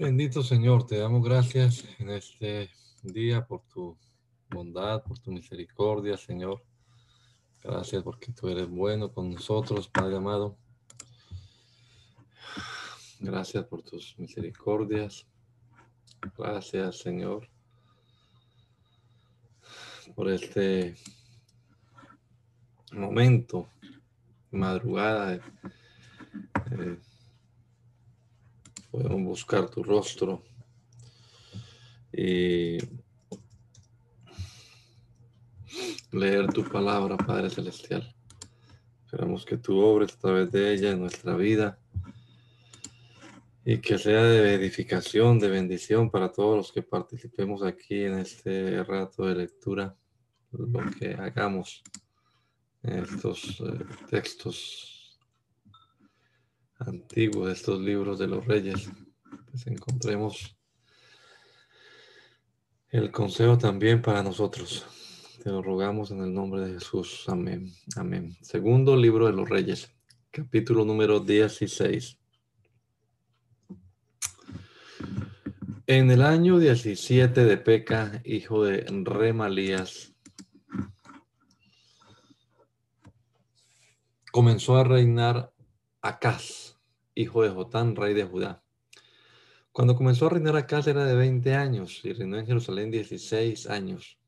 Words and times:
Bendito 0.00 0.42
Señor, 0.42 0.86
te 0.86 0.96
damos 0.96 1.22
gracias 1.22 1.84
en 1.98 2.08
este 2.08 2.70
día 3.02 3.46
por 3.46 3.60
tu 3.64 3.98
bondad, 4.48 5.02
por 5.02 5.18
tu 5.18 5.30
misericordia, 5.30 6.16
Señor. 6.16 6.64
Gracias 7.62 8.02
porque 8.02 8.32
tú 8.32 8.48
eres 8.48 8.66
bueno 8.66 9.12
con 9.12 9.30
nosotros, 9.30 9.88
Padre 9.88 10.16
amado. 10.16 10.56
Gracias 13.18 13.62
por 13.66 13.82
tus 13.82 14.18
misericordias. 14.18 15.26
Gracias, 16.34 17.00
Señor, 17.00 17.46
por 20.14 20.30
este 20.30 20.94
momento, 22.90 23.68
madrugada. 24.50 25.42
Podemos 28.90 29.22
buscar 29.22 29.70
tu 29.70 29.82
rostro 29.82 30.42
y 32.12 32.78
leer 36.12 36.52
tu 36.52 36.64
palabra, 36.64 37.16
Padre 37.16 37.50
Celestial. 37.50 38.12
Esperamos 39.04 39.44
que 39.44 39.56
tú 39.56 39.78
obres 39.78 40.14
a 40.14 40.18
través 40.18 40.50
de 40.50 40.72
ella 40.72 40.90
en 40.90 41.00
nuestra 41.00 41.36
vida 41.36 41.78
y 43.64 43.78
que 43.78 43.98
sea 43.98 44.22
de 44.24 44.54
edificación, 44.54 45.38
de 45.38 45.48
bendición 45.48 46.10
para 46.10 46.32
todos 46.32 46.56
los 46.56 46.72
que 46.72 46.82
participemos 46.82 47.62
aquí 47.62 48.02
en 48.02 48.18
este 48.18 48.82
rato 48.82 49.26
de 49.26 49.36
lectura, 49.36 49.96
lo 50.50 50.90
que 50.98 51.14
hagamos 51.14 51.82
en 52.82 53.04
estos 53.04 53.60
eh, 53.60 53.84
textos 54.10 54.89
antiguo 56.80 57.46
de 57.46 57.52
estos 57.52 57.80
libros 57.80 58.18
de 58.18 58.26
los 58.26 58.46
reyes, 58.46 58.90
pues 59.50 59.66
encontremos 59.66 60.56
el 62.88 63.10
consejo 63.10 63.58
también 63.58 64.02
para 64.02 64.22
nosotros. 64.22 64.86
Te 65.42 65.50
lo 65.50 65.62
rogamos 65.62 66.10
en 66.10 66.22
el 66.22 66.34
nombre 66.34 66.62
de 66.62 66.74
Jesús. 66.74 67.24
Amén. 67.28 67.72
Amén. 67.96 68.36
Segundo 68.42 68.96
libro 68.96 69.26
de 69.26 69.32
los 69.32 69.48
reyes, 69.48 69.90
capítulo 70.30 70.84
número 70.84 71.20
16. 71.20 72.18
En 75.86 76.10
el 76.10 76.22
año 76.22 76.58
17 76.58 77.44
de 77.44 77.56
Peca, 77.56 78.22
hijo 78.24 78.64
de 78.64 78.84
Remalías, 79.04 80.14
comenzó 84.30 84.76
a 84.76 84.84
reinar 84.84 85.52
Acaz 86.02 86.69
hijo 87.14 87.42
de 87.42 87.50
Jotán, 87.50 87.96
rey 87.96 88.14
de 88.14 88.24
Judá. 88.24 88.62
Cuando 89.72 89.94
comenzó 89.94 90.26
a 90.26 90.30
reinar 90.30 90.56
Acaz 90.56 90.88
era 90.88 91.04
de 91.04 91.14
20 91.14 91.54
años 91.54 92.04
y 92.04 92.12
reinó 92.12 92.38
en 92.38 92.46
Jerusalén 92.46 92.90
16 92.90 93.68
años. 93.68 94.18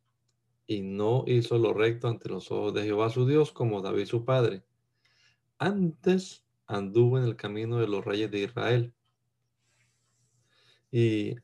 Y 0.66 0.82
no 0.82 1.24
hizo 1.26 1.58
lo 1.58 1.74
recto 1.74 2.08
ante 2.08 2.28
los 2.28 2.50
ojos 2.52 2.74
de 2.74 2.84
Jehová 2.84 3.10
su 3.10 3.26
Dios 3.26 3.50
como 3.50 3.82
David 3.82 4.06
su 4.06 4.24
padre. 4.24 4.62
Antes 5.58 6.44
anduvo 6.66 7.18
en 7.18 7.24
el 7.24 7.36
camino 7.36 7.78
de 7.78 7.88
los 7.88 8.04
reyes 8.04 8.30
de 8.30 8.40
Israel. 8.40 8.94
Y 10.90 11.36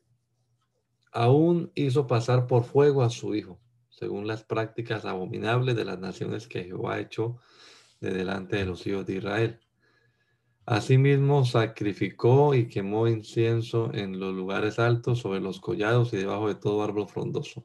aún 1.12 1.72
hizo 1.74 2.06
pasar 2.06 2.46
por 2.46 2.64
fuego 2.64 3.02
a 3.02 3.10
su 3.10 3.34
hijo, 3.34 3.60
según 3.88 4.26
las 4.26 4.44
prácticas 4.44 5.04
abominables 5.04 5.74
de 5.74 5.84
las 5.84 5.98
naciones 5.98 6.46
que 6.46 6.64
Jehová 6.64 7.00
echó 7.00 7.38
de 8.00 8.12
delante 8.12 8.56
de 8.56 8.66
los 8.66 8.86
hijos 8.86 9.06
de 9.06 9.16
Israel. 9.16 9.60
Asimismo, 10.70 11.46
sacrificó 11.46 12.54
y 12.54 12.68
quemó 12.68 13.08
incienso 13.08 13.90
en 13.94 14.20
los 14.20 14.34
lugares 14.34 14.78
altos, 14.78 15.20
sobre 15.20 15.40
los 15.40 15.60
collados 15.60 16.12
y 16.12 16.18
debajo 16.18 16.46
de 16.46 16.56
todo 16.56 16.82
árbol 16.82 17.08
frondoso. 17.08 17.64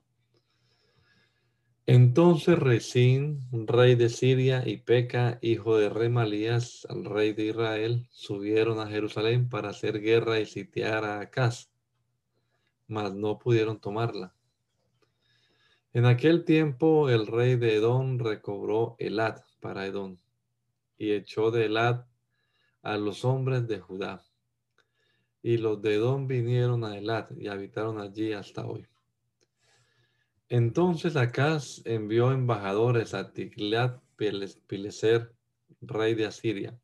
Entonces 1.86 2.58
Resín, 2.58 3.42
rey 3.52 3.96
de 3.96 4.08
Siria, 4.08 4.64
y 4.66 4.78
Peca, 4.78 5.38
hijo 5.42 5.76
de 5.76 5.90
Remalías, 5.90 6.88
al 6.90 7.04
rey 7.04 7.34
de 7.34 7.48
Israel, 7.48 8.08
subieron 8.10 8.80
a 8.80 8.88
Jerusalén 8.88 9.50
para 9.50 9.72
hacer 9.72 10.00
guerra 10.00 10.40
y 10.40 10.46
sitiar 10.46 11.04
a 11.04 11.20
Acaz, 11.20 11.70
mas 12.88 13.14
no 13.14 13.38
pudieron 13.38 13.82
tomarla. 13.82 14.34
En 15.92 16.06
aquel 16.06 16.46
tiempo 16.46 17.10
el 17.10 17.28
rey 17.28 17.58
de 17.58 17.76
Edom 17.76 18.18
recobró 18.18 18.96
Elad 18.98 19.42
para 19.60 19.88
Edom 19.88 20.16
y 20.98 21.12
echó 21.12 21.52
de 21.52 21.66
Elad 21.66 22.06
a 22.84 22.98
los 22.98 23.26
hombres 23.26 23.68
de 23.68 23.80
Judá. 23.80 24.24
Y 25.42 25.58
los 25.58 25.82
de 25.82 25.96
Edom 25.96 26.28
vinieron 26.28 26.84
a 26.84 26.98
Elat 26.98 27.32
y 27.38 27.48
habitaron 27.48 28.00
allí 28.00 28.34
hasta 28.34 28.66
hoy. 28.66 28.86
Entonces 30.50 31.16
Acaz 31.16 31.82
envió 31.86 32.32
embajadores 32.32 33.14
a 33.14 33.34
Tiglat 33.34 34.00
Pileser, 34.16 35.34
rey 35.82 36.14
de 36.14 36.26
Asiria, 36.26 36.80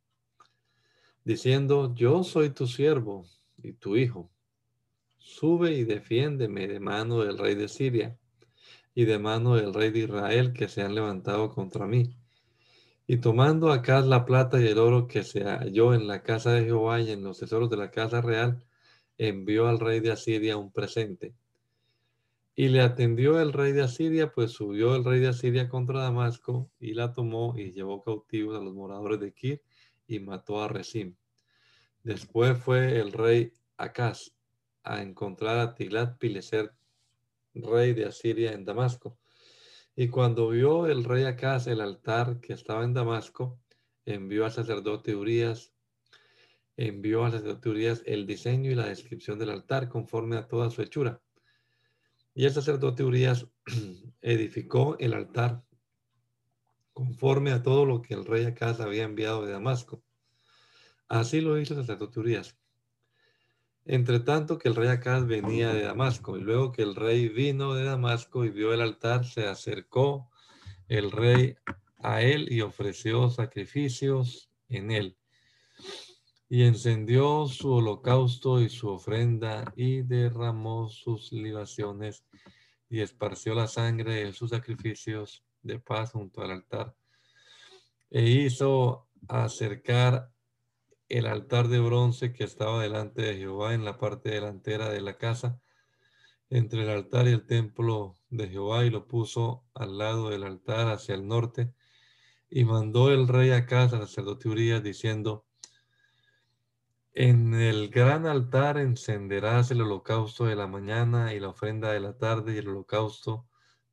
diciendo, 1.23 1.93
yo 1.93 2.23
soy 2.23 2.49
tu 2.49 2.65
siervo 2.65 3.25
y 3.61 3.73
tu 3.73 3.95
hijo. 3.95 4.31
Sube 5.17 5.73
y 5.73 5.83
defiéndeme 5.83 6.67
de 6.67 6.79
mano 6.79 7.19
del 7.19 7.37
rey 7.37 7.55
de 7.55 7.67
Siria 7.67 8.17
y 8.95 9.05
de 9.05 9.19
mano 9.19 9.55
del 9.55 9.73
rey 9.73 9.91
de 9.91 9.99
Israel 9.99 10.53
que 10.53 10.67
se 10.67 10.81
han 10.81 10.95
levantado 10.95 11.53
contra 11.53 11.85
mí. 11.85 12.15
Y 13.11 13.17
tomando 13.17 13.71
acá 13.71 14.01
la 14.01 14.23
plata 14.23 14.61
y 14.61 14.67
el 14.67 14.77
oro 14.77 15.07
que 15.07 15.23
se 15.23 15.43
halló 15.43 15.95
en 15.95 16.05
la 16.05 16.21
casa 16.21 16.51
de 16.51 16.65
Jehová 16.65 17.01
y 17.01 17.09
en 17.09 17.23
los 17.23 17.39
tesoros 17.39 17.67
de 17.67 17.75
la 17.75 17.89
casa 17.89 18.21
real, 18.21 18.63
envió 19.17 19.67
al 19.67 19.79
rey 19.79 19.99
de 19.99 20.11
Asiria 20.11 20.57
un 20.57 20.71
presente. 20.71 21.33
Y 22.53 22.67
le 22.67 22.81
atendió 22.81 23.41
el 23.41 23.51
rey 23.51 23.71
de 23.71 23.81
Asiria, 23.81 24.31
pues 24.31 24.51
subió 24.51 24.95
el 24.95 25.03
rey 25.03 25.19
de 25.19 25.29
Asiria 25.29 25.67
contra 25.67 26.01
Damasco 26.01 26.69
y 26.79 26.93
la 26.93 27.11
tomó 27.11 27.55
y 27.57 27.71
llevó 27.71 28.03
cautivos 28.03 28.55
a 28.55 28.63
los 28.63 28.75
moradores 28.75 29.19
de 29.19 29.33
Kir 29.33 29.63
y 30.05 30.19
mató 30.19 30.61
a 30.61 30.67
Rezim. 30.67 31.15
Después 32.03 32.59
fue 32.59 32.99
el 32.99 33.11
rey 33.11 33.53
Acaz 33.77 34.35
a 34.83 35.01
encontrar 35.01 35.57
a 35.57 35.73
Tilat 35.73 36.19
Pileser, 36.19 36.73
rey 37.55 37.93
de 37.93 38.05
Asiria 38.05 38.51
en 38.51 38.65
Damasco 38.65 39.17
y 39.99 40.07
cuando 40.07 40.47
vio 40.47 40.87
el 40.87 41.03
rey 41.03 41.25
Acaz 41.25 41.67
el 41.67 41.81
altar 41.81 42.39
que 42.39 42.53
estaba 42.53 42.85
en 42.85 42.93
Damasco, 42.93 43.59
envió 44.05 44.45
al 44.45 44.51
sacerdote 44.53 45.13
Urias, 45.13 45.73
envió 46.77 47.25
al 47.25 47.33
sacerdote 47.33 47.67
Urias 47.67 48.01
el 48.05 48.25
diseño 48.25 48.71
y 48.71 48.75
la 48.75 48.87
descripción 48.87 49.37
del 49.37 49.49
altar 49.49 49.89
conforme 49.89 50.37
a 50.37 50.47
toda 50.47 50.69
su 50.69 50.81
hechura. 50.81 51.21
Y 52.33 52.45
el 52.45 52.53
sacerdote 52.53 53.03
Urias 53.03 53.45
edificó 54.21 54.95
el 54.99 55.13
altar 55.13 55.65
conforme 56.93 57.51
a 57.51 57.61
todo 57.61 57.85
lo 57.85 58.01
que 58.01 58.13
el 58.13 58.25
rey 58.25 58.45
Acaz 58.45 58.79
había 58.79 59.03
enviado 59.03 59.45
de 59.45 59.51
Damasco. 59.51 60.01
Así 61.09 61.41
lo 61.41 61.59
hizo 61.59 61.73
el 61.73 61.81
sacerdote 61.81 62.21
Urias. 62.21 62.57
Entre 63.85 64.19
tanto 64.19 64.57
que 64.57 64.69
el 64.69 64.75
rey 64.75 64.89
Acaz 64.89 65.25
venía 65.25 65.73
de 65.73 65.83
Damasco, 65.83 66.37
y 66.37 66.41
luego 66.41 66.71
que 66.71 66.83
el 66.83 66.95
rey 66.95 67.27
vino 67.27 67.73
de 67.73 67.85
Damasco 67.85 68.45
y 68.45 68.49
vio 68.49 68.73
el 68.73 68.81
altar, 68.81 69.25
se 69.25 69.47
acercó 69.47 70.29
el 70.87 71.11
rey 71.11 71.55
a 72.01 72.21
él 72.21 72.51
y 72.51 72.61
ofreció 72.61 73.29
sacrificios 73.29 74.49
en 74.67 74.91
él. 74.91 75.17
Y 76.49 76.63
encendió 76.63 77.47
su 77.47 77.71
holocausto 77.73 78.59
y 78.61 78.69
su 78.69 78.89
ofrenda 78.89 79.71
y 79.75 80.01
derramó 80.01 80.89
sus 80.89 81.31
libaciones 81.31 82.25
y 82.89 83.01
esparció 83.01 83.53
la 83.53 83.67
sangre 83.67 84.25
de 84.25 84.33
sus 84.33 84.49
sacrificios 84.49 85.43
de 85.61 85.79
paz 85.79 86.11
junto 86.11 86.41
al 86.41 86.51
altar. 86.51 86.95
E 88.09 88.23
hizo 88.23 89.07
acercar 89.27 90.31
el 91.09 91.25
altar 91.25 91.67
de 91.67 91.79
bronce 91.79 92.33
que 92.33 92.43
estaba 92.43 92.81
delante 92.81 93.23
de 93.23 93.35
Jehová 93.35 93.73
en 93.73 93.83
la 93.83 93.97
parte 93.97 94.29
delantera 94.29 94.89
de 94.89 95.01
la 95.01 95.17
casa, 95.17 95.59
entre 96.49 96.83
el 96.83 96.89
altar 96.89 97.27
y 97.27 97.31
el 97.31 97.45
templo 97.45 98.15
de 98.29 98.47
Jehová, 98.47 98.85
y 98.85 98.91
lo 98.91 99.07
puso 99.07 99.65
al 99.73 99.97
lado 99.97 100.29
del 100.29 100.43
altar 100.43 100.87
hacia 100.87 101.15
el 101.15 101.27
norte, 101.27 101.73
Y 102.51 102.63
mandó 102.65 103.11
el 103.11 103.27
rey 103.27 103.51
Acaz 103.51 103.93
al 103.93 104.07
sacerdote 104.07 104.49
Urias 104.49 104.81
diciendo, 104.83 105.45
en 107.13 107.53
el 107.53 107.89
gran 107.89 108.25
altar 108.25 108.77
encenderás 108.77 109.71
el 109.71 109.81
holocausto 109.81 110.45
de 110.45 110.55
la 110.55 110.67
mañana 110.67 111.33
y 111.33 111.39
la 111.39 111.49
ofrenda 111.49 111.91
de 111.91 111.99
la 111.99 112.17
tarde 112.17 112.53
y 112.55 112.57
el 112.57 112.69
holocausto 112.69 113.47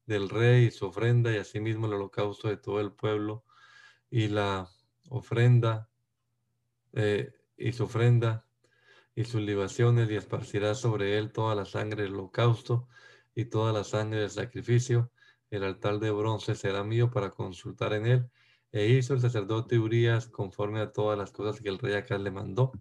del 0.06 0.28
rey 0.28 0.66
y 0.66 0.70
su 0.70 0.86
ofrenda 0.86 1.32
y 1.32 1.38
asimismo 1.38 1.86
el 1.86 1.94
holocausto 1.94 2.48
de 2.48 2.56
todo 2.56 2.80
el 2.80 2.92
pueblo 2.92 3.44
y 4.10 4.28
la 4.28 4.70
ofrenda 5.08 5.88
eh, 6.96 7.30
y 7.58 7.72
su 7.72 7.84
ofrenda 7.84 8.46
y 9.14 9.24
sus 9.24 9.42
libaciones 9.42 10.10
y 10.10 10.16
esparcirás 10.16 10.80
sobre 10.80 11.18
él 11.18 11.30
toda 11.30 11.54
la 11.54 11.66
sangre 11.66 12.04
del 12.04 12.14
holocausto 12.14 12.88
y 13.34 13.44
toda 13.46 13.72
la 13.72 13.84
sangre 13.84 14.20
del 14.20 14.30
sacrificio. 14.30 15.10
El 15.50 15.64
altar 15.64 15.98
de 15.98 16.10
bronce 16.10 16.54
será 16.54 16.84
mío 16.84 17.10
para 17.10 17.30
consultar 17.30 17.92
en 17.92 18.06
él. 18.06 18.30
E 18.72 18.86
hizo 18.88 19.12
el 19.14 19.20
sacerdote 19.20 19.78
Urias 19.78 20.26
conforme 20.28 20.80
a 20.80 20.90
todas 20.90 21.18
las 21.18 21.32
cosas 21.32 21.60
que 21.60 21.68
el 21.68 21.78
rey 21.78 21.94
Acaz 21.94 22.20
le 22.20 22.30
mandó. 22.30 22.72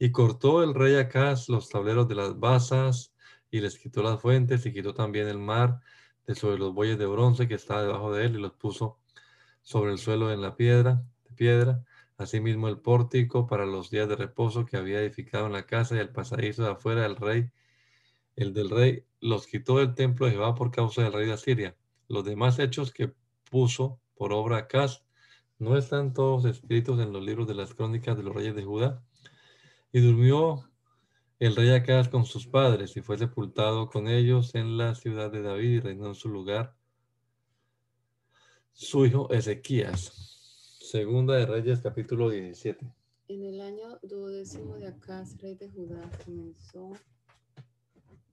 Y 0.00 0.10
cortó 0.10 0.64
el 0.64 0.74
rey 0.74 0.96
Acaz 0.96 1.48
los 1.48 1.68
tableros 1.68 2.08
de 2.08 2.16
las 2.16 2.38
basas 2.38 3.14
y 3.52 3.60
les 3.60 3.78
quitó 3.78 4.02
las 4.02 4.20
fuentes 4.20 4.66
y 4.66 4.72
quitó 4.72 4.94
también 4.94 5.28
el 5.28 5.38
mar 5.38 5.80
de 6.26 6.34
sobre 6.34 6.58
los 6.58 6.74
bueyes 6.74 6.98
de 6.98 7.06
bronce 7.06 7.46
que 7.46 7.54
estaba 7.54 7.82
debajo 7.82 8.12
de 8.12 8.26
él 8.26 8.36
y 8.36 8.40
los 8.40 8.52
puso 8.52 8.98
sobre 9.62 9.92
el 9.92 9.98
suelo 9.98 10.32
en 10.32 10.42
la 10.42 10.56
piedra, 10.56 11.04
de 11.24 11.32
piedra 11.34 11.84
Asimismo 12.18 12.68
el 12.68 12.80
pórtico 12.80 13.46
para 13.46 13.64
los 13.64 13.90
días 13.90 14.08
de 14.08 14.16
reposo 14.16 14.66
que 14.66 14.76
había 14.76 15.00
edificado 15.00 15.46
en 15.46 15.52
la 15.52 15.66
casa 15.66 15.94
y 15.94 16.00
el 16.00 16.10
pasadizo 16.10 16.64
de 16.64 16.72
afuera 16.72 17.02
del 17.02 17.14
rey, 17.14 17.50
el 18.34 18.52
del 18.52 18.70
rey, 18.70 19.04
los 19.20 19.46
quitó 19.46 19.78
del 19.78 19.94
templo 19.94 20.26
de 20.26 20.32
Jehová 20.32 20.56
por 20.56 20.72
causa 20.72 21.02
del 21.02 21.12
rey 21.12 21.26
de 21.26 21.34
Asiria. 21.34 21.76
Los 22.08 22.24
demás 22.24 22.58
hechos 22.58 22.92
que 22.92 23.14
puso 23.48 24.00
por 24.16 24.32
obra 24.32 24.58
Acaz 24.58 25.04
no 25.58 25.76
están 25.76 26.12
todos 26.12 26.44
escritos 26.44 26.98
en 27.00 27.12
los 27.12 27.24
libros 27.24 27.46
de 27.46 27.54
las 27.54 27.72
crónicas 27.72 28.16
de 28.16 28.24
los 28.24 28.34
reyes 28.34 28.56
de 28.56 28.64
Judá. 28.64 29.02
Y 29.92 30.00
durmió 30.00 30.68
el 31.38 31.54
rey 31.54 31.70
Acaz 31.70 32.08
con 32.08 32.24
sus 32.24 32.48
padres 32.48 32.96
y 32.96 33.00
fue 33.00 33.16
sepultado 33.16 33.88
con 33.88 34.08
ellos 34.08 34.56
en 34.56 34.76
la 34.76 34.96
ciudad 34.96 35.30
de 35.30 35.42
David 35.42 35.70
y 35.70 35.80
reinó 35.80 36.08
en 36.08 36.14
su 36.16 36.28
lugar 36.28 36.74
su 38.72 39.06
hijo 39.06 39.30
Ezequías. 39.30 40.27
Segunda 40.90 41.36
de 41.36 41.44
Reyes, 41.44 41.80
capítulo 41.80 42.30
17. 42.30 42.82
En 43.28 43.44
el 43.44 43.60
año 43.60 43.98
duodécimo 44.00 44.76
de 44.76 44.86
Acaz, 44.86 45.36
rey 45.36 45.54
de 45.54 45.68
Judá, 45.68 46.10
comenzó 46.24 46.94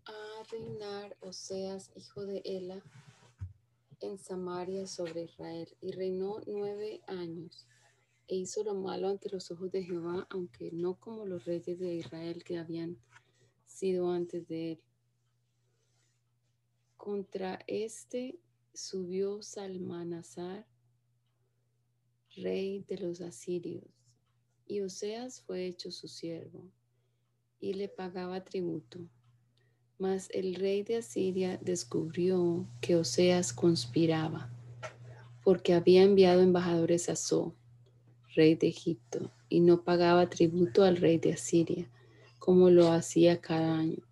a 0.06 0.44
reinar 0.50 1.18
Oseas, 1.19 1.92
hijo 1.98 2.25
de 2.25 2.42
Ela, 2.46 2.81
en 4.00 4.18
Samaria 4.18 4.88
sobre 4.88 5.24
Israel, 5.24 5.68
y 5.81 5.92
reinó 5.92 6.40
nueve 6.48 7.02
años, 7.07 7.68
e 8.30 8.38
hizo 8.38 8.63
lo 8.63 8.74
malo 8.74 9.10
ante 9.10 9.30
los 9.30 9.52
ojos 9.52 9.69
de 9.74 9.84
Jehová, 9.84 10.25
aunque 10.30 10.72
no 10.72 10.96
como 10.96 11.25
los 11.25 11.44
reyes 11.44 11.78
de 11.78 11.96
Israel 11.96 12.42
que 12.46 12.57
habían 12.57 12.98
sido 13.66 14.10
antes 14.10 14.48
de 14.48 14.72
él. 14.72 14.80
Contra 16.96 17.60
este 17.68 18.40
subió 18.74 19.42
Salmanasar, 19.42 20.66
rey 22.35 22.83
de 22.87 22.97
los 22.97 23.21
asirios. 23.21 23.83
Y 24.67 24.81
Oseas 24.81 25.41
fue 25.41 25.65
hecho 25.65 25.91
su 25.91 26.07
siervo 26.07 26.69
y 27.59 27.73
le 27.73 27.87
pagaba 27.87 28.43
tributo. 28.43 28.99
Mas 29.97 30.29
el 30.31 30.55
rey 30.55 30.83
de 30.83 30.97
Asiria 30.97 31.57
descubrió 31.61 32.67
que 32.81 32.95
Oseas 32.95 33.53
conspiraba, 33.53 34.51
porque 35.43 35.73
había 35.73 36.03
enviado 36.03 36.41
embajadores 36.41 37.09
a 37.09 37.15
So, 37.15 37.55
rey 38.35 38.55
de 38.55 38.67
Egipto, 38.67 39.31
y 39.47 39.61
no 39.61 39.83
pagaba 39.83 40.29
tributo 40.29 40.83
al 40.83 40.97
rey 40.97 41.17
de 41.17 41.33
Asiria, 41.33 41.89
como 42.39 42.69
lo 42.69 42.91
hacía 42.91 43.39
cada 43.39 43.77
año. 43.77 44.03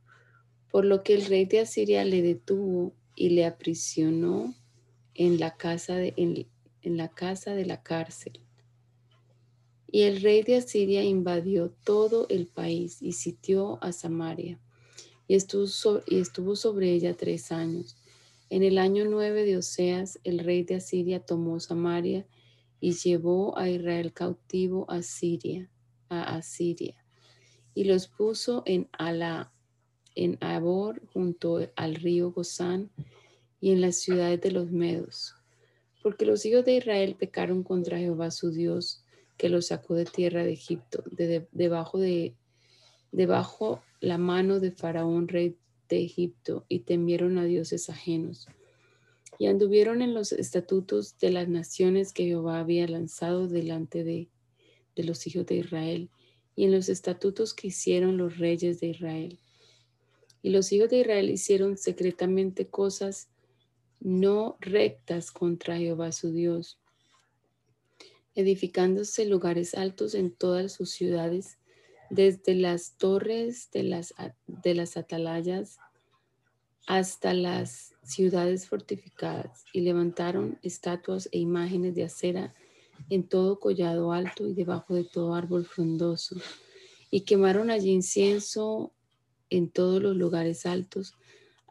Por 0.72 0.86
lo 0.86 1.04
que 1.04 1.16
el 1.16 1.26
rey 1.26 1.46
de 1.46 1.60
Asiria 1.60 2.06
le 2.06 2.22
detuvo 2.22 2.94
y 3.16 3.30
le 3.30 3.46
aprisionó 3.46 4.56
en 5.14 5.40
la 5.40 5.56
casa 5.58 5.96
de, 5.96 6.14
en 6.18 6.48
la 6.98 7.10
casa 7.10 7.56
de 7.56 7.66
la 7.66 7.82
cárcel. 7.82 8.42
Y 9.88 10.02
el 10.02 10.22
rey 10.22 10.44
de 10.44 10.58
Asiria 10.58 11.04
invadió 11.04 11.70
todo 11.84 12.28
el 12.30 12.48
país 12.48 13.02
y 13.02 13.14
sitió 13.14 13.78
a 13.84 13.92
Samaria 13.92 14.60
y 15.28 15.36
estuvo, 15.36 16.56
sobre 16.56 16.92
ella 16.92 17.16
tres 17.16 17.52
años. 17.52 17.96
En 18.50 18.64
el 18.64 18.78
año 18.78 19.06
nueve 19.06 19.46
de 19.46 19.58
Oseas, 19.58 20.20
el 20.24 20.40
rey 20.40 20.64
de 20.64 20.76
Asiria 20.76 21.20
tomó 21.20 21.60
Samaria 21.60 22.28
y 22.80 22.94
llevó 22.94 23.58
a 23.58 23.70
Israel 23.70 24.14
cautivo 24.14 24.86
a 24.90 25.02
Siria, 25.02 25.70
a 26.10 26.36
Asiria, 26.36 27.04
y 27.74 27.86
los 27.86 28.08
puso 28.08 28.64
en 28.66 28.90
Ala, 28.92 29.54
en 30.16 30.38
Abor, 30.42 31.02
junto 31.14 31.60
al 31.76 31.96
río 31.96 32.32
Gozán, 32.32 32.92
y 33.62 33.72
en 33.72 33.80
las 33.80 33.96
ciudades 33.96 34.42
de 34.42 34.52
los 34.52 34.72
Medos 34.72 35.36
porque 36.04 36.26
los 36.26 36.46
hijos 36.46 36.66
de 36.66 36.76
Israel 36.76 37.16
pecaron 37.18 37.64
contra 37.64 37.98
Jehová 37.98 38.30
su 38.30 38.52
Dios, 38.52 39.04
que 39.38 39.50
los 39.50 39.68
sacó 39.68 39.96
de 39.96 40.06
tierra 40.06 40.44
de 40.44 40.52
Egipto, 40.52 41.04
de, 41.10 41.48
debajo 41.52 41.98
de 41.98 42.36
debajo 43.12 43.82
la 44.02 44.18
mano 44.18 44.60
de 44.60 44.72
Faraón, 44.72 45.28
rey 45.28 45.56
de 45.88 46.04
Egipto, 46.04 46.66
y 46.68 46.80
temieron 46.80 47.38
a 47.38 47.46
dioses 47.46 47.90
ajenos. 47.90 48.48
Y 49.40 49.48
anduvieron 49.48 50.02
en 50.02 50.14
los 50.14 50.32
estatutos 50.32 51.18
de 51.20 51.32
las 51.32 51.48
naciones 51.48 52.12
que 52.12 52.26
Jehová 52.26 52.60
había 52.60 52.88
lanzado 52.88 53.48
delante 53.48 54.04
de, 54.04 54.30
de 54.96 55.04
los 55.04 55.26
hijos 55.26 55.46
de 55.46 55.56
Israel, 55.56 56.10
y 56.56 56.66
en 56.66 56.72
los 56.72 56.90
estatutos 56.90 57.54
que 57.54 57.68
hicieron 57.68 58.18
los 58.18 58.38
reyes 58.38 58.80
de 58.80 58.88
Israel. 58.88 59.40
Y 60.42 60.50
los 60.50 60.72
hijos 60.72 60.90
de 60.90 61.00
Israel 61.00 61.30
hicieron 61.30 61.78
secretamente 61.78 62.68
cosas 62.68 63.30
no 64.04 64.58
rectas 64.60 65.32
contra 65.32 65.78
Jehová 65.78 66.12
su 66.12 66.32
Dios, 66.32 66.78
edificándose 68.36 69.26
lugares 69.26 69.76
altos 69.76 70.14
en 70.14 70.32
todas 70.36 70.74
sus 70.74 70.92
ciudades, 70.92 71.58
desde 72.10 72.54
las 72.54 72.98
torres 72.98 73.70
de 73.72 73.84
las, 73.84 74.14
de 74.46 74.76
las 74.76 74.98
atalayas 74.98 75.80
hasta 76.86 77.34
las 77.34 77.96
ciudades 78.04 78.68
fortificadas, 78.68 79.64
y 79.72 79.82
levantaron 79.82 80.60
estatuas 80.64 81.30
e 81.32 81.40
imágenes 81.40 81.96
de 81.96 82.04
acera 82.04 82.54
en 83.10 83.24
todo 83.24 83.60
collado 83.60 84.12
alto 84.12 84.48
y 84.48 84.54
debajo 84.54 84.96
de 84.96 85.06
todo 85.06 85.34
árbol 85.34 85.66
frondoso, 85.66 86.36
y 87.10 87.22
quemaron 87.22 87.72
allí 87.72 87.92
incienso 87.92 88.92
en 89.50 89.70
todos 89.70 90.02
los 90.02 90.18
lugares 90.18 90.66
altos, 90.66 91.16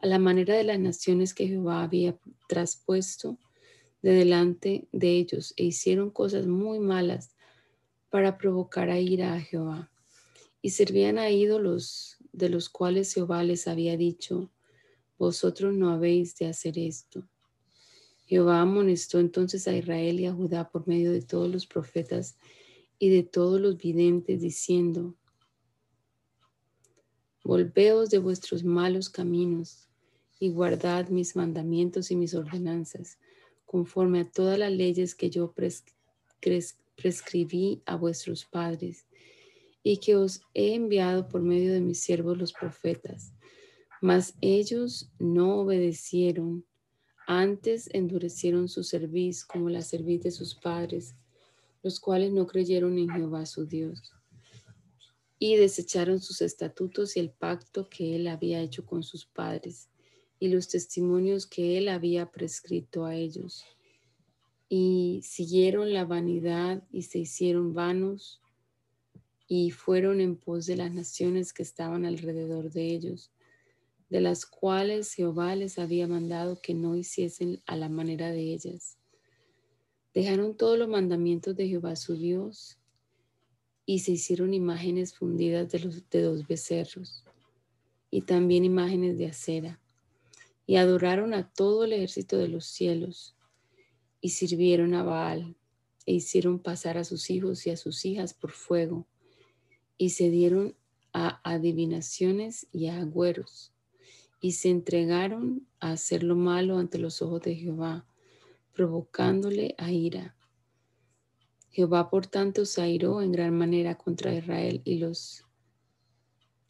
a 0.03 0.05
la 0.05 0.19
manera 0.19 0.57
de 0.57 0.65
las 0.65 0.79
naciones 0.79 1.33
que 1.33 1.47
Jehová 1.47 1.81
había 1.81 2.19
traspuesto 2.49 3.39
de 4.01 4.11
delante 4.11 4.85
de 4.91 5.11
ellos 5.11 5.53
e 5.55 5.63
hicieron 5.63 6.09
cosas 6.09 6.45
muy 6.45 6.77
malas 6.79 7.37
para 8.09 8.37
provocar 8.37 8.89
a 8.89 8.99
ira 8.99 9.33
a 9.33 9.39
Jehová. 9.39 9.93
Y 10.61 10.71
servían 10.71 11.19
a 11.19 11.29
ídolos 11.29 12.17
de 12.33 12.49
los 12.49 12.67
cuales 12.67 13.13
Jehová 13.13 13.43
les 13.43 13.65
había 13.65 13.95
dicho, 13.95 14.51
vosotros 15.17 15.73
no 15.73 15.89
habéis 15.89 16.35
de 16.35 16.47
hacer 16.47 16.77
esto. 16.77 17.25
Jehová 18.25 18.59
amonestó 18.59 19.21
entonces 19.21 19.69
a 19.69 19.77
Israel 19.77 20.19
y 20.19 20.25
a 20.25 20.33
Judá 20.33 20.69
por 20.69 20.85
medio 20.85 21.13
de 21.13 21.21
todos 21.21 21.49
los 21.49 21.65
profetas 21.65 22.35
y 22.99 23.07
de 23.07 23.23
todos 23.23 23.61
los 23.61 23.77
videntes, 23.77 24.41
diciendo, 24.41 25.15
Volveos 27.45 28.09
de 28.09 28.17
vuestros 28.17 28.65
malos 28.65 29.09
caminos 29.09 29.87
y 30.43 30.49
guardad 30.49 31.07
mis 31.07 31.37
mandamientos 31.37 32.11
y 32.11 32.17
mis 32.17 32.33
ordenanzas, 32.33 33.17
conforme 33.65 34.19
a 34.19 34.29
todas 34.29 34.59
las 34.59 34.73
leyes 34.73 35.15
que 35.15 35.29
yo 35.29 35.53
prescribí 36.97 37.81
a 37.85 37.95
vuestros 37.95 38.43
padres 38.43 39.05
y 39.83 39.99
que 40.01 40.17
os 40.17 40.41
he 40.53 40.73
enviado 40.73 41.29
por 41.29 41.41
medio 41.41 41.71
de 41.71 41.79
mis 41.79 42.01
siervos 42.01 42.37
los 42.37 42.51
profetas. 42.51 43.31
Mas 44.01 44.33
ellos 44.41 45.13
no 45.17 45.61
obedecieron, 45.61 46.65
antes 47.25 47.89
endurecieron 47.93 48.67
su 48.67 48.83
cerviz 48.83 49.45
como 49.45 49.69
la 49.69 49.81
cerviz 49.81 50.23
de 50.23 50.31
sus 50.31 50.55
padres, 50.55 51.15
los 51.83 52.01
cuales 52.01 52.33
no 52.33 52.47
creyeron 52.47 52.97
en 52.97 53.07
Jehová 53.07 53.45
su 53.45 53.65
Dios, 53.65 54.11
y 55.39 55.55
desecharon 55.55 56.19
sus 56.19 56.41
estatutos 56.41 57.15
y 57.15 57.21
el 57.21 57.31
pacto 57.31 57.87
que 57.89 58.17
él 58.17 58.27
había 58.27 58.59
hecho 58.59 58.85
con 58.85 59.03
sus 59.03 59.25
padres 59.25 59.87
y 60.39 60.49
los 60.49 60.67
testimonios 60.67 61.47
que 61.47 61.77
él 61.77 61.87
había 61.87 62.31
prescrito 62.31 63.05
a 63.05 63.15
ellos. 63.15 63.63
Y 64.67 65.21
siguieron 65.23 65.93
la 65.93 66.05
vanidad 66.05 66.83
y 66.91 67.03
se 67.03 67.19
hicieron 67.19 67.73
vanos 67.73 68.41
y 69.47 69.71
fueron 69.71 70.19
en 70.19 70.35
pos 70.35 70.65
de 70.65 70.75
las 70.75 70.93
naciones 70.93 71.53
que 71.53 71.63
estaban 71.63 72.05
alrededor 72.05 72.71
de 72.71 72.87
ellos, 72.87 73.31
de 74.09 74.21
las 74.21 74.45
cuales 74.45 75.13
Jehová 75.13 75.55
les 75.55 75.79
había 75.79 76.07
mandado 76.07 76.59
que 76.61 76.73
no 76.73 76.95
hiciesen 76.95 77.61
a 77.65 77.75
la 77.75 77.89
manera 77.89 78.31
de 78.31 78.53
ellas. 78.53 78.97
Dejaron 80.13 80.55
todos 80.57 80.77
los 80.77 80.87
mandamientos 80.87 81.55
de 81.55 81.67
Jehová 81.67 81.95
su 81.95 82.15
Dios 82.15 82.77
y 83.85 83.99
se 83.99 84.13
hicieron 84.13 84.53
imágenes 84.53 85.13
fundidas 85.13 85.71
de, 85.71 85.79
los, 85.79 86.09
de 86.09 86.21
dos 86.21 86.47
becerros 86.47 87.23
y 88.09 88.21
también 88.21 88.63
imágenes 88.63 89.17
de 89.17 89.27
acera 89.27 89.82
y 90.65 90.77
adoraron 90.77 91.33
a 91.33 91.51
todo 91.51 91.83
el 91.83 91.93
ejército 91.93 92.37
de 92.37 92.47
los 92.47 92.65
cielos 92.65 93.35
y 94.21 94.29
sirvieron 94.29 94.93
a 94.93 95.03
Baal 95.03 95.55
e 96.05 96.13
hicieron 96.13 96.59
pasar 96.59 96.97
a 96.97 97.03
sus 97.03 97.29
hijos 97.29 97.65
y 97.67 97.71
a 97.71 97.77
sus 97.77 98.05
hijas 98.05 98.33
por 98.33 98.51
fuego 98.51 99.07
y 99.97 100.11
se 100.11 100.29
dieron 100.29 100.75
a 101.13 101.41
adivinaciones 101.49 102.67
y 102.71 102.87
a 102.87 102.99
agüeros 102.99 103.73
y 104.43 104.53
se 104.53 104.69
entregaron 104.69 105.65
a 105.79 105.91
hacer 105.91 106.23
lo 106.23 106.35
malo 106.35 106.77
ante 106.77 106.97
los 106.97 107.21
ojos 107.21 107.41
de 107.43 107.55
Jehová, 107.55 108.05
provocándole 108.73 109.73
a 109.77 109.89
ira. 109.89 110.35
Jehová 111.69 112.09
por 112.09 112.27
tanto 112.27 112.65
se 112.65 112.81
airó 112.81 113.21
en 113.21 113.31
gran 113.31 113.57
manera 113.57 113.95
contra 113.95 114.35
Israel 114.35 114.81
y 114.83 114.97
los 114.97 115.45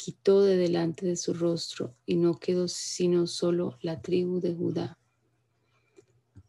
quitó 0.03 0.41
de 0.41 0.57
delante 0.57 1.05
de 1.05 1.15
su 1.15 1.33
rostro 1.33 1.95
y 2.05 2.17
no 2.17 2.37
quedó 2.37 2.67
sino 2.67 3.25
solo 3.25 3.77
la 3.81 4.01
tribu 4.01 4.41
de 4.41 4.53
Judá. 4.53 4.99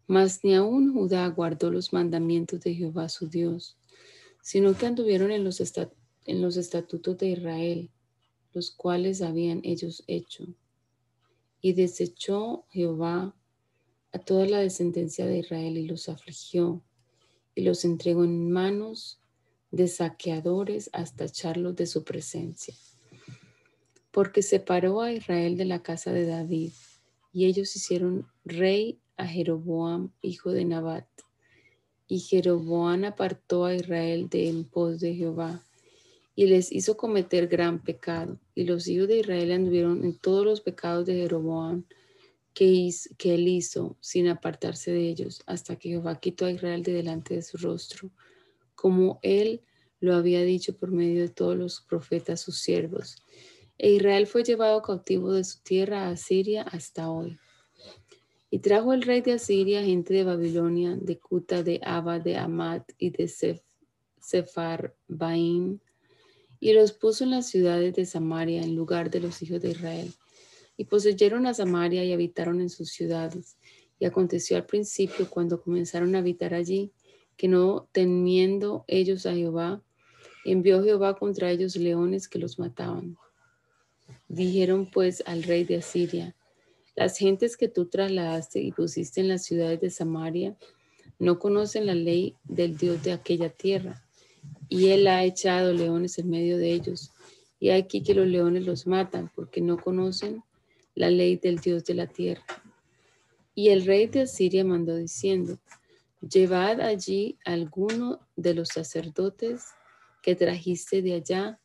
Mas 0.08 0.42
ni 0.42 0.56
aun 0.56 0.92
Judá 0.92 1.28
guardó 1.28 1.70
los 1.70 1.92
mandamientos 1.92 2.60
de 2.62 2.74
Jehová 2.74 3.08
su 3.08 3.28
Dios, 3.28 3.78
sino 4.42 4.76
que 4.76 4.86
anduvieron 4.86 5.30
en 5.30 5.44
los, 5.44 5.62
en 6.24 6.42
los 6.42 6.56
estatutos 6.56 7.16
de 7.18 7.28
Israel, 7.28 7.90
los 8.52 8.72
cuales 8.72 9.22
habían 9.22 9.60
ellos 9.62 10.02
hecho. 10.08 10.46
Y 11.60 11.74
desechó 11.74 12.66
Jehová 12.70 13.36
a 14.10 14.18
toda 14.18 14.46
la 14.46 14.58
descendencia 14.58 15.26
de 15.26 15.38
Israel 15.38 15.78
y 15.78 15.86
los 15.86 16.08
afligió 16.08 16.82
y 17.54 17.62
los 17.62 17.84
entregó 17.84 18.24
en 18.24 18.50
manos 18.50 19.20
de 19.70 19.86
saqueadores 19.86 20.90
hasta 20.92 21.26
echarlos 21.26 21.76
de 21.76 21.86
su 21.86 22.02
presencia 22.02 22.74
porque 24.14 24.42
separó 24.42 25.02
a 25.02 25.12
Israel 25.12 25.56
de 25.56 25.64
la 25.64 25.82
casa 25.82 26.12
de 26.12 26.24
David, 26.24 26.70
y 27.32 27.46
ellos 27.46 27.74
hicieron 27.74 28.28
rey 28.44 29.00
a 29.16 29.26
Jeroboam, 29.26 30.12
hijo 30.22 30.52
de 30.52 30.64
Nabat. 30.64 31.08
Y 32.06 32.20
Jeroboam 32.20 33.06
apartó 33.06 33.64
a 33.64 33.74
Israel 33.74 34.28
de 34.28 34.48
en 34.48 34.66
pos 34.66 35.00
de 35.00 35.16
Jehová, 35.16 35.66
y 36.36 36.46
les 36.46 36.70
hizo 36.70 36.96
cometer 36.96 37.48
gran 37.48 37.82
pecado. 37.82 38.38
Y 38.54 38.62
los 38.62 38.86
hijos 38.86 39.08
de 39.08 39.18
Israel 39.18 39.50
anduvieron 39.50 40.04
en 40.04 40.16
todos 40.16 40.44
los 40.44 40.60
pecados 40.60 41.06
de 41.06 41.14
Jeroboam 41.14 41.84
que, 42.54 42.88
que 43.18 43.34
él 43.34 43.48
hizo, 43.48 43.96
sin 43.98 44.28
apartarse 44.28 44.92
de 44.92 45.08
ellos, 45.08 45.42
hasta 45.46 45.74
que 45.74 45.88
Jehová 45.88 46.20
quitó 46.20 46.46
a 46.46 46.52
Israel 46.52 46.84
de 46.84 46.92
delante 46.92 47.34
de 47.34 47.42
su 47.42 47.56
rostro, 47.56 48.12
como 48.76 49.18
él 49.22 49.62
lo 49.98 50.14
había 50.14 50.42
dicho 50.44 50.76
por 50.76 50.92
medio 50.92 51.22
de 51.22 51.30
todos 51.30 51.56
los 51.56 51.80
profetas 51.80 52.40
sus 52.40 52.58
siervos 52.58 53.16
e 53.78 53.92
Israel 53.92 54.26
fue 54.26 54.44
llevado 54.44 54.82
cautivo 54.82 55.32
de 55.32 55.44
su 55.44 55.60
tierra 55.62 56.06
a 56.06 56.10
Asiria 56.10 56.62
hasta 56.62 57.10
hoy. 57.10 57.38
Y 58.50 58.60
trajo 58.60 58.92
el 58.92 59.02
rey 59.02 59.20
de 59.20 59.32
Asiria 59.32 59.82
gente 59.82 60.14
de 60.14 60.24
Babilonia, 60.24 60.96
de 60.96 61.18
Cuta, 61.18 61.62
de 61.62 61.80
Abba, 61.82 62.20
de 62.20 62.36
Amat 62.36 62.88
y 62.98 63.10
de 63.10 63.28
Sepharvaim, 64.20 65.80
y 66.60 66.72
los 66.72 66.92
puso 66.92 67.24
en 67.24 67.30
las 67.30 67.48
ciudades 67.48 67.94
de 67.94 68.06
Samaria 68.06 68.62
en 68.62 68.76
lugar 68.76 69.10
de 69.10 69.20
los 69.20 69.42
hijos 69.42 69.60
de 69.60 69.72
Israel. 69.72 70.12
Y 70.76 70.84
poseyeron 70.84 71.46
a 71.46 71.54
Samaria 71.54 72.04
y 72.04 72.12
habitaron 72.12 72.60
en 72.60 72.70
sus 72.70 72.90
ciudades. 72.90 73.58
Y 73.98 74.06
aconteció 74.06 74.56
al 74.56 74.64
principio, 74.64 75.28
cuando 75.28 75.60
comenzaron 75.60 76.14
a 76.14 76.20
habitar 76.20 76.54
allí, 76.54 76.92
que 77.36 77.48
no 77.48 77.88
temiendo 77.92 78.84
ellos 78.86 79.26
a 79.26 79.34
Jehová, 79.34 79.82
envió 80.44 80.82
Jehová 80.82 81.16
contra 81.16 81.50
ellos 81.50 81.76
leones 81.76 82.28
que 82.28 82.38
los 82.38 82.58
mataban. 82.58 83.18
Dijeron 84.34 84.86
pues 84.86 85.22
al 85.26 85.44
rey 85.44 85.62
de 85.62 85.76
Asiria, 85.76 86.34
las 86.96 87.16
gentes 87.16 87.56
que 87.56 87.68
tú 87.68 87.86
trasladaste 87.86 88.60
y 88.60 88.72
pusiste 88.72 89.20
en 89.20 89.28
las 89.28 89.44
ciudades 89.44 89.80
de 89.80 89.90
Samaria 89.90 90.56
no 91.20 91.38
conocen 91.38 91.86
la 91.86 91.94
ley 91.94 92.34
del 92.42 92.76
Dios 92.76 93.00
de 93.04 93.12
aquella 93.12 93.48
tierra, 93.48 94.02
y 94.68 94.88
él 94.88 95.06
ha 95.06 95.22
echado 95.22 95.72
leones 95.72 96.18
en 96.18 96.30
medio 96.30 96.58
de 96.58 96.72
ellos. 96.72 97.12
Y 97.60 97.70
aquí 97.70 98.02
que 98.02 98.12
los 98.12 98.26
leones 98.26 98.66
los 98.66 98.88
matan 98.88 99.30
porque 99.36 99.60
no 99.60 99.78
conocen 99.78 100.42
la 100.96 101.10
ley 101.10 101.36
del 101.36 101.60
Dios 101.60 101.84
de 101.84 101.94
la 101.94 102.08
tierra. 102.08 102.44
Y 103.54 103.68
el 103.68 103.86
rey 103.86 104.08
de 104.08 104.22
Asiria 104.22 104.64
mandó 104.64 104.96
diciendo, 104.96 105.60
llevad 106.20 106.80
allí 106.80 107.38
alguno 107.44 108.18
de 108.34 108.54
los 108.54 108.70
sacerdotes 108.70 109.62
que 110.22 110.34
trajiste 110.34 111.02
de 111.02 111.14
allá 111.14 111.60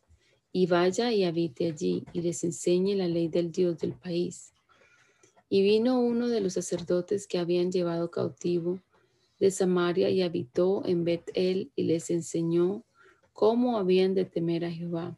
y 0.51 0.65
vaya 0.67 1.11
y 1.11 1.23
habite 1.23 1.67
allí 1.67 2.05
y 2.13 2.21
les 2.21 2.43
enseñe 2.43 2.95
la 2.95 3.07
ley 3.07 3.27
del 3.27 3.51
Dios 3.51 3.77
del 3.77 3.93
país. 3.93 4.53
Y 5.49 5.61
vino 5.61 5.99
uno 5.99 6.27
de 6.27 6.41
los 6.41 6.53
sacerdotes 6.53 7.27
que 7.27 7.39
habían 7.39 7.71
llevado 7.71 8.11
cautivo 8.11 8.79
de 9.39 9.51
Samaria 9.51 10.09
y 10.09 10.21
habitó 10.21 10.85
en 10.85 11.03
Bet-El 11.03 11.71
y 11.75 11.83
les 11.83 12.09
enseñó 12.09 12.83
cómo 13.33 13.77
habían 13.77 14.13
de 14.13 14.25
temer 14.25 14.65
a 14.65 14.71
Jehová. 14.71 15.17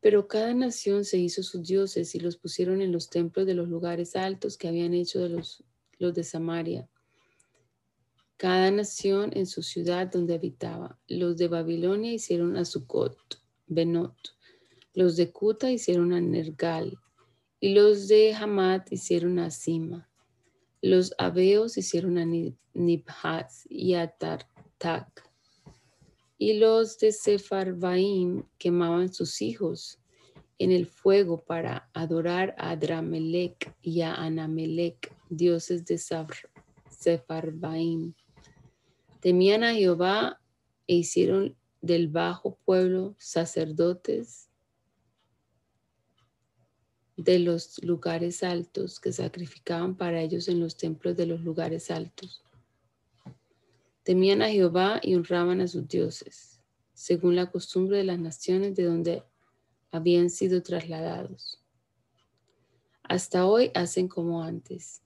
Pero 0.00 0.28
cada 0.28 0.54
nación 0.54 1.04
se 1.04 1.18
hizo 1.18 1.42
sus 1.42 1.62
dioses 1.62 2.14
y 2.14 2.20
los 2.20 2.36
pusieron 2.36 2.80
en 2.80 2.92
los 2.92 3.08
templos 3.08 3.46
de 3.46 3.54
los 3.54 3.68
lugares 3.68 4.16
altos 4.16 4.56
que 4.56 4.68
habían 4.68 4.94
hecho 4.94 5.20
de 5.20 5.28
los, 5.28 5.64
los 5.98 6.14
de 6.14 6.24
Samaria. 6.24 6.88
Cada 8.36 8.70
nación 8.70 9.30
en 9.34 9.46
su 9.46 9.62
ciudad 9.62 10.10
donde 10.10 10.34
habitaba. 10.34 10.98
Los 11.06 11.36
de 11.36 11.46
Babilonia 11.48 12.12
hicieron 12.12 12.56
a 12.56 12.64
Benot. 13.74 14.16
Los 14.94 15.16
de 15.16 15.30
Cuta 15.32 15.70
hicieron 15.70 16.12
a 16.12 16.20
Nergal 16.20 16.98
y 17.60 17.74
los 17.74 18.08
de 18.08 18.34
Hamat 18.34 18.92
hicieron 18.92 19.38
a 19.38 19.50
Sima. 19.50 20.10
Los 20.80 21.14
Abeos 21.16 21.78
hicieron 21.78 22.18
a 22.18 22.26
Nibhaz 22.74 23.66
y 23.68 23.94
a 23.94 24.08
Tartak. 24.08 25.30
Y 26.38 26.54
los 26.54 26.98
de 26.98 27.12
Sepharvaim 27.12 28.42
quemaban 28.58 29.12
sus 29.12 29.40
hijos 29.40 30.00
en 30.58 30.72
el 30.72 30.86
fuego 30.86 31.44
para 31.44 31.88
adorar 31.94 32.54
a 32.58 32.70
Adramelech 32.70 33.74
y 33.80 34.00
a 34.00 34.14
Anamelech, 34.14 35.14
dioses 35.28 35.84
de 35.84 35.98
Sepharvaim. 36.88 38.14
Temían 39.20 39.62
a 39.62 39.72
Jehová 39.72 40.40
e 40.88 40.96
hicieron 40.96 41.56
del 41.82 42.08
bajo 42.08 42.56
pueblo, 42.64 43.14
sacerdotes 43.18 44.48
de 47.16 47.38
los 47.38 47.82
lugares 47.82 48.42
altos 48.42 48.98
que 48.98 49.12
sacrificaban 49.12 49.96
para 49.96 50.22
ellos 50.22 50.48
en 50.48 50.60
los 50.60 50.76
templos 50.76 51.16
de 51.16 51.26
los 51.26 51.40
lugares 51.40 51.90
altos. 51.90 52.42
Temían 54.02 54.42
a 54.42 54.48
Jehová 54.48 55.00
y 55.02 55.14
honraban 55.14 55.60
a 55.60 55.68
sus 55.68 55.86
dioses, 55.86 56.60
según 56.94 57.36
la 57.36 57.50
costumbre 57.50 57.98
de 57.98 58.04
las 58.04 58.18
naciones 58.18 58.74
de 58.74 58.84
donde 58.84 59.22
habían 59.90 60.30
sido 60.30 60.62
trasladados. 60.62 61.60
Hasta 63.02 63.46
hoy 63.46 63.70
hacen 63.74 64.08
como 64.08 64.42
antes. 64.42 65.02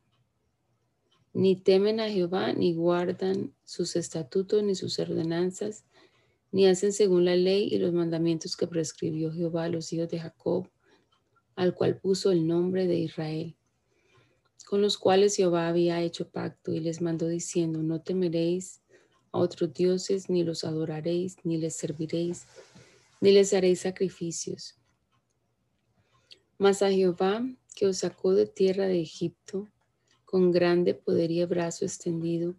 Ni 1.33 1.57
temen 1.57 2.01
a 2.01 2.09
Jehová, 2.09 2.53
ni 2.53 2.73
guardan 2.73 3.53
sus 3.65 3.97
estatutos, 3.97 4.63
ni 4.63 4.75
sus 4.75 4.99
ordenanzas, 4.99 5.85
ni 6.53 6.67
hacen 6.67 6.93
según 6.93 7.25
la 7.25 7.37
ley 7.37 7.69
y 7.71 7.79
los 7.79 7.93
mandamientos 7.93 8.57
que 8.57 8.67
prescribió 8.67 9.33
Jehová 9.33 9.65
a 9.65 9.69
los 9.69 9.93
hijos 9.93 10.09
de 10.09 10.21
Jacob, 10.21 10.69
al 11.55 11.75
cual 11.75 11.99
puso 11.99 12.31
el 12.31 12.47
nombre 12.47 12.87
de 12.87 12.97
Israel, 12.97 13.57
con 14.67 14.83
los 14.83 14.99
cuales 14.99 15.37
Jehová 15.37 15.69
había 15.69 16.03
hecho 16.03 16.29
pacto 16.29 16.73
y 16.73 16.81
les 16.81 17.01
mandó 17.01 17.29
diciendo, 17.29 17.83
no 17.83 18.01
temeréis 18.01 18.81
a 19.33 19.39
otros 19.39 19.73
dioses, 19.73 20.29
ni 20.29 20.45
los 20.45 20.65
adoraréis, 20.65 21.37
ni 21.45 21.59
les 21.59 21.75
serviréis, 21.77 22.47
ni 23.21 23.33
les 23.33 23.53
haréis 23.53 23.81
sacrificios. 23.81 24.77
Mas 26.59 26.83
a 26.83 26.91
Jehová, 26.91 27.47
que 27.75 27.87
os 27.87 27.99
sacó 27.99 28.35
de 28.35 28.47
tierra 28.47 28.87
de 28.87 29.01
Egipto, 29.01 29.69
con 30.25 30.51
grande 30.51 30.95
poder 30.95 31.31
y 31.31 31.45
brazo 31.45 31.85
extendido, 31.85 32.57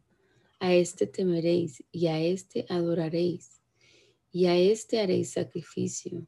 a 0.59 0.73
éste 0.73 1.07
temeréis 1.07 1.83
y 1.91 2.07
a 2.07 2.19
éste 2.19 2.65
adoraréis 2.69 3.56
y 4.31 4.45
a 4.45 4.55
éste 4.55 4.99
haréis 4.99 5.31
sacrificio. 5.31 6.27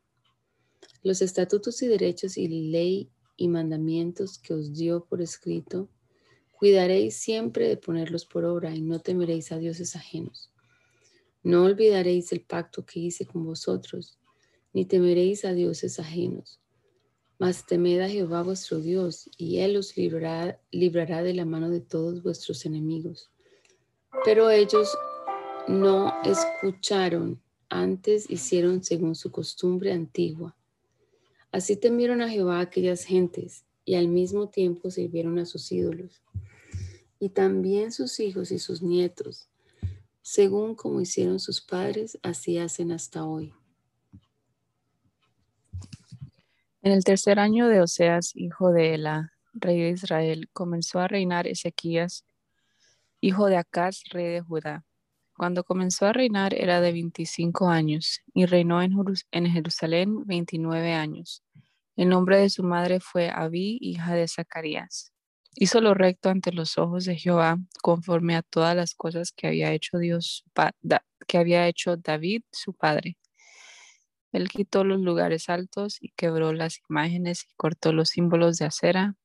Los 1.04 1.22
estatutos 1.22 1.82
y 1.82 1.88
derechos 1.88 2.38
y 2.38 2.48
ley 2.48 3.12
y 3.38 3.48
mandamientos 3.48 4.38
que 4.38 4.54
os 4.54 4.74
dio 4.74 5.06
por 5.06 5.22
escrito, 5.22 5.90
cuidaréis 6.52 7.16
siempre 7.16 7.68
de 7.68 7.78
ponerlos 7.78 8.26
por 8.26 8.44
obra 8.44 8.76
y 8.76 8.82
no 8.82 9.00
temeréis 9.00 9.52
a 9.52 9.58
dioses 9.58 9.96
ajenos. 9.96 10.52
No 11.42 11.64
olvidaréis 11.64 12.34
el 12.34 12.42
pacto 12.42 12.86
que 12.86 13.00
hice 13.00 13.26
con 13.26 13.46
vosotros, 13.46 14.20
ni 14.74 14.86
temeréis 14.86 15.46
a 15.46 15.54
dioses 15.54 16.00
ajenos. 16.00 16.60
Mas 17.38 17.66
temed 17.66 18.02
a 18.02 18.10
Jehová 18.10 18.44
vuestro 18.44 18.82
Dios, 18.82 19.30
y 19.38 19.60
Él 19.60 19.78
os 19.78 19.96
librará, 19.96 20.62
librará 20.72 21.24
de 21.24 21.34
la 21.34 21.46
mano 21.46 21.70
de 21.70 21.80
todos 21.80 22.22
vuestros 22.22 22.66
enemigos. 22.66 23.32
Pero 24.26 24.50
ellos 24.50 24.90
no 25.70 26.12
escucharon, 26.24 27.42
antes 27.70 28.30
hicieron 28.30 28.84
según 28.84 29.16
su 29.16 29.32
costumbre 29.32 29.94
antigua. 29.94 30.56
Así 31.52 31.76
temieron 31.76 32.22
a 32.22 32.30
Jehová 32.30 32.60
aquellas 32.60 33.04
gentes 33.04 33.66
y 33.86 33.96
al 33.96 34.08
mismo 34.08 34.50
tiempo 34.50 34.92
sirvieron 34.92 35.40
a 35.40 35.46
sus 35.46 35.72
ídolos. 35.72 36.22
Y 37.20 37.30
también 37.30 37.92
sus 37.92 38.20
hijos 38.20 38.52
y 38.52 38.60
sus 38.60 38.82
nietos, 38.82 39.50
según 40.22 40.76
como 40.76 41.02
hicieron 41.02 41.40
sus 41.40 41.62
padres, 41.62 42.20
así 42.22 42.58
hacen 42.58 42.92
hasta 42.92 43.26
hoy. 43.26 43.54
En 46.82 46.94
el 46.94 47.04
tercer 47.04 47.40
año 47.40 47.68
de 47.68 47.82
Oseas, 47.82 48.36
hijo 48.36 48.72
de 48.72 48.94
Ela, 48.94 49.34
rey 49.54 49.82
de 49.82 49.90
Israel, 49.90 50.50
comenzó 50.54 51.00
a 51.00 51.08
reinar 51.08 51.48
Ezequías, 51.48 52.26
hijo 53.22 53.48
de 53.48 53.58
Acaz, 53.58 54.04
rey 54.12 54.28
de 54.34 54.42
Judá. 54.42 54.86
Cuando 55.40 55.64
comenzó 55.64 56.06
a 56.06 56.14
reinar 56.14 56.54
era 56.54 56.82
de 56.82 56.92
25 56.92 57.70
años 57.70 58.20
y 58.34 58.46
reinó 58.46 58.82
en, 58.84 59.48
Jerusalén 59.48 60.26
29 60.26 60.94
años. 60.94 61.44
El 61.96 62.10
nombre 62.10 62.38
de 62.38 62.50
su 62.50 62.62
madre 62.64 63.00
fue 63.00 63.32
Abí, 63.34 63.78
hija 63.82 64.14
de 64.14 64.28
Zacarías. 64.28 65.14
Hizo 65.56 65.80
lo 65.80 65.94
recto 65.94 66.30
ante 66.30 66.52
los 66.52 66.78
ojos 66.78 67.06
de 67.06 67.16
Jehová, 67.16 67.58
conforme 67.82 68.36
a 68.36 68.42
todas 68.42 68.76
las 68.76 68.94
cosas 68.94 69.32
que 69.32 69.48
había 69.48 69.72
hecho 69.72 69.98
Dios, 69.98 70.44
que 71.26 71.38
había 71.38 71.68
hecho 71.68 71.98
David, 71.98 72.44
su 72.52 72.74
padre 72.74 73.18
él 74.32 74.48
quitó 74.50 74.84
los 74.84 75.00
lugares 75.00 75.50
altos 75.50 75.98
y 76.02 76.10
quebró 76.10 76.54
las 76.54 76.80
imágenes 76.90 77.46
y 77.46 77.54
cortó 77.56 77.94
los 77.94 78.10
símbolos 78.10 78.58
de 78.58 78.66
acera 78.66 79.16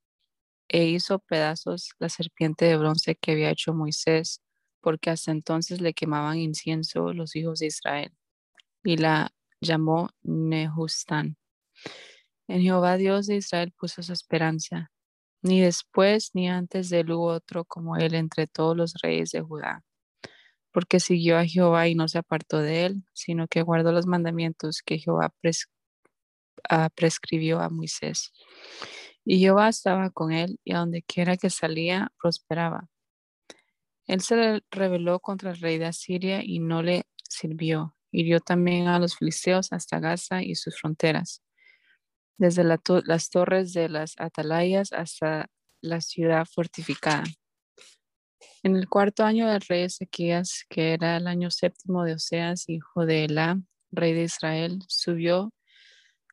e 0.69 0.87
hizo 0.87 1.19
pedazos 1.19 1.91
la 1.99 2.09
serpiente 2.09 2.65
de 2.65 2.77
bronce 2.79 3.15
que 3.17 3.33
había 3.33 3.51
hecho 3.51 3.75
Moisés, 3.75 4.41
porque 4.85 5.09
hasta 5.09 5.33
entonces 5.33 5.81
le 5.81 5.95
quemaban 5.95 6.37
incienso 6.39 7.15
los 7.15 7.35
hijos 7.37 7.61
de 7.61 7.67
Israel. 7.67 8.13
Y 8.85 8.99
la 8.99 9.33
llamó 9.63 10.11
Nehustán. 10.23 11.39
En 12.49 12.61
Jehová 12.61 12.99
Dios 12.99 13.27
de 13.27 13.37
Israel 13.37 13.73
puso 13.73 14.03
su 14.03 14.13
esperanza. 14.13 14.93
Ni 15.41 15.63
después 15.63 16.33
ni 16.35 16.51
antes 16.51 16.91
de 16.91 17.01
él 17.01 17.13
hubo 17.13 17.29
otro 17.29 17.65
como 17.65 17.97
él 17.97 18.15
entre 18.15 18.47
todos 18.47 18.77
los 18.77 18.95
reyes 19.03 19.31
de 19.31 19.41
Judá 19.41 19.83
porque 20.75 20.99
siguió 20.99 21.39
a 21.39 21.47
Jehová 21.47 21.87
y 21.87 21.95
no 21.95 22.09
se 22.09 22.19
apartó 22.19 22.59
de 22.59 22.85
él, 22.85 23.05
sino 23.13 23.47
que 23.47 23.63
guardó 23.63 23.93
los 23.93 24.07
mandamientos 24.07 24.83
que 24.83 24.99
Jehová 24.99 25.33
ah, 26.69 26.91
prescribió 26.91 27.61
a 27.61 27.71
Moisés. 27.71 28.33
Y 29.25 29.39
Jehová 29.39 29.69
estaba 29.69 30.11
con 30.11 30.33
él, 30.33 30.59
y 30.65 30.75
a 30.75 30.79
donde 30.79 31.03
quiera 31.05 31.37
que 31.37 31.49
salía, 31.49 32.13
prosperaba. 32.21 32.89
Él 34.07 34.21
se 34.21 34.63
rebeló 34.71 35.21
contra 35.21 35.51
el 35.51 35.61
rey 35.61 35.79
de 35.79 35.87
Asiria 35.87 36.43
y 36.45 36.59
no 36.59 36.83
le 36.83 37.05
sirvió. 37.29 37.97
Hirió 38.11 38.41
también 38.41 38.89
a 38.89 38.99
los 38.99 39.17
filisteos 39.17 39.73
hasta 39.73 39.99
Gaza 39.99 40.43
y 40.43 40.55
sus 40.55 40.79
fronteras, 40.79 41.43
desde 42.39 42.65
las 42.65 43.31
torres 43.31 43.73
de 43.73 43.89
las 43.89 44.15
atalayas 44.19 44.93
hasta 44.93 45.51
la 45.81 46.01
ciudad 46.01 46.47
fortificada. 46.47 47.25
En 48.63 48.77
el 48.77 48.89
cuarto 48.89 49.25
año 49.25 49.49
del 49.49 49.61
rey 49.63 49.83
Ezequías, 49.83 50.65
que 50.69 50.95
era 50.95 51.17
el 51.17 51.27
año 51.27 51.51
séptimo 51.51 52.05
de 52.05 52.15
Oseas, 52.15 52.69
hijo 52.69 53.05
de 53.05 53.25
Elá, 53.25 53.61
rey 53.91 54.13
de 54.13 54.25
Israel, 54.25 54.79
subió 54.89 55.53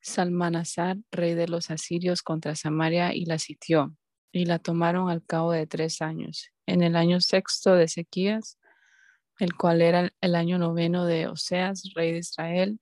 Salmanasar, 0.01 0.97
rey 1.11 1.35
de 1.35 1.47
los 1.47 1.69
asirios, 1.69 2.21
contra 2.21 2.55
Samaria 2.55 3.13
y 3.13 3.25
la 3.25 3.37
sitió, 3.37 3.95
y 4.31 4.45
la 4.45 4.59
tomaron 4.59 5.09
al 5.09 5.23
cabo 5.23 5.51
de 5.51 5.67
tres 5.67 6.01
años. 6.01 6.51
En 6.65 6.81
el 6.81 6.95
año 6.95 7.19
sexto 7.21 7.75
de 7.75 7.85
Ezequías, 7.85 8.57
el 9.39 9.55
cual 9.55 9.81
era 9.81 10.13
el 10.21 10.35
año 10.35 10.57
noveno 10.57 11.05
de 11.05 11.27
Oseas, 11.27 11.91
rey 11.95 12.11
de 12.11 12.19
Israel, 12.19 12.79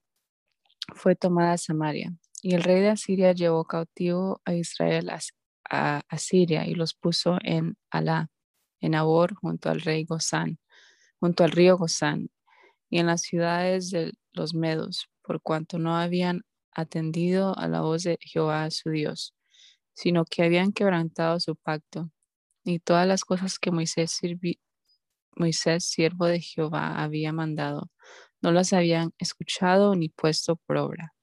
fue 0.94 1.16
tomada 1.16 1.58
Samaria. 1.58 2.14
Y 2.42 2.56
el 2.56 2.64
rey 2.64 2.82
de 2.82 2.90
Asiria 2.90 3.32
llevó 3.34 3.66
cautivo 3.66 4.42
a 4.46 4.54
Israel 4.54 5.10
a, 5.10 6.02
Asiria 6.10 6.66
y 6.66 6.74
los 6.74 6.96
puso 6.96 7.38
en 7.44 7.78
Alá 7.92 8.30
en 8.82 8.96
Abor 8.96 9.36
junto 9.36 9.70
al 9.70 9.82
rey 9.82 10.04
Gozán, 10.06 10.58
junto 11.20 11.44
al 11.44 11.52
río 11.52 11.78
Gozán, 11.78 12.30
y 12.90 13.00
en 13.00 13.06
las 13.06 13.22
ciudades 13.22 13.92
de 13.92 14.14
los 14.32 14.54
medos, 14.54 15.10
por 15.22 15.42
cuanto 15.42 15.78
no 15.78 15.96
habían 15.96 16.44
atendido 16.72 17.58
a 17.58 17.68
la 17.68 17.82
voz 17.82 18.04
de 18.04 18.18
Jehová 18.22 18.72
su 18.72 18.90
Dios, 18.90 19.36
sino 20.00 20.24
que 20.24 20.44
habían 20.44 20.72
quebrantado 20.72 21.42
su 21.42 21.58
pacto, 21.58 22.10
y 22.64 22.80
todas 22.80 23.06
las 23.06 23.26
cosas 23.26 23.60
que 23.60 23.70
Moisés, 23.70 24.18
Moisés, 25.36 25.84
siervo 25.84 26.26
de 26.26 26.40
Jehová, 26.40 27.04
había 27.04 27.34
mandado, 27.34 27.92
no 28.42 28.54
las 28.54 28.72
habían 28.72 29.12
escuchado 29.18 29.96
ni 29.96 30.08
puesto 30.08 30.56
por 30.56 30.78
obra. 30.78 31.14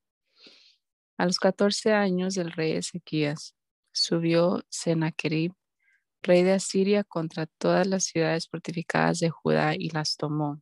A 1.17 1.25
los 1.25 1.39
catorce 1.39 1.95
años 1.95 2.35
del 2.35 2.53
rey 2.53 2.73
Ezequías, 2.73 3.55
subió 3.93 4.63
Sennacherib, 4.69 5.55
rey 6.21 6.43
de 6.43 6.53
Asiria, 6.53 7.03
contra 7.03 7.47
todas 7.47 7.87
las 7.87 8.05
ciudades 8.05 8.47
fortificadas 8.47 9.21
de 9.21 9.31
Judá 9.31 9.75
y 9.75 9.89
las 9.89 10.19
tomó. 10.19 10.61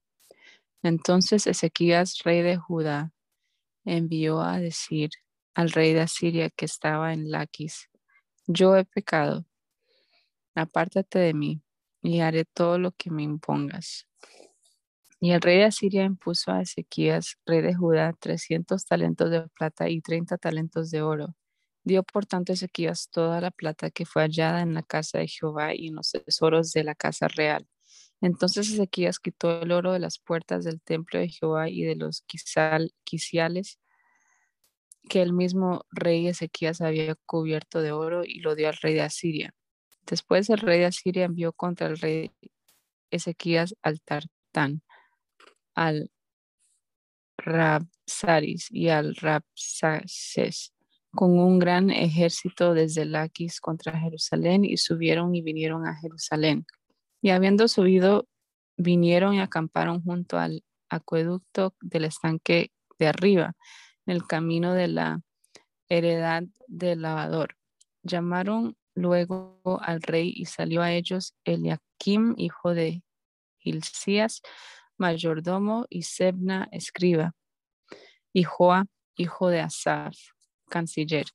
Entonces 0.84 1.48
Ezequías, 1.48 2.18
rey 2.22 2.42
de 2.42 2.58
Judá, 2.58 3.10
envió 3.84 4.40
a 4.40 4.60
decir 4.60 5.10
al 5.52 5.72
rey 5.72 5.94
de 5.94 6.02
Asiria 6.02 6.48
que 6.50 6.66
estaba 6.66 7.12
en 7.12 7.32
Laquis, 7.32 7.88
yo 8.46 8.76
he 8.76 8.84
pecado, 8.84 9.46
apártate 10.54 11.18
de 11.18 11.34
mí 11.34 11.62
y 12.02 12.20
haré 12.20 12.44
todo 12.44 12.78
lo 12.78 12.92
que 12.92 13.10
me 13.10 13.22
impongas. 13.22 14.06
Y 15.20 15.32
el 15.32 15.40
rey 15.40 15.58
de 15.58 15.64
Asiria 15.64 16.04
impuso 16.04 16.52
a 16.52 16.60
Ezequías, 16.60 17.38
rey 17.46 17.62
de 17.62 17.74
Judá, 17.74 18.12
trescientos 18.12 18.84
talentos 18.84 19.30
de 19.30 19.48
plata 19.48 19.88
y 19.88 20.00
treinta 20.00 20.36
talentos 20.36 20.90
de 20.90 21.02
oro 21.02 21.34
Dio 21.84 22.02
por 22.02 22.24
tanto 22.24 22.52
Ezequías 22.54 23.10
toda 23.10 23.42
la 23.42 23.50
plata 23.50 23.90
que 23.90 24.06
fue 24.06 24.22
hallada 24.22 24.62
en 24.62 24.72
la 24.72 24.82
casa 24.82 25.18
de 25.18 25.28
Jehová 25.28 25.74
y 25.74 25.88
en 25.88 25.96
los 25.96 26.12
tesoros 26.12 26.72
de 26.72 26.82
la 26.82 26.94
casa 26.94 27.28
real. 27.28 27.68
Entonces 28.22 28.70
Ezequías 28.70 29.18
quitó 29.18 29.60
el 29.60 29.70
oro 29.70 29.92
de 29.92 29.98
las 29.98 30.18
puertas 30.18 30.64
del 30.64 30.80
templo 30.80 31.20
de 31.20 31.28
Jehová 31.28 31.68
y 31.68 31.82
de 31.82 31.96
los 31.96 32.24
quiciales 33.04 33.78
que 35.08 35.22
el 35.22 35.32
mismo 35.32 35.84
rey 35.90 36.26
Ezequías 36.28 36.80
había 36.80 37.14
cubierto 37.26 37.82
de 37.82 37.92
oro 37.92 38.24
y 38.24 38.40
lo 38.40 38.54
dio 38.54 38.68
al 38.68 38.76
rey 38.80 38.94
de 38.94 39.02
Asiria. 39.02 39.54
Después 40.06 40.50
el 40.50 40.58
rey 40.58 40.80
de 40.80 40.86
Asiria 40.86 41.24
envió 41.24 41.52
contra 41.52 41.86
el 41.86 41.98
rey 41.98 42.30
Ezequías 43.10 43.74
al 43.82 44.00
Tartán, 44.00 44.82
al 45.74 46.10
Rabsaris 47.38 48.70
y 48.70 48.88
al 48.88 49.14
Rabsaces 49.16 50.74
con 51.14 51.38
un 51.38 51.58
gran 51.58 51.90
ejército 51.90 52.74
desde 52.74 53.04
Laquis 53.04 53.60
contra 53.60 53.98
Jerusalén 53.98 54.64
y 54.64 54.76
subieron 54.76 55.34
y 55.34 55.42
vinieron 55.42 55.86
a 55.86 55.94
Jerusalén. 55.96 56.66
Y 57.22 57.30
habiendo 57.30 57.68
subido, 57.68 58.26
vinieron 58.76 59.34
y 59.34 59.40
acamparon 59.40 60.02
junto 60.02 60.38
al 60.38 60.64
acueducto 60.88 61.74
del 61.80 62.04
estanque 62.04 62.72
de 62.98 63.06
arriba, 63.06 63.54
en 64.06 64.14
el 64.14 64.26
camino 64.26 64.74
de 64.74 64.88
la 64.88 65.20
heredad 65.88 66.44
del 66.66 67.02
lavador. 67.02 67.56
Llamaron 68.02 68.76
luego 68.94 69.60
al 69.80 70.02
rey 70.02 70.32
y 70.34 70.46
salió 70.46 70.82
a 70.82 70.92
ellos 70.92 71.34
Eliakim, 71.44 72.34
hijo 72.36 72.74
de 72.74 73.02
Hilcías, 73.58 74.42
mayordomo, 74.98 75.86
y 75.88 76.02
Sebna, 76.02 76.68
escriba, 76.70 77.34
y 78.32 78.44
Joa, 78.44 78.86
hijo 79.16 79.48
de 79.48 79.60
Asaf 79.60 80.16
canciller. 80.68 81.26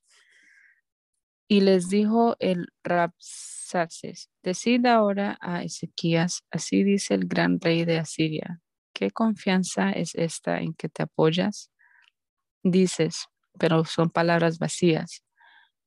Y 1.48 1.62
les 1.62 1.88
dijo 1.88 2.36
el 2.38 2.68
Rabsaces, 2.84 4.30
decid 4.42 4.86
ahora 4.86 5.36
a 5.40 5.64
Ezequías, 5.64 6.44
así 6.50 6.84
dice 6.84 7.14
el 7.14 7.26
gran 7.26 7.58
rey 7.60 7.84
de 7.84 7.98
Asiria, 7.98 8.60
¿qué 8.94 9.10
confianza 9.10 9.90
es 9.90 10.14
esta 10.14 10.60
en 10.60 10.74
que 10.74 10.88
te 10.88 11.02
apoyas? 11.02 11.72
Dices, 12.62 13.26
pero 13.58 13.84
son 13.84 14.10
palabras 14.10 14.58
vacías. 14.58 15.24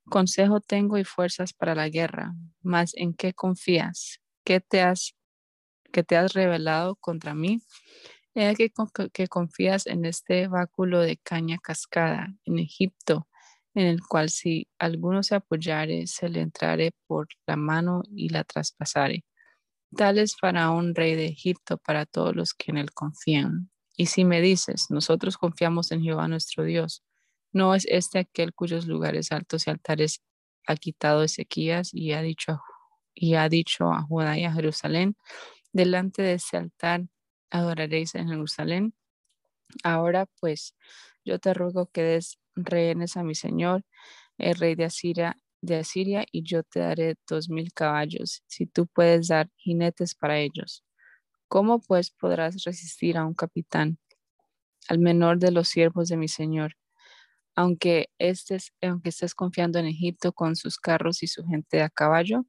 Consejo 0.10 0.60
tengo 0.62 0.98
y 0.98 1.06
fuerzas 1.06 1.54
para 1.54 1.76
la 1.76 1.90
guerra, 1.90 2.34
mas 2.62 2.94
¿en 2.96 3.14
qué 3.14 3.34
confías? 3.34 4.20
¿Qué 4.44 4.60
te 4.60 4.82
has, 4.82 5.16
que 5.92 6.04
te 6.04 6.18
has 6.18 6.34
revelado 6.34 6.96
contra 6.98 7.36
mí? 7.36 7.62
He 8.36 8.48
aquí 8.48 8.72
que 9.14 9.28
confías 9.28 9.88
en 9.88 10.06
este 10.06 10.48
báculo 10.48 11.02
de 11.02 11.18
caña 11.18 11.60
cascada 11.62 12.36
en 12.46 12.60
Egipto, 12.60 13.28
en 13.76 13.88
el 13.88 14.02
cual 14.02 14.30
si 14.30 14.68
alguno 14.80 15.24
se 15.24 15.36
apoyare, 15.36 16.08
se 16.08 16.30
le 16.30 16.42
entrare 16.42 16.94
por 17.08 17.28
la 17.48 17.56
mano 17.56 18.04
y 18.16 18.30
la 18.30 18.44
traspasare. 18.44 19.26
Tal 19.96 20.20
es 20.20 20.36
Faraón, 20.38 20.96
rey 20.96 21.16
de 21.16 21.28
Egipto, 21.28 21.78
para 21.78 22.06
todos 22.08 22.36
los 22.36 22.54
que 22.54 22.72
en 22.72 22.78
él 22.78 22.92
confían. 22.94 23.70
Y 23.96 24.08
si 24.08 24.26
me 24.26 24.42
dices, 24.42 24.88
nosotros 24.90 25.38
confiamos 25.38 25.92
en 25.92 26.02
Jehová 26.02 26.28
nuestro 26.28 26.64
Dios, 26.64 27.04
¿no 27.52 27.76
es 27.76 27.86
este 27.90 28.20
aquel 28.20 28.54
cuyos 28.54 28.88
lugares 28.88 29.32
altos 29.32 29.68
y 29.68 29.72
altares 29.72 30.22
ha 30.68 30.76
quitado 30.76 31.24
Ezequías 31.24 31.94
y 31.94 32.14
ha 32.14 32.22
dicho 32.22 32.54
a, 32.54 32.64
y 33.14 33.36
ha 33.36 33.50
dicho 33.50 33.92
a 33.92 34.02
Judá 34.04 34.38
y 34.38 34.46
a 34.46 34.54
Jerusalén? 34.54 35.16
delante 35.74 36.22
de 36.22 36.34
ese 36.36 36.58
altar 36.58 37.02
adoraréis 37.52 38.16
en 38.16 38.30
Jerusalén. 38.30 38.94
Ahora 39.84 40.28
pues, 40.40 40.76
yo 41.26 41.40
te 41.40 41.54
ruego 41.54 41.88
que 41.88 42.04
des 42.04 42.40
rehenes 42.56 43.18
a 43.18 43.24
mi 43.24 43.36
señor, 43.36 43.84
el 44.38 44.56
rey 44.56 44.76
de 44.76 44.86
Asiria, 44.86 45.38
de 45.62 45.78
Asiria, 45.78 46.26
y 46.32 46.44
yo 46.44 46.64
te 46.64 46.80
daré 46.82 47.16
dos 47.28 47.50
mil 47.50 47.74
caballos, 47.74 48.44
si 48.48 48.66
tú 48.68 48.88
puedes 48.88 49.30
dar 49.30 49.50
jinetes 49.58 50.16
para 50.16 50.40
ellos. 50.40 50.84
¿Cómo 51.54 51.78
pues 51.78 52.10
podrás 52.10 52.64
resistir 52.64 53.16
a 53.16 53.28
un 53.28 53.36
capitán, 53.36 54.00
al 54.90 54.98
menor 54.98 55.38
de 55.38 55.52
los 55.52 55.68
siervos 55.68 56.10
de 56.10 56.18
mi 56.18 56.28
señor? 56.28 56.74
Aunque 57.56 58.10
estés, 58.18 58.74
aunque 58.82 59.10
estés 59.10 59.36
confiando 59.36 59.78
en 59.78 59.86
Egipto 59.86 60.34
con 60.34 60.56
sus 60.56 60.80
carros 60.80 61.22
y 61.22 61.28
su 61.28 61.46
gente 61.46 61.84
a 61.84 61.92
caballo, 61.92 62.48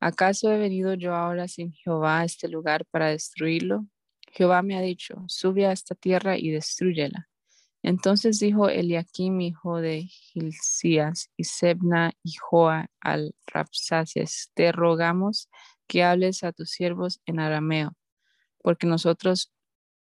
¿acaso 0.00 0.50
he 0.50 0.56
venido 0.56 0.94
yo 0.94 1.14
ahora 1.14 1.48
sin 1.48 1.70
Jehová 1.70 2.20
a 2.20 2.24
este 2.24 2.48
lugar 2.48 2.86
para 2.90 3.08
destruirlo? 3.08 3.84
Jehová 4.32 4.62
me 4.62 4.74
ha 4.74 4.80
dicho, 4.80 5.22
sube 5.28 5.66
a 5.66 5.72
esta 5.72 5.94
tierra 5.94 6.38
y 6.38 6.48
destruyela. 6.48 7.28
Entonces 7.82 8.38
dijo 8.38 8.70
Eliakim, 8.70 9.38
hijo 9.42 9.82
de 9.82 10.04
Gilcías, 10.04 11.28
y 11.36 11.44
Sebna, 11.44 12.14
y 12.22 12.32
Joa, 12.40 12.86
al 13.00 13.34
Rapsaces, 13.46 14.50
te 14.54 14.72
rogamos 14.72 15.50
que 15.86 16.04
hables 16.04 16.42
a 16.42 16.52
tus 16.52 16.70
siervos 16.70 17.20
en 17.26 17.38
arameo, 17.38 17.94
porque 18.66 18.88
nosotros 18.88 19.52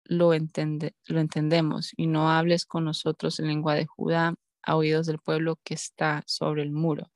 lo, 0.04 0.30
lo 0.30 1.20
entendemos, 1.20 1.92
y 1.94 2.06
no 2.06 2.30
hables 2.30 2.64
con 2.64 2.86
nosotros 2.86 3.38
en 3.38 3.48
lengua 3.48 3.74
de 3.74 3.84
Judá 3.84 4.34
a 4.62 4.76
oídos 4.76 5.06
del 5.06 5.18
pueblo 5.18 5.60
que 5.62 5.74
está 5.74 6.24
sobre 6.26 6.62
el 6.62 6.72
muro. 6.72 7.12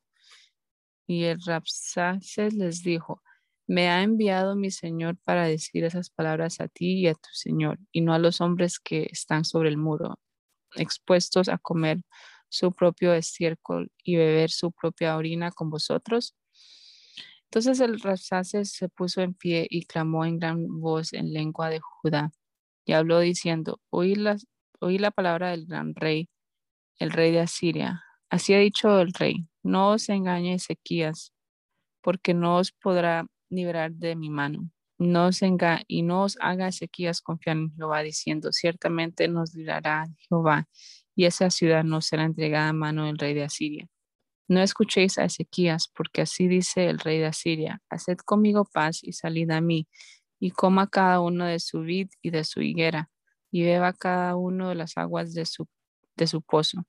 Y 1.07 1.24
el 1.24 1.40
Rapsaces 1.40 2.53
les 2.53 2.83
dijo, 2.83 3.22
me 3.66 3.88
ha 3.88 4.03
enviado 4.03 4.55
mi 4.55 4.70
Señor 4.70 5.16
para 5.24 5.46
decir 5.46 5.83
esas 5.85 6.11
palabras 6.11 6.61
a 6.61 6.68
ti 6.68 6.98
y 6.98 7.07
a 7.07 7.14
tu 7.14 7.31
Señor, 7.33 7.79
y 7.90 8.03
no 8.03 8.12
a 8.12 8.18
los 8.18 8.42
hombres 8.42 8.79
que 8.79 9.09
están 9.11 9.46
sobre 9.46 9.70
el 9.70 9.79
muro 9.79 10.20
expuestos 10.76 11.48
a 11.48 11.57
comer 11.57 12.03
su 12.50 12.70
propio 12.72 13.14
estiércol 13.14 13.90
y 14.05 14.16
beber 14.16 14.50
su 14.50 14.72
propia 14.72 15.16
orina 15.16 15.53
con 15.53 15.70
vosotros? 15.70 16.35
Entonces 17.51 17.81
el 17.81 18.01
Rapsaces 18.01 18.73
se 18.73 18.89
puso 18.89 19.23
en 19.23 19.35
pie 19.35 19.67
y 19.69 19.85
clamó 19.85 20.25
en 20.25 20.39
gran 20.39 20.81
voz 20.81 21.13
en 21.13 21.33
lengua 21.33 21.69
de 21.69 21.81
Judá 21.81 22.31
y 22.85 22.93
habló 22.93 23.21
diciendo, 23.21 23.81
oí 23.91 24.15
la, 24.15 25.11
palabra 25.11 25.51
del 25.51 25.67
gran 25.67 25.95
rey, 25.95 26.29
el 26.99 27.11
rey 27.11 27.33
de 27.33 27.41
Asiria. 27.41 28.05
Así 28.31 28.55
ha 28.55 28.59
dicho 28.59 29.01
el 29.01 29.13
rey, 29.13 29.49
no 29.63 29.91
os 29.91 30.09
engañe 30.09 30.55
Ezequías, 30.55 31.33
porque 32.03 32.35
no 32.35 32.57
os 32.59 32.73
podrá 32.73 33.27
librar 33.49 33.93
de 33.93 34.17
mi 34.17 34.31
mano 34.31 34.71
no 35.01 35.29
os 35.29 35.41
y 35.89 36.03
no 36.03 36.25
os 36.25 36.37
haga 36.41 36.69
Ezequías 36.69 37.23
confiar 37.23 37.57
en 37.57 37.75
Jehová, 37.75 38.03
diciendo, 38.03 38.53
ciertamente 38.53 39.29
nos 39.29 39.55
librará 39.55 40.07
Jehová, 40.29 40.69
y 41.17 41.25
esa 41.25 41.51
ciudad 41.51 41.85
no 41.85 42.03
será 42.03 42.25
entregada 42.25 42.69
a 42.69 42.73
mano 42.75 43.07
del 43.07 43.19
rey 43.19 43.35
de 43.35 43.45
Asiria. 43.45 43.89
No 44.51 44.61
escuchéis 44.61 45.17
a 45.17 45.27
Ezequías, 45.27 45.87
porque 45.95 46.23
así 46.23 46.49
dice 46.49 46.89
el 46.89 46.99
rey 46.99 47.21
de 47.21 47.27
Asiria, 47.27 47.81
haced 47.89 48.17
conmigo 48.17 48.65
paz 48.65 48.99
y 49.01 49.13
salid 49.13 49.49
a 49.53 49.61
mí, 49.61 49.87
y 50.41 50.51
coma 50.51 50.89
cada 50.89 51.21
uno 51.21 51.45
de 51.45 51.61
su 51.61 51.83
vid 51.83 52.09
y 52.21 52.31
de 52.31 52.43
su 52.43 52.61
higuera, 52.61 53.11
y 53.53 53.63
beba 53.63 53.93
cada 53.93 54.35
uno 54.35 54.71
de 54.71 54.75
las 54.75 54.97
aguas 54.97 55.35
de 55.35 55.47
su, 55.47 55.69
de 56.17 56.27
su 56.27 56.43
pozo, 56.43 56.83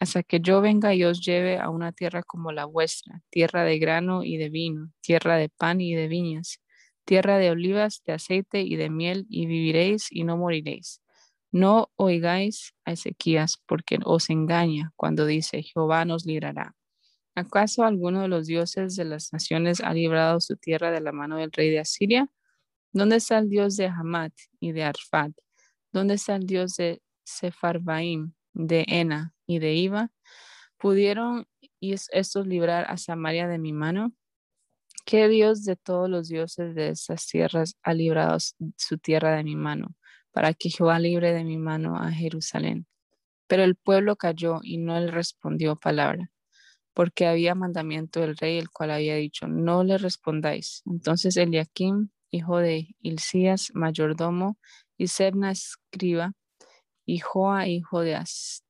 hasta 0.00 0.24
que 0.24 0.40
yo 0.40 0.60
venga 0.60 0.92
y 0.92 1.04
os 1.04 1.24
lleve 1.24 1.58
a 1.60 1.70
una 1.70 1.92
tierra 1.92 2.24
como 2.24 2.50
la 2.50 2.64
vuestra, 2.64 3.22
tierra 3.30 3.62
de 3.62 3.78
grano 3.78 4.24
y 4.24 4.36
de 4.36 4.48
vino, 4.48 4.90
tierra 5.00 5.36
de 5.36 5.50
pan 5.50 5.80
y 5.80 5.94
de 5.94 6.08
viñas, 6.08 6.58
tierra 7.04 7.38
de 7.38 7.52
olivas, 7.52 8.02
de 8.04 8.14
aceite 8.14 8.62
y 8.62 8.74
de 8.74 8.90
miel, 8.90 9.24
y 9.28 9.46
viviréis 9.46 10.08
y 10.10 10.24
no 10.24 10.36
moriréis. 10.36 11.00
No 11.52 11.92
oigáis 11.94 12.74
a 12.84 12.90
Ezequías, 12.90 13.62
porque 13.68 14.00
os 14.04 14.30
engaña 14.30 14.92
cuando 14.96 15.26
dice, 15.26 15.62
Jehová 15.62 16.04
nos 16.04 16.26
librará. 16.26 16.74
¿Acaso 17.36 17.82
alguno 17.84 18.22
de 18.22 18.28
los 18.28 18.46
dioses 18.46 18.94
de 18.94 19.04
las 19.04 19.32
naciones 19.32 19.80
ha 19.80 19.92
librado 19.92 20.40
su 20.40 20.56
tierra 20.56 20.92
de 20.92 21.00
la 21.00 21.12
mano 21.12 21.36
del 21.36 21.50
rey 21.50 21.70
de 21.70 21.80
Asiria? 21.80 22.28
¿Dónde 22.92 23.16
está 23.16 23.38
el 23.38 23.48
dios 23.48 23.76
de 23.76 23.86
Hamat 23.86 24.32
y 24.60 24.70
de 24.72 24.84
Arfad? 24.84 25.32
¿Dónde 25.92 26.14
está 26.14 26.36
el 26.36 26.46
dios 26.46 26.76
de 26.76 27.02
Sepharvaim, 27.24 28.34
de 28.52 28.84
Ena 28.86 29.34
y 29.46 29.58
de 29.58 29.74
Iba? 29.74 30.12
¿Pudieron 30.78 31.46
estos 31.80 32.46
librar 32.46 32.86
a 32.88 32.96
Samaria 32.98 33.48
de 33.48 33.58
mi 33.58 33.72
mano? 33.72 34.12
¿Qué 35.04 35.28
Dios 35.28 35.64
de 35.64 35.76
todos 35.76 36.08
los 36.08 36.28
dioses 36.28 36.74
de 36.74 36.90
esas 36.90 37.26
tierras 37.26 37.76
ha 37.82 37.92
librado 37.94 38.38
su 38.76 38.98
tierra 38.98 39.34
de 39.36 39.44
mi 39.44 39.54
mano, 39.54 39.96
para 40.32 40.54
que 40.54 40.70
Jehová 40.70 40.98
libre 40.98 41.32
de 41.34 41.44
mi 41.44 41.58
mano 41.58 41.96
a 41.96 42.10
Jerusalén? 42.10 42.86
Pero 43.46 43.64
el 43.64 43.76
pueblo 43.76 44.16
cayó 44.16 44.60
y 44.62 44.78
no 44.78 44.98
le 44.98 45.10
respondió 45.10 45.76
palabra, 45.76 46.30
porque 46.94 47.26
había 47.26 47.54
mandamiento 47.54 48.20
del 48.20 48.36
rey, 48.36 48.58
el 48.58 48.70
cual 48.70 48.92
había 48.92 49.16
dicho, 49.16 49.48
no 49.48 49.84
le 49.84 49.98
respondáis. 49.98 50.82
Entonces 50.86 51.36
Eliakim, 51.36 52.10
hijo 52.30 52.58
de 52.58 52.94
Hilcías, 53.00 53.70
mayordomo, 53.74 54.58
y 54.96 55.08
Sebna, 55.08 55.50
escriba, 55.50 56.32
y 57.04 57.18
Joa, 57.18 57.68
hijo 57.68 58.00
de, 58.00 58.18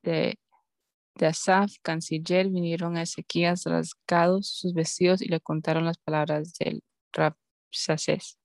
de 0.03 1.27
Asaf, 1.27 1.73
canciller, 1.83 2.49
vinieron 2.49 2.97
a 2.97 3.03
Ezequías 3.03 3.65
rasgados 3.65 4.49
sus 4.49 4.75
vestidos 4.75 5.23
y 5.23 5.29
le 5.29 5.41
contaron 5.41 5.85
las 5.85 5.99
palabras 5.99 6.55
del 6.59 6.83
Rapsacés. 7.13 8.39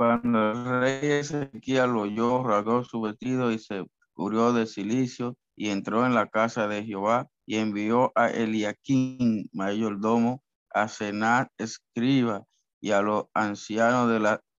Cuando 0.00 0.52
el 0.52 0.80
rey 0.80 1.10
Ezequías 1.10 1.86
lo 1.86 2.00
oyó, 2.00 2.42
rasgó 2.42 2.82
su 2.84 3.02
vestido 3.02 3.52
y 3.52 3.58
se 3.58 3.84
cubrió 4.14 4.54
de 4.54 4.64
silicio 4.64 5.36
y 5.54 5.68
entró 5.68 6.06
en 6.06 6.14
la 6.14 6.26
casa 6.26 6.66
de 6.68 6.82
Jehová 6.86 7.28
y 7.44 7.56
envió 7.56 8.10
a 8.14 8.30
Eliaquín, 8.30 9.50
mayordomo, 9.52 10.42
a 10.70 10.88
Senat, 10.88 11.50
escriba, 11.58 12.46
y 12.80 12.92
a 12.92 13.02
los 13.02 13.26
ancianos 13.34 14.10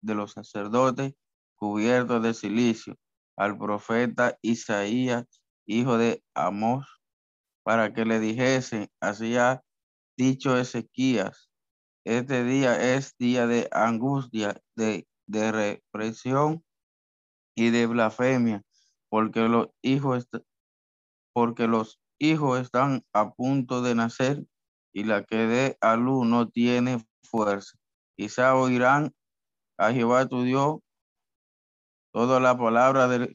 de, 0.03 0.14
los 0.14 0.33
sacerdotes 0.33 1.14
cubiertos 1.57 2.22
de 2.22 2.35
silicio, 2.35 2.98
al 3.35 3.57
profeta 3.57 4.37
Isaías, 4.42 5.24
hijo 5.64 5.96
de 5.96 6.22
Amós, 6.35 6.87
para 7.62 7.94
que 7.94 8.05
le 8.05 8.20
dijese, 8.20 8.90
así 9.00 9.38
ha 9.38 9.62
dicho 10.18 10.59
Ezequías, 10.59 11.48
este 12.05 12.44
día 12.44 12.94
es 12.94 13.14
día 13.18 13.46
de 13.46 13.70
angustia, 13.72 14.61
de, 14.76 15.07
de 15.31 15.53
represión 15.53 16.64
y 17.55 17.71
de 17.71 17.87
blasfemia, 17.87 18.62
porque 19.09 19.40
los 19.43 19.69
hijos, 19.83 20.29
porque 21.33 21.66
los 21.66 22.01
hijos 22.19 22.61
están 22.61 23.05
a 23.12 23.31
punto 23.31 23.83
de 23.83 23.95
nacer 23.95 24.45
y 24.93 25.05
la 25.05 25.25
que 25.25 25.37
dé 25.37 25.79
a 25.81 25.97
luz 25.97 26.27
no 26.27 26.49
tiene 26.49 27.05
fuerza. 27.23 27.79
Quizá 28.16 28.57
oirán 28.57 29.14
a 29.79 29.93
Jehová 29.93 30.27
tu 30.27 30.43
Dios 30.43 30.81
toda 32.12 32.40
la 32.40 32.59
palabra 32.59 33.07
del 33.07 33.35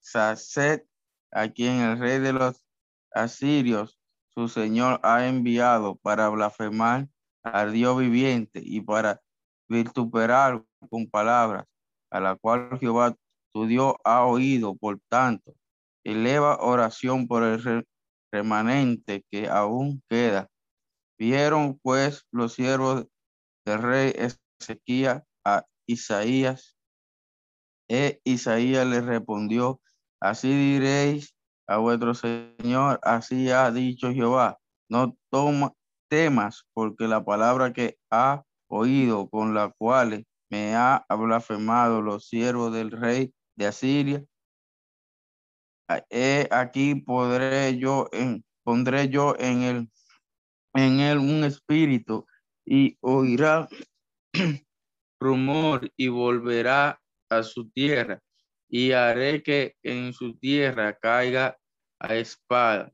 Sacet, 0.00 0.86
a 1.32 1.48
quien 1.48 1.80
el 1.80 1.98
rey 1.98 2.18
de 2.18 2.32
los 2.32 2.64
asirios, 3.12 3.98
su 4.28 4.48
señor, 4.48 5.00
ha 5.02 5.26
enviado 5.26 5.96
para 5.96 6.28
blasfemar 6.28 7.08
al 7.42 7.72
Dios 7.72 7.98
viviente 7.98 8.60
y 8.62 8.82
para 8.82 9.22
vituperar 9.68 10.62
con 10.90 11.06
palabras, 11.08 11.66
a 12.10 12.20
la 12.20 12.36
cual 12.36 12.78
Jehová 12.78 13.14
tu 13.52 13.66
Dios 13.66 13.94
ha 14.04 14.24
oído. 14.24 14.74
Por 14.76 15.00
tanto, 15.08 15.54
eleva 16.04 16.58
oración 16.60 17.26
por 17.26 17.42
el 17.42 17.86
remanente 18.32 19.24
que 19.30 19.48
aún 19.48 20.02
queda. 20.08 20.48
Vieron 21.18 21.78
pues 21.82 22.26
los 22.30 22.54
siervos 22.54 23.06
del 23.64 23.82
rey 23.82 24.12
Ezequías 24.60 25.22
a 25.44 25.64
Isaías, 25.86 26.76
e 27.88 28.20
Isaías 28.24 28.86
le 28.86 29.00
respondió, 29.00 29.80
así 30.20 30.48
diréis 30.48 31.34
a 31.66 31.78
vuestro 31.78 32.14
Señor, 32.14 33.00
así 33.02 33.50
ha 33.50 33.70
dicho 33.70 34.12
Jehová, 34.12 34.58
no 34.88 35.16
toma, 35.30 35.72
temas, 36.08 36.66
porque 36.74 37.08
la 37.08 37.24
palabra 37.24 37.72
que 37.72 37.98
ha 38.10 38.42
oído, 38.68 39.28
con 39.28 39.54
la 39.54 39.72
cual 39.76 40.24
me 40.50 40.74
ha 40.74 41.04
blasfemado 41.08 42.02
los 42.02 42.28
siervos 42.28 42.72
del 42.72 42.90
rey 42.90 43.32
de 43.56 43.66
Asiria, 43.66 44.24
aquí 46.50 46.94
podré 46.96 47.78
yo 47.78 48.08
en, 48.12 48.44
pondré 48.64 49.08
yo 49.08 49.34
en 49.38 49.62
él, 49.62 49.90
en 50.74 51.00
él 51.00 51.18
un 51.18 51.44
espíritu 51.44 52.26
y 52.64 52.96
oirá 53.00 53.68
rumor 55.20 55.90
y 55.96 56.08
volverá 56.08 57.00
a 57.30 57.42
su 57.42 57.70
tierra 57.70 58.20
y 58.68 58.92
haré 58.92 59.42
que 59.42 59.76
en 59.82 60.12
su 60.12 60.36
tierra 60.36 60.98
caiga 60.98 61.56
a 62.00 62.14
espada. 62.14 62.92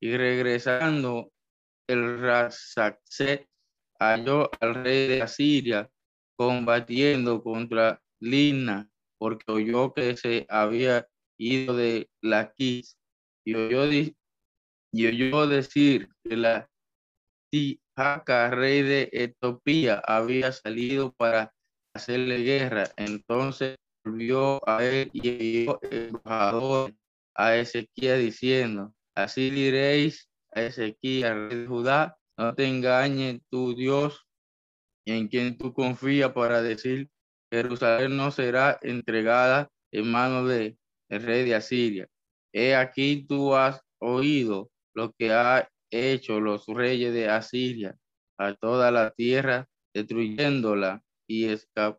Y 0.00 0.14
regresando 0.16 1.32
el 1.88 2.20
Rasaxet 2.20 3.48
halló 3.98 4.50
al 4.60 4.74
rey 4.74 5.08
de 5.08 5.22
Asiria 5.22 5.90
combatiendo 6.36 7.42
contra 7.42 8.02
Lina, 8.20 8.88
porque 9.18 9.44
oyó 9.50 9.92
que 9.92 10.16
se 10.16 10.46
había 10.48 11.06
ido 11.38 11.76
de 11.76 12.08
Laquis 12.22 12.96
y 13.44 13.54
oyó, 13.54 13.84
y 14.92 15.06
oyó 15.06 15.46
decir 15.46 16.08
que 16.24 16.36
la 16.36 16.68
Tijaca, 17.50 18.50
rey 18.50 18.82
de 18.82 19.08
Etiopía, 19.12 20.02
había 20.06 20.52
salido 20.52 21.12
para 21.12 21.54
hacerle 21.94 22.38
guerra. 22.38 22.90
Entonces 22.96 23.76
volvió 24.04 24.66
a 24.68 24.84
él 24.84 25.10
y 25.12 25.28
envió 25.28 25.78
embajador 25.90 26.94
a 27.34 27.56
Ezequiel 27.56 28.20
diciendo, 28.22 28.94
así 29.14 29.50
diréis 29.50 30.28
a 30.52 30.62
Ezequiel, 30.62 31.48
rey 31.48 31.58
de 31.60 31.66
Judá, 31.66 32.15
no 32.38 32.54
te 32.54 32.66
engañe 32.66 33.40
tu 33.50 33.74
Dios 33.74 34.26
en 35.06 35.28
quien 35.28 35.56
tú 35.56 35.72
confías 35.72 36.32
para 36.32 36.62
decir, 36.62 37.08
Jerusalén 37.50 38.16
no 38.16 38.30
será 38.30 38.78
entregada 38.82 39.70
en 39.92 40.10
manos 40.10 40.48
del 40.48 40.76
rey 41.08 41.44
de 41.44 41.54
Asiria. 41.54 42.08
He 42.52 42.74
aquí 42.74 43.24
tú 43.26 43.54
has 43.54 43.80
oído 44.00 44.70
lo 44.94 45.12
que 45.12 45.32
ha 45.32 45.68
hecho 45.90 46.40
los 46.40 46.66
reyes 46.66 47.12
de 47.12 47.28
Asiria 47.28 47.96
a 48.38 48.54
toda 48.54 48.90
la 48.90 49.10
tierra, 49.12 49.68
destruyéndola 49.94 51.02
y 51.28 51.46
escap, 51.46 51.98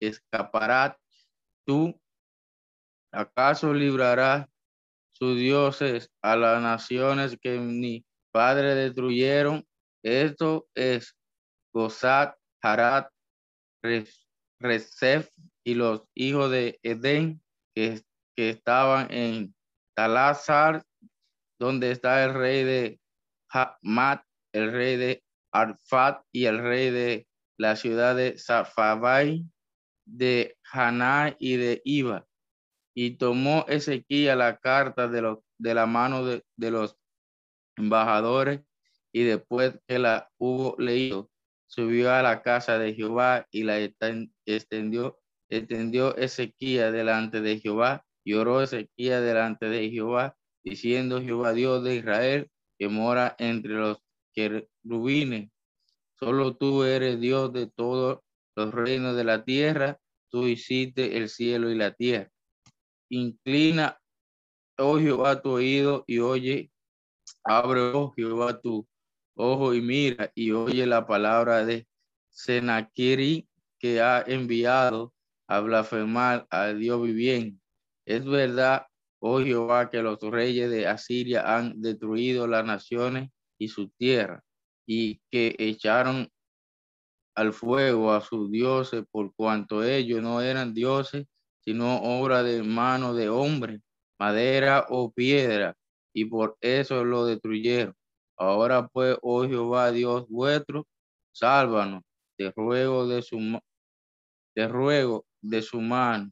escapará 0.00 0.98
tú. 1.66 2.00
¿Acaso 3.12 3.74
librarás 3.74 4.46
sus 5.12 5.36
dioses 5.36 6.10
a 6.22 6.36
las 6.36 6.62
naciones 6.62 7.36
que 7.40 7.58
mi 7.58 8.04
padre 8.32 8.74
destruyeron? 8.74 9.66
Esto 10.02 10.68
es 10.74 11.16
Gozat, 11.72 12.36
Harat, 12.62 13.10
Resef 14.60 15.30
y 15.64 15.74
los 15.74 16.02
hijos 16.14 16.50
de 16.50 16.78
Edén 16.82 17.42
que, 17.74 18.02
estaban 18.36 19.12
en 19.12 19.54
Talazar, 19.94 20.82
donde 21.58 21.90
está 21.90 22.24
el 22.24 22.32
rey 22.32 22.64
de 22.64 23.00
Hamat, 23.50 24.24
el 24.54 24.72
rey 24.72 24.96
de 24.96 25.22
Arfat 25.52 26.24
y 26.32 26.46
el 26.46 26.58
rey 26.58 26.90
de 26.90 27.28
la 27.58 27.76
ciudad 27.76 28.16
de 28.16 28.38
Safabai, 28.38 29.44
de 30.06 30.56
Haná 30.72 31.36
y 31.38 31.56
de 31.56 31.82
Iba. 31.84 32.26
Y 32.94 33.18
tomó 33.18 33.66
Ezequiel 33.68 34.38
la 34.38 34.56
carta 34.56 35.06
de, 35.06 35.20
los, 35.20 35.38
de 35.58 35.74
la 35.74 35.84
mano 35.84 36.24
de, 36.24 36.42
de 36.56 36.70
los 36.70 36.96
embajadores 37.80 38.60
y 39.12 39.24
después 39.24 39.78
que 39.86 39.98
la 39.98 40.30
hubo 40.38 40.76
leído, 40.78 41.30
subió 41.66 42.12
a 42.12 42.22
la 42.22 42.42
casa 42.42 42.78
de 42.78 42.94
Jehová 42.94 43.46
y 43.50 43.64
la 43.64 43.78
extendió, 43.80 45.18
extendió 45.48 46.16
Ezequiel 46.16 46.92
delante 46.92 47.40
de 47.40 47.58
Jehová, 47.58 48.04
lloró 48.24 48.62
Ezequiel 48.62 49.24
delante 49.24 49.68
de 49.68 49.90
Jehová, 49.90 50.36
diciendo 50.62 51.20
Jehová 51.22 51.52
Dios 51.52 51.82
de 51.84 51.96
Israel, 51.96 52.50
que 52.78 52.88
mora 52.88 53.34
entre 53.38 53.72
los 53.74 53.98
querubines, 54.34 55.50
solo 56.18 56.56
tú 56.56 56.84
eres 56.84 57.20
Dios 57.20 57.52
de 57.52 57.66
todos 57.66 58.20
los 58.56 58.72
reinos 58.72 59.16
de 59.16 59.24
la 59.24 59.44
tierra, 59.44 59.98
tú 60.30 60.46
hiciste 60.46 61.16
el 61.16 61.28
cielo 61.28 61.70
y 61.70 61.76
la 61.76 61.92
tierra. 61.92 62.30
Inclina, 63.10 63.98
oh 64.78 64.98
Jehová, 64.98 65.42
tu 65.42 65.50
oído 65.50 66.04
y 66.06 66.18
oye, 66.20 66.69
abre, 67.44 67.80
oh 67.80 68.12
Jehová, 68.16 68.60
tu 68.60 68.86
ojo 69.34 69.74
y 69.74 69.80
mira 69.80 70.30
y 70.34 70.52
oye 70.52 70.86
la 70.86 71.06
palabra 71.06 71.64
de 71.64 71.86
Senakiri 72.30 73.48
que 73.78 74.00
ha 74.00 74.22
enviado 74.26 75.12
a 75.48 75.60
blasfemar 75.60 76.46
al 76.50 76.78
Dios 76.78 77.02
viviente. 77.02 77.60
Es 78.06 78.24
verdad, 78.24 78.86
oh 79.20 79.40
Jehová, 79.40 79.90
que 79.90 80.02
los 80.02 80.20
reyes 80.20 80.70
de 80.70 80.86
Asiria 80.86 81.56
han 81.56 81.80
destruido 81.80 82.46
las 82.46 82.64
naciones 82.64 83.30
y 83.58 83.68
su 83.68 83.88
tierra 83.90 84.42
y 84.86 85.20
que 85.30 85.54
echaron 85.58 86.28
al 87.34 87.52
fuego 87.52 88.12
a 88.12 88.20
sus 88.20 88.50
dioses 88.50 89.04
por 89.10 89.34
cuanto 89.34 89.84
ellos 89.84 90.20
no 90.20 90.40
eran 90.40 90.74
dioses, 90.74 91.26
sino 91.60 92.02
obra 92.02 92.42
de 92.42 92.62
mano 92.62 93.14
de 93.14 93.28
hombre, 93.28 93.80
madera 94.18 94.86
o 94.88 95.12
piedra, 95.12 95.76
y 96.12 96.24
por 96.24 96.56
eso 96.60 97.04
lo 97.04 97.24
destruyeron. 97.26 97.94
Ahora 98.36 98.88
pues, 98.88 99.16
oh 99.22 99.46
Jehová 99.46 99.90
Dios 99.92 100.26
vuestro, 100.28 100.86
sálvanos, 101.32 102.02
te 102.36 102.50
ruego 102.52 103.06
de 103.06 103.22
su, 103.22 103.60
te 104.54 104.66
ruego 104.66 105.26
de 105.42 105.62
su 105.62 105.80
mano, 105.80 106.30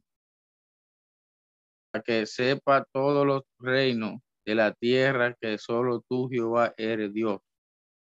para 1.91 2.03
que 2.03 2.25
sepa 2.25 2.85
todos 2.91 3.25
los 3.25 3.43
reinos 3.59 4.19
de 4.45 4.55
la 4.55 4.73
tierra 4.73 5.35
que 5.39 5.57
solo 5.57 6.03
tú, 6.09 6.27
Jehová, 6.29 6.73
eres 6.77 7.13
Dios. 7.13 7.39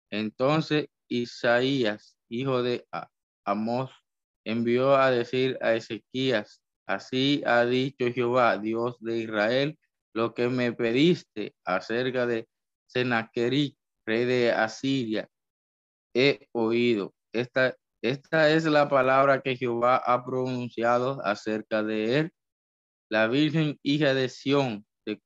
Entonces 0.09 0.87
Isaías, 1.09 2.17
hijo 2.29 2.63
de 2.63 2.85
Amos, 3.45 3.91
envió 4.45 4.95
a 4.95 5.11
decir 5.11 5.57
a 5.61 5.73
Ezequías, 5.73 6.61
así 6.85 7.43
ha 7.45 7.65
dicho 7.65 8.05
Jehová, 8.13 8.57
Dios 8.57 8.97
de 9.01 9.19
Israel, 9.19 9.77
lo 10.17 10.33
que 10.33 10.49
me 10.49 10.73
pediste 10.73 11.53
acerca 11.63 12.25
de 12.25 12.49
Senaquerib, 12.87 13.75
rey 14.03 14.25
de 14.25 14.51
Asiria, 14.51 15.29
he 16.15 16.47
oído. 16.53 17.13
Esta, 17.31 17.77
esta 18.01 18.49
es 18.49 18.65
la 18.65 18.89
palabra 18.89 19.41
que 19.41 19.55
Jehová 19.55 19.97
ha 19.97 20.25
pronunciado 20.25 21.23
acerca 21.23 21.83
de 21.83 22.17
él. 22.17 22.33
La 23.11 23.27
Virgen 23.27 23.79
hija 23.83 24.15
de 24.15 24.27
Sión 24.27 24.87
te, 25.05 25.21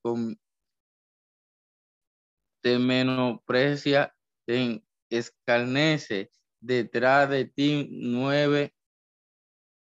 te 2.62 2.78
menosprecia, 2.78 4.14
te 4.46 4.84
escarnece, 5.08 6.30
detrás 6.60 7.30
de 7.30 7.46
ti 7.46 7.88
mueve, 7.90 8.74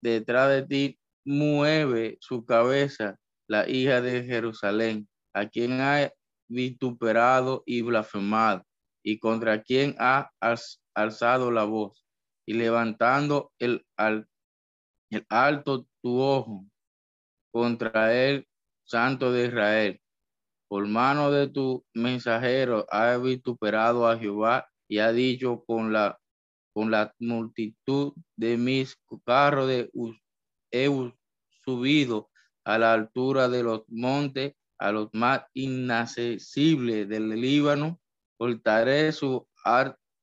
detrás 0.02 0.50
de 0.52 0.64
ti 0.66 1.00
mueve 1.26 2.18
su 2.22 2.46
cabeza 2.46 3.20
la 3.48 3.70
hija 3.70 4.02
de 4.02 4.24
Jerusalén, 4.24 5.08
a 5.34 5.48
quien 5.48 5.82
ha 5.82 6.12
vituperado 6.48 7.64
y 7.66 7.82
blasfemado 7.82 8.66
y 9.04 9.20
contra 9.20 9.62
quien 9.62 9.96
ha 10.00 10.32
alzado 10.94 11.52
la 11.52 11.64
voz 11.64 12.06
y 12.46 12.54
levantando 12.54 13.52
el, 13.60 13.86
alto 15.30 15.88
tu 16.02 16.20
ojo 16.20 16.66
contra 17.52 18.14
el 18.14 18.48
santo 18.84 19.32
de 19.32 19.48
Israel. 19.48 20.02
Por 20.68 20.88
mano 20.88 21.32
de 21.32 21.48
tu 21.48 21.86
mensajero 21.94 22.86
ha 22.90 23.16
vituperado 23.18 24.08
a 24.08 24.18
Jehová 24.18 24.68
y 24.88 25.00
ha 25.00 25.12
dicho 25.12 25.64
con 25.66 25.94
la, 25.94 26.20
con 26.74 26.92
la 26.92 27.14
multitud 27.20 28.14
de 28.36 28.58
mis 28.58 28.98
carros 29.24 29.68
de 29.68 29.90
he 30.72 30.90
subido 31.64 32.30
a 32.66 32.78
la 32.78 32.94
altura 32.94 33.48
de 33.48 33.64
los 33.64 33.84
montes, 33.88 34.54
a 34.78 34.92
los 34.92 35.10
más 35.14 35.44
inaccesibles 35.54 37.08
del 37.08 37.30
Líbano, 37.30 38.00
Cortaré 38.38 39.14
su, 39.14 39.48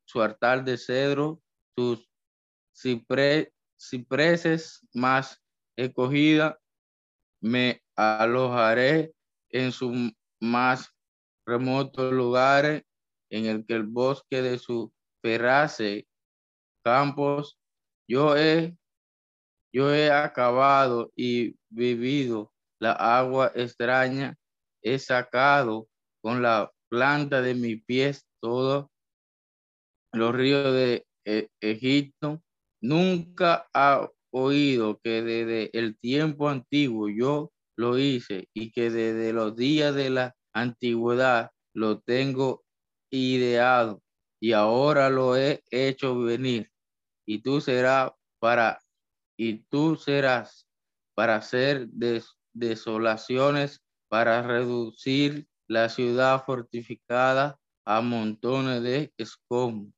su 0.04 0.20
altar 0.20 0.64
de 0.64 0.76
cedro, 0.76 1.40
sus 1.74 2.06
cipreses 2.74 4.86
más 4.92 5.42
escogida, 5.76 6.60
me 7.40 7.82
alojaré 7.96 9.14
en 9.50 9.72
sus 9.72 10.12
más 10.40 10.94
remotos 11.46 12.12
lugares, 12.12 12.84
en 13.30 13.46
el 13.46 13.64
que 13.64 13.74
el 13.74 13.84
bosque 13.84 14.42
de 14.42 14.58
su 14.58 14.92
ferrace 15.22 16.06
campos, 16.84 17.58
yo 18.06 18.36
he, 18.36 18.76
yo 19.72 19.94
he 19.94 20.10
acabado 20.10 21.10
y 21.16 21.56
vivido 21.70 22.52
la 22.80 22.92
agua 22.92 23.52
extraña, 23.54 24.36
he 24.82 24.98
sacado 24.98 25.88
con 26.20 26.42
la 26.42 26.70
planta 26.88 27.40
de 27.40 27.54
mis 27.54 27.82
pies 27.84 28.26
todos 28.40 28.86
los 30.12 30.34
ríos 30.34 30.72
de 30.72 31.06
eh, 31.24 31.48
Egipto. 31.60 32.42
Nunca 32.82 33.68
ha 33.72 34.10
oído 34.32 34.98
que 35.02 35.22
desde 35.22 35.70
el 35.78 35.96
tiempo 35.96 36.48
antiguo 36.48 37.08
yo 37.08 37.52
lo 37.76 37.98
hice 37.98 38.48
y 38.54 38.72
que 38.72 38.90
desde 38.90 39.32
los 39.32 39.56
días 39.56 39.94
de 39.94 40.10
la 40.10 40.34
antigüedad 40.52 41.50
lo 41.74 42.00
tengo 42.00 42.64
ideado 43.10 44.02
y 44.40 44.52
ahora 44.52 45.08
lo 45.08 45.36
he 45.36 45.62
hecho 45.70 46.18
venir 46.18 46.70
y 47.26 47.42
tú 47.42 47.60
serás 47.60 48.10
para 48.40 48.81
y 49.42 49.64
tú 49.68 49.96
serás 49.96 50.68
para 51.16 51.34
hacer 51.34 51.88
desolaciones, 52.52 53.82
para 54.08 54.40
reducir 54.40 55.48
la 55.66 55.88
ciudad 55.88 56.44
fortificada 56.44 57.58
a 57.84 58.00
montones 58.02 58.84
de 58.84 59.12
escombros. 59.16 59.92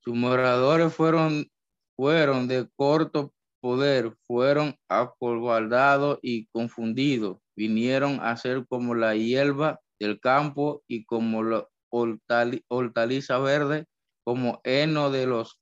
Sus 0.00 0.14
moradores 0.14 0.94
fueron, 0.94 1.46
fueron 1.94 2.48
de 2.48 2.66
corto 2.74 3.34
poder, 3.60 4.16
fueron 4.22 4.74
acobardados 4.88 6.18
y 6.22 6.46
confundidos, 6.46 7.36
vinieron 7.54 8.18
a 8.22 8.34
ser 8.38 8.66
como 8.66 8.94
la 8.94 9.14
hierba 9.14 9.78
del 10.00 10.18
campo 10.20 10.82
y 10.88 11.04
como 11.04 11.42
la 11.42 11.68
hortaliza 11.90 13.38
verde, 13.40 13.84
como 14.24 14.62
heno 14.64 15.10
de 15.10 15.26
los 15.26 15.60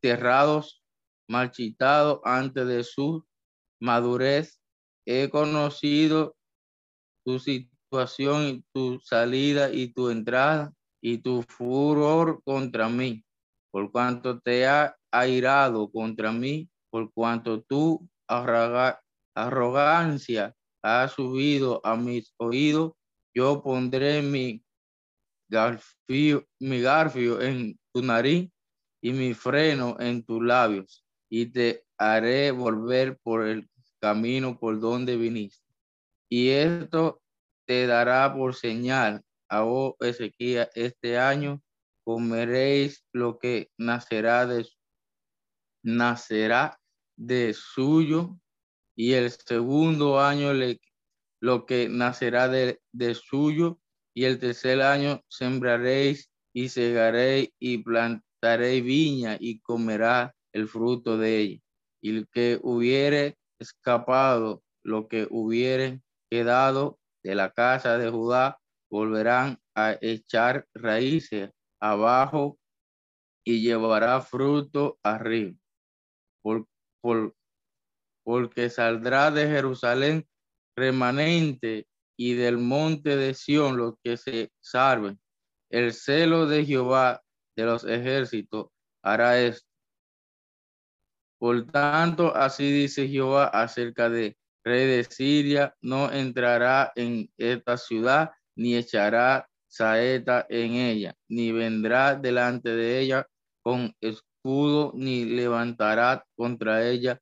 terrados, 0.00 0.81
marchitados 1.28 2.20
antes 2.24 2.66
de 2.66 2.84
su 2.84 3.26
madurez. 3.80 4.60
He 5.06 5.28
conocido 5.30 6.36
tu 7.24 7.38
situación 7.38 8.46
y 8.46 8.64
tu 8.72 9.00
salida 9.00 9.72
y 9.72 9.92
tu 9.92 10.10
entrada 10.10 10.72
y 11.02 11.18
tu 11.18 11.42
furor 11.42 12.42
contra 12.44 12.88
mí, 12.88 13.24
por 13.70 13.90
cuanto 13.90 14.40
te 14.40 14.66
ha 14.66 14.96
airado 15.10 15.90
contra 15.90 16.32
mí, 16.32 16.70
por 16.90 17.12
cuanto 17.12 17.62
tu 17.62 18.08
arrogancia 19.34 20.54
ha 20.82 21.08
subido 21.08 21.80
a 21.84 21.96
mis 21.96 22.32
oídos, 22.38 22.92
yo 23.34 23.62
pondré 23.62 24.22
mi 24.22 24.62
garfio, 25.48 26.46
mi 26.60 26.80
garfio 26.80 27.40
en 27.40 27.78
tu 27.92 28.02
nariz 28.02 28.50
y 29.02 29.12
mi 29.12 29.34
freno 29.34 29.96
en 29.98 30.24
tus 30.24 30.42
labios, 30.42 31.04
y 31.34 31.46
te 31.46 31.86
haré 31.96 32.50
volver 32.50 33.18
por 33.22 33.46
el 33.48 33.66
camino 34.02 34.58
por 34.58 34.78
donde 34.78 35.16
viniste. 35.16 35.64
Y 36.28 36.50
esto 36.50 37.22
te 37.64 37.86
dará 37.86 38.34
por 38.34 38.54
señal 38.54 39.22
a 39.48 39.62
vos, 39.62 39.94
Ezequiel, 40.00 40.68
este 40.74 41.16
año 41.16 41.62
comeréis 42.04 43.06
lo 43.12 43.38
que 43.38 43.70
nacerá 43.78 44.46
de, 44.46 44.68
nacerá 45.82 46.78
de 47.16 47.54
suyo 47.54 48.38
y 48.94 49.14
el 49.14 49.30
segundo 49.30 50.20
año 50.20 50.52
lo 51.40 51.64
que 51.64 51.88
nacerá 51.88 52.48
de, 52.48 52.82
de 52.92 53.14
suyo 53.14 53.80
y 54.12 54.24
el 54.24 54.38
tercer 54.38 54.82
año 54.82 55.24
sembraréis 55.28 56.30
y 56.52 56.68
segaréis 56.68 57.48
y 57.58 57.78
plantaréis 57.78 58.84
viña 58.84 59.38
y 59.40 59.60
comerá 59.60 60.34
el 60.52 60.68
fruto 60.68 61.16
de 61.18 61.38
ella. 61.38 61.60
Y 62.02 62.16
el 62.16 62.28
que 62.28 62.58
hubiere 62.62 63.36
escapado, 63.58 64.62
lo 64.84 65.08
que 65.08 65.26
hubiere 65.30 66.02
quedado 66.30 66.98
de 67.22 67.34
la 67.34 67.50
casa 67.52 67.98
de 67.98 68.10
Judá, 68.10 68.58
volverán 68.90 69.58
a 69.74 69.96
echar 70.00 70.66
raíces 70.74 71.50
abajo 71.80 72.58
y 73.44 73.62
llevará 73.62 74.20
fruto 74.20 74.98
arriba. 75.02 75.56
Por, 76.42 76.66
por, 77.00 77.34
porque 78.24 78.68
saldrá 78.68 79.30
de 79.30 79.46
Jerusalén 79.46 80.26
remanente 80.76 81.86
y 82.16 82.34
del 82.34 82.58
monte 82.58 83.16
de 83.16 83.34
Sión 83.34 83.76
los 83.76 83.94
que 84.02 84.16
se 84.16 84.50
salven. 84.60 85.20
El 85.70 85.92
celo 85.92 86.46
de 86.46 86.64
Jehová 86.64 87.22
de 87.56 87.64
los 87.64 87.84
ejércitos 87.84 88.66
hará 89.02 89.40
esto. 89.40 89.71
Por 91.42 91.66
tanto, 91.66 92.36
así 92.36 92.70
dice 92.70 93.08
Jehová 93.08 93.46
acerca 93.46 94.08
de 94.08 94.36
rey 94.64 94.86
de 94.86 95.02
Siria, 95.02 95.74
no 95.80 96.08
entrará 96.12 96.92
en 96.94 97.32
esta 97.36 97.76
ciudad, 97.76 98.30
ni 98.54 98.76
echará 98.76 99.48
saeta 99.66 100.46
en 100.48 100.74
ella, 100.74 101.16
ni 101.28 101.50
vendrá 101.50 102.14
delante 102.14 102.70
de 102.70 103.00
ella 103.00 103.26
con 103.60 103.92
escudo, 104.00 104.92
ni 104.94 105.24
levantará 105.24 106.24
contra 106.36 106.88
ella 106.88 107.18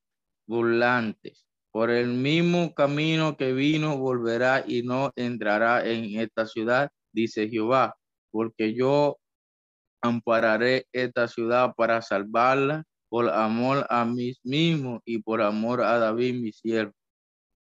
burlantes. 0.46 1.46
Por 1.72 1.88
el 1.88 2.08
mismo 2.08 2.74
camino 2.74 3.38
que 3.38 3.54
vino, 3.54 3.96
volverá 3.96 4.62
y 4.66 4.82
no 4.82 5.12
entrará 5.16 5.82
en 5.88 6.20
esta 6.20 6.44
ciudad, 6.44 6.90
dice 7.10 7.48
Jehová, 7.48 7.96
porque 8.30 8.74
yo 8.74 9.18
ampararé 10.02 10.86
esta 10.92 11.26
ciudad 11.26 11.72
para 11.74 12.02
salvarla 12.02 12.84
por 13.10 13.28
amor 13.28 13.86
a 13.90 14.04
mí 14.04 14.32
mismo 14.44 15.02
y 15.04 15.18
por 15.18 15.42
amor 15.42 15.82
a 15.82 15.98
David, 15.98 16.40
mi 16.40 16.52
siervo. 16.52 16.94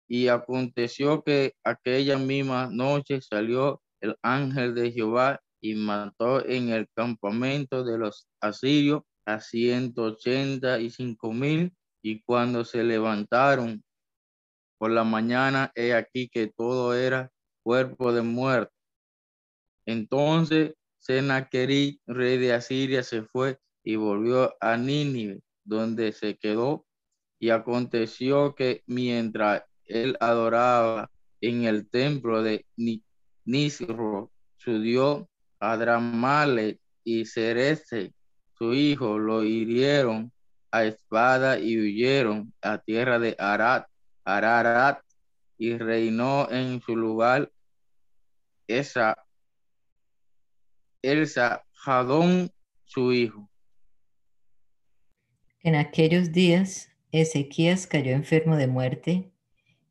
Y 0.09 0.29
aconteció 0.29 1.23
que 1.23 1.55
aquella 1.65 2.17
misma 2.17 2.69
noche 2.71 3.21
salió 3.21 3.83
el 4.01 4.17
ángel 4.23 4.75
de 4.75 4.93
Jehová 4.93 5.41
y 5.61 5.75
mató 5.75 6.45
en 6.47 6.71
el 6.71 6.89
campamento 6.95 7.85
de 7.85 7.99
los 7.99 8.29
asirios 8.41 9.03
a 9.27 9.41
ciento 9.41 10.05
ochenta 10.05 10.81
y 10.81 10.91
cinco 10.91 11.33
mil 11.33 11.73
y 12.03 12.23
cuando 12.23 12.65
se 12.65 12.83
levantaron 12.83 13.83
por 14.79 14.91
la 14.91 15.05
mañana, 15.05 15.71
he 15.77 15.95
aquí 15.95 16.29
que 16.29 16.49
todo 16.49 16.95
era 16.95 17.31
cuerpo 17.63 18.13
de 18.13 18.23
muerte. 18.23 18.73
Entonces 19.87 20.75
Senaquerí, 20.99 22.01
rey 22.07 22.39
de 22.39 22.53
Asiria, 22.53 23.03
se 23.03 23.23
fue 23.23 23.59
y 23.85 23.97
volvió 23.97 24.55
a 24.61 24.77
Nínive, 24.77 25.43
donde 25.65 26.13
se 26.13 26.37
quedó. 26.37 26.87
Y 27.39 27.51
aconteció 27.51 28.55
que 28.55 28.83
mientras 28.87 29.65
él 29.85 30.17
adoraba 30.21 31.11
en 31.41 31.65
el 31.65 31.89
templo 31.89 32.43
de 32.43 32.65
Nisro, 33.45 34.31
su 34.57 34.81
dios, 34.81 35.25
Adramale 35.59 36.81
y 37.05 37.27
Cerese, 37.27 38.15
su 38.57 38.75
hijo, 38.75 39.19
lo 39.19 39.43
hirieron 39.43 40.33
a 40.71 40.85
espada 40.85 41.59
y 41.59 41.79
huyeron 41.79 42.55
a 42.63 42.79
tierra 42.79 43.19
de 43.19 43.37
Arad, 43.39 43.85
Ararat, 44.25 45.01
y 45.59 45.77
reinó 45.79 46.49
en 46.51 46.81
su 46.81 46.97
lugar 46.97 47.53
esa 48.67 49.17
Elsa 51.03 51.65
Jadón, 51.73 52.51
su 52.85 53.13
hijo. 53.13 53.52
En 55.65 55.77
aquellos 55.77 56.33
días, 56.33 56.91
Ezequías 57.13 57.87
cayó 57.87 58.11
enfermo 58.11 58.57
de 58.57 58.67
muerte, 58.67 59.31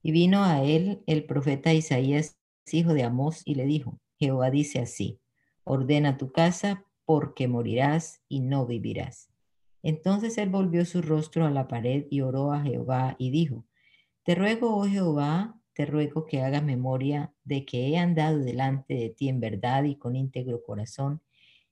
y 0.03 0.11
vino 0.11 0.43
a 0.43 0.63
él 0.63 1.01
el 1.07 1.23
profeta 1.23 1.73
Isaías, 1.73 2.35
hijo 2.69 2.93
de 2.93 3.03
Amós, 3.03 3.41
y 3.45 3.55
le 3.55 3.65
dijo, 3.65 3.97
Jehová 4.19 4.51
dice 4.51 4.79
así, 4.79 5.21
ordena 5.63 6.17
tu 6.17 6.33
casa, 6.33 6.85
porque 7.05 7.47
morirás 7.47 8.21
y 8.27 8.41
no 8.41 8.65
vivirás. 8.65 9.29
Entonces 9.81 10.37
él 10.37 10.49
volvió 10.49 10.83
su 10.83 11.01
rostro 11.01 11.45
a 11.45 11.51
la 11.51 11.69
pared 11.69 12.05
y 12.09 12.19
oró 12.19 12.51
a 12.51 12.63
Jehová 12.63 13.15
y 13.17 13.31
dijo, 13.31 13.65
Te 14.23 14.35
ruego, 14.35 14.75
oh 14.75 14.85
Jehová, 14.85 15.57
te 15.73 15.85
ruego 15.85 16.25
que 16.25 16.41
hagas 16.41 16.63
memoria 16.63 17.33
de 17.45 17.63
que 17.63 17.87
he 17.87 17.97
andado 17.97 18.39
delante 18.39 18.93
de 18.95 19.09
ti 19.09 19.29
en 19.29 19.39
verdad 19.39 19.85
y 19.85 19.95
con 19.95 20.17
íntegro 20.17 20.61
corazón, 20.63 21.21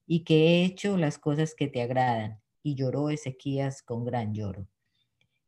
y 0.07 0.23
que 0.23 0.35
he 0.35 0.63
hecho 0.63 0.95
las 0.95 1.17
cosas 1.17 1.53
que 1.53 1.67
te 1.67 1.81
agradan. 1.81 2.39
Y 2.63 2.75
lloró 2.75 3.09
Ezequías 3.09 3.81
con 3.81 4.05
gran 4.05 4.33
lloro. 4.33 4.67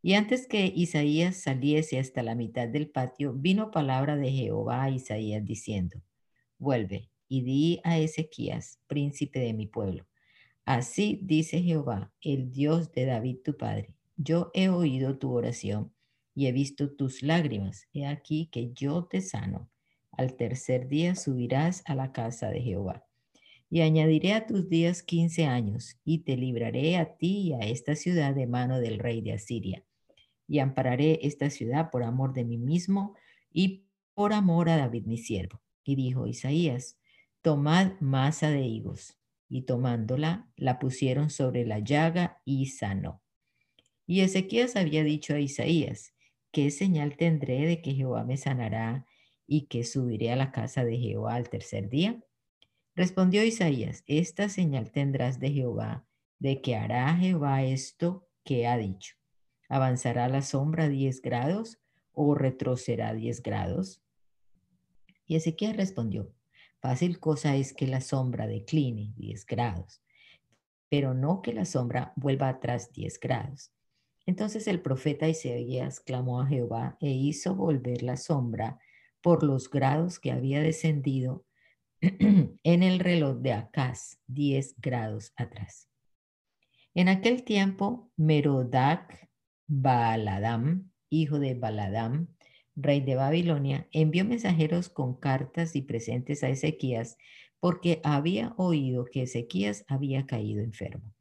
Y 0.01 0.14
antes 0.14 0.47
que 0.47 0.66
Isaías 0.76 1.38
saliese 1.38 1.99
hasta 1.99 2.24
la 2.24 2.36
mitad 2.36 2.68
del 2.68 2.89
patio, 2.89 3.34
vino 3.34 3.72
palabra 3.72 4.16
de 4.16 4.32
Jehová 4.32 4.84
a 4.84 4.89
Isaías 4.89 5.45
diciendo, 5.45 6.01
Vuelve 6.57 7.09
y 7.28 7.41
di 7.41 7.82
a 7.84 7.99
Ezequías, 7.99 8.80
príncipe 8.88 9.39
de 9.39 9.53
mi 9.53 9.68
pueblo 9.68 10.07
Así 10.66 11.20
dice 11.24 11.62
Jehová, 11.62 12.14
el 12.22 12.51
Dios 12.51 12.91
de 12.91 13.05
David 13.05 13.39
tu 13.43 13.57
padre. 13.57 13.95
Yo 14.16 14.51
he 14.53 14.70
oído 14.70 15.18
tu 15.18 15.34
oración 15.34 15.93
y 16.36 16.47
he 16.47 16.51
visto 16.51 16.91
tus 16.91 17.24
lágrimas. 17.24 17.88
He 17.93 18.05
aquí 18.05 18.47
que 18.51 18.72
yo 18.72 19.05
te 19.05 19.22
sano. 19.22 19.70
Al 20.12 20.36
tercer 20.36 20.88
día 20.88 21.16
subirás 21.16 21.84
a 21.86 21.95
la 21.95 22.12
casa 22.12 22.49
de 22.49 22.62
Jehová. 22.62 23.05
Y 23.72 23.82
añadiré 23.82 24.34
a 24.34 24.45
tus 24.45 24.69
días 24.69 25.01
quince 25.01 25.45
años, 25.45 25.97
y 26.03 26.19
te 26.19 26.36
libraré 26.36 26.97
a 26.97 27.15
ti 27.15 27.47
y 27.47 27.53
a 27.53 27.59
esta 27.59 27.95
ciudad 27.95 28.36
de 28.36 28.45
mano 28.45 28.80
del 28.80 28.99
rey 28.99 29.22
de 29.22 29.32
Asiria. 29.32 29.84
Y 30.45 30.59
ampararé 30.59 31.19
esta 31.24 31.49
ciudad 31.49 31.89
por 31.89 32.03
amor 32.03 32.34
de 32.34 32.43
mí 32.43 32.57
mismo 32.57 33.15
y 33.49 33.86
por 34.13 34.34
amor 34.34 34.67
a 34.67 34.76
David 34.76 35.05
mi 35.05 35.17
siervo. 35.17 35.61
Y 35.86 35.95
dijo 35.95 36.28
Isaías, 36.28 36.99
tomad 37.41 37.93
masa 38.01 38.49
de 38.49 38.61
higos 38.61 39.17
y 39.47 39.61
tomándola, 39.61 40.49
la 40.57 40.78
pusieron 40.78 41.30
sobre 41.30 41.65
la 41.65 41.80
llaga 41.80 42.41
y 42.43 42.67
sanó. 42.67 43.22
Y 44.05 44.19
Ezequías 44.19 44.76
había 44.76 45.05
dicho 45.05 45.34
a 45.34 45.39
Isaías, 45.39 46.13
¿qué 46.51 46.72
señal 46.72 47.15
tendré 47.15 47.65
de 47.65 47.82
que 47.82 47.93
Jehová 47.93 48.26
me 48.26 48.36
sanará 48.36 49.05
y 49.47 49.67
que 49.67 49.86
subiré 49.86 50.32
a 50.32 50.36
la 50.36 50.51
casa 50.51 50.84
de 50.84 50.97
Jehová 50.97 51.36
al 51.36 51.49
tercer 51.49 51.89
día? 51.89 52.22
Respondió 53.02 53.43
Isaías, 53.43 54.04
esta 54.06 54.47
señal 54.47 54.91
tendrás 54.91 55.39
de 55.39 55.49
Jehová, 55.49 56.06
de 56.38 56.62
que 56.62 56.76
hará 56.76 57.12
Jehová 57.16 57.64
esto 57.64 58.30
que 58.43 58.68
ha 58.68 58.78
dicho. 58.78 59.16
¿Avanzará 59.70 60.28
la 60.28 60.43
sombra 60.43 60.88
10 60.88 61.24
grados 61.24 61.80
o 62.12 62.36
retrocederá 62.36 63.16
10 63.16 63.41
grados? 63.41 64.04
Y 65.26 65.36
Ezequiel 65.36 65.78
respondió, 65.78 66.32
fácil 66.80 67.20
cosa 67.20 67.56
es 67.56 67.74
que 67.74 67.88
la 67.88 68.02
sombra 68.02 68.45
decline 68.45 69.16
10 69.16 69.47
grados, 69.47 70.04
pero 70.88 71.16
no 71.16 71.41
que 71.41 71.54
la 71.54 71.66
sombra 71.66 72.14
vuelva 72.16 72.49
atrás 72.49 72.91
10 72.93 73.20
grados. 73.20 73.74
Entonces 74.28 74.68
el 74.68 74.80
profeta 74.80 75.28
Isaías 75.28 76.02
clamó 76.02 76.39
a 76.39 76.45
Jehová 76.45 76.97
e 76.99 77.10
hizo 77.10 77.56
volver 77.56 78.04
la 78.04 78.18
sombra 78.18 78.78
por 79.22 79.41
los 79.41 79.72
grados 79.72 80.20
que 80.20 80.32
había 80.32 80.62
descendido 80.62 81.47
en 82.64 82.84
el 82.84 82.99
reloj 82.99 83.38
de 83.38 83.54
Acaz, 83.54 84.20
10 84.28 84.76
grados 84.82 85.34
atrás. 85.36 85.88
En 86.95 87.08
aquel 87.10 87.43
tiempo, 87.43 88.12
Merodac 88.18 89.30
Baaladam, 89.68 90.91
hijo 91.10 91.39
de 91.39 91.54
Baladam, 91.54 92.28
rey 92.76 93.02
de 93.02 93.16
Babilonia, 93.16 93.88
envió 93.91 94.26
mensajeros 94.26 94.89
con 94.89 95.20
cartas 95.20 95.76
y 95.76 95.84
presentes 95.84 96.43
a 96.43 96.49
Ezequías 96.49 97.18
porque 97.60 98.02
había 98.04 98.54
oído 98.58 99.06
que 99.06 99.22
Ezequías 99.22 99.86
había 99.88 100.26
caído 100.26 100.64
enfermo. 100.64 101.14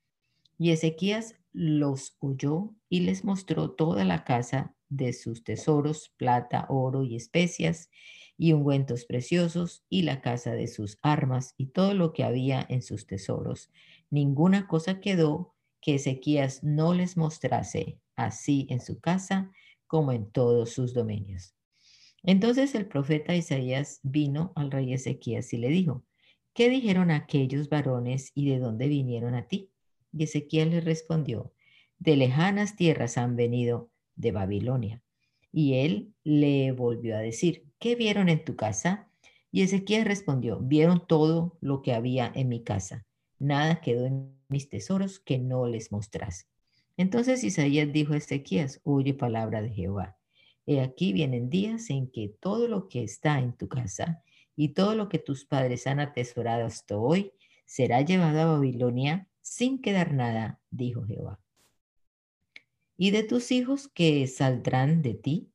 Y 0.59 0.71
Ezequías 0.71 1.37
los 1.53 2.17
oyó 2.21 2.75
y 2.89 3.01
les 3.01 3.25
mostró 3.25 3.73
toda 3.73 4.05
la 4.05 4.25
casa 4.25 4.75
de 4.89 5.13
sus 5.13 5.45
tesoros, 5.45 6.15
plata, 6.17 6.67
oro 6.71 7.05
y 7.05 7.17
especias, 7.17 7.91
y 8.41 8.55
ungüentos 8.55 9.05
preciosos, 9.05 9.85
y 9.91 10.01
la 10.01 10.23
casa 10.23 10.53
de 10.53 10.67
sus 10.67 10.99
armas, 11.03 11.53
y 11.59 11.67
todo 11.67 11.93
lo 11.93 12.15
que 12.15 12.25
había 12.25 12.65
en 12.71 12.81
sus 12.81 13.07
tesoros. 13.07 13.71
Ninguna 14.09 14.67
cosa 14.67 14.99
quedó 14.99 15.55
que 15.83 15.97
Ezequías 15.97 16.65
no 16.65 16.95
les 16.95 17.19
mostrase, 17.19 17.99
así 18.17 18.67
en 18.71 18.81
su 18.81 18.99
casa 18.99 19.53
como 19.87 20.13
en 20.13 20.31
todos 20.31 20.71
sus 20.71 20.95
dominios. 20.95 21.55
Entonces 22.23 22.75
el 22.75 22.87
profeta 22.87 23.37
Isaías 23.37 24.01
vino 24.03 24.55
al 24.57 24.71
rey 24.71 24.95
Ezequías 24.95 25.53
y 25.53 25.59
le 25.59 25.69
dijo, 25.69 26.07
¿qué 26.55 26.71
dijeron 26.71 27.11
aquellos 27.11 27.69
varones 27.69 28.33
y 28.35 28.49
de 28.49 28.59
dónde 28.59 28.89
vinieron 28.89 29.35
a 29.35 29.49
ti? 29.49 29.71
Y 30.15 30.25
Ezequiel 30.25 30.71
le 30.71 30.81
respondió, 30.81 31.53
de 31.99 32.17
lejanas 32.17 32.75
tierras 32.75 33.19
han 33.19 33.37
venido 33.37 33.91
de 34.17 34.33
Babilonia. 34.33 35.03
Y 35.53 35.75
él 35.75 36.15
le 36.25 36.73
volvió 36.73 37.19
a 37.19 37.21
decir, 37.21 37.70
¿qué 37.81 37.97
vieron 37.97 38.29
en 38.29 38.45
tu 38.45 38.55
casa? 38.55 39.09
Y 39.51 39.63
Ezequiel 39.63 40.05
respondió, 40.05 40.61
vieron 40.61 41.05
todo 41.09 41.59
lo 41.61 41.83
que 41.83 41.93
había 41.93 42.31
en 42.35 42.49
mi 42.49 42.63
casa. 42.63 43.05
Nada 43.41 43.81
quedó 43.81 44.07
en 44.07 44.33
mis 44.49 44.69
tesoros 44.69 45.19
que 45.19 45.39
no 45.39 45.67
les 45.67 45.91
mostrase. 45.91 46.47
Entonces 46.97 47.43
Isaías 47.43 47.93
dijo 47.93 48.13
a 48.13 48.19
Ezequías, 48.19 48.81
oye 48.85 49.15
palabra 49.15 49.63
de 49.63 49.71
Jehová. 49.71 50.19
He 50.67 50.81
aquí 50.81 51.13
vienen 51.13 51.51
días 51.51 51.91
en 51.91 52.11
que 52.11 52.29
todo 52.29 52.69
lo 52.69 52.89
que 52.89 53.03
está 53.03 53.41
en 53.41 53.55
tu 53.55 53.69
casa 53.69 54.23
y 54.55 54.69
todo 54.69 54.95
lo 54.95 55.09
que 55.09 55.19
tus 55.19 55.45
padres 55.45 55.87
han 55.87 55.99
atesorado 55.99 56.67
hasta 56.67 56.97
hoy 56.97 57.33
será 57.65 58.03
llevado 58.03 58.41
a 58.41 58.53
Babilonia 58.53 59.27
sin 59.41 59.81
quedar 59.81 60.13
nada, 60.13 60.61
dijo 60.71 61.05
Jehová. 61.05 61.41
Y 62.97 63.11
de 63.11 63.23
tus 63.23 63.51
hijos 63.51 63.89
que 63.89 64.27
saldrán 64.27 65.01
de 65.01 65.15
ti, 65.15 65.50